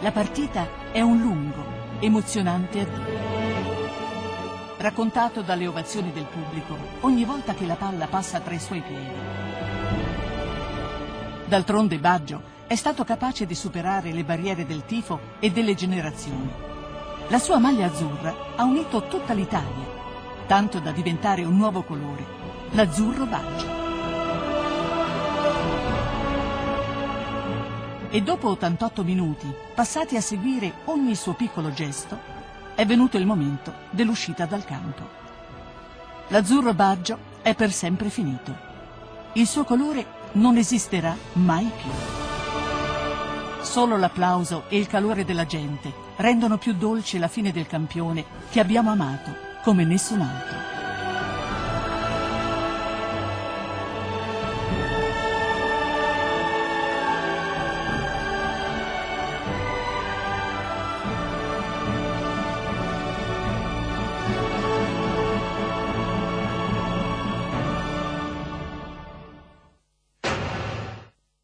La 0.02 0.12
partita 0.12 0.92
è 0.92 1.02
un 1.02 1.20
lungo, 1.20 1.64
emozionante 1.98 2.82
addio. 2.82 3.16
raccontato 4.78 5.42
dalle 5.42 5.66
ovazioni 5.66 6.12
del 6.14 6.26
pubblico 6.26 6.78
ogni 7.00 7.26
volta 7.26 7.56
che 7.56 7.66
la 7.66 7.74
palla 7.74 8.06
passa 8.06 8.40
tra 8.40 8.54
i 8.54 8.60
suoi 8.60 8.82
piedi. 8.82 9.10
D'altronde 11.48 11.98
Baggio 11.98 12.42
è 12.68 12.76
stato 12.76 13.04
capace 13.04 13.48
di 13.48 13.56
superare 13.56 14.14
le 14.14 14.24
barriere 14.24 14.64
del 14.64 14.86
tifo 14.86 15.20
e 15.40 15.50
delle 15.50 15.74
generazioni. 15.74 16.52
La 17.30 17.40
sua 17.40 17.58
maglia 17.58 17.88
azzurra 17.88 18.54
ha 18.58 18.64
unito 18.64 19.08
tutta 19.08 19.34
l'Italia, 19.34 19.88
tanto 20.46 20.78
da 20.78 20.92
diventare 20.92 21.44
un 21.44 21.58
nuovo 21.58 21.82
colore, 21.82 22.24
l'azzurro 22.74 23.26
Baggio. 23.26 23.77
E 28.18 28.24
dopo 28.24 28.50
88 28.50 29.04
minuti, 29.04 29.46
passati 29.76 30.16
a 30.16 30.22
seguire 30.22 30.78
ogni 30.86 31.14
suo 31.14 31.34
piccolo 31.34 31.72
gesto, 31.72 32.18
è 32.74 32.84
venuto 32.84 33.18
il 33.18 33.28
momento 33.28 33.72
dell'uscita 33.92 34.48
dal 34.48 34.66
campo. 34.66 35.08
L'azzurro 36.30 36.74
Baggio 36.74 37.20
è 37.44 37.54
per 37.54 37.72
sempre 37.72 38.10
finito. 38.10 38.58
Il 39.34 39.46
suo 39.46 39.66
colore 39.66 40.04
non 40.32 40.58
esisterà 40.58 41.16
mai 41.34 41.70
più. 41.80 41.92
Solo 43.62 43.98
l'applauso 43.98 44.64
e 44.68 44.80
il 44.80 44.88
calore 44.88 45.24
della 45.24 45.46
gente 45.46 45.94
rendono 46.16 46.58
più 46.58 46.74
dolce 46.74 47.20
la 47.20 47.28
fine 47.28 47.52
del 47.52 47.68
campione 47.68 48.26
che 48.50 48.60
abbiamo 48.60 48.90
amato 48.90 49.30
come 49.62 49.86
nessun 49.86 50.22
altro. 50.22 50.57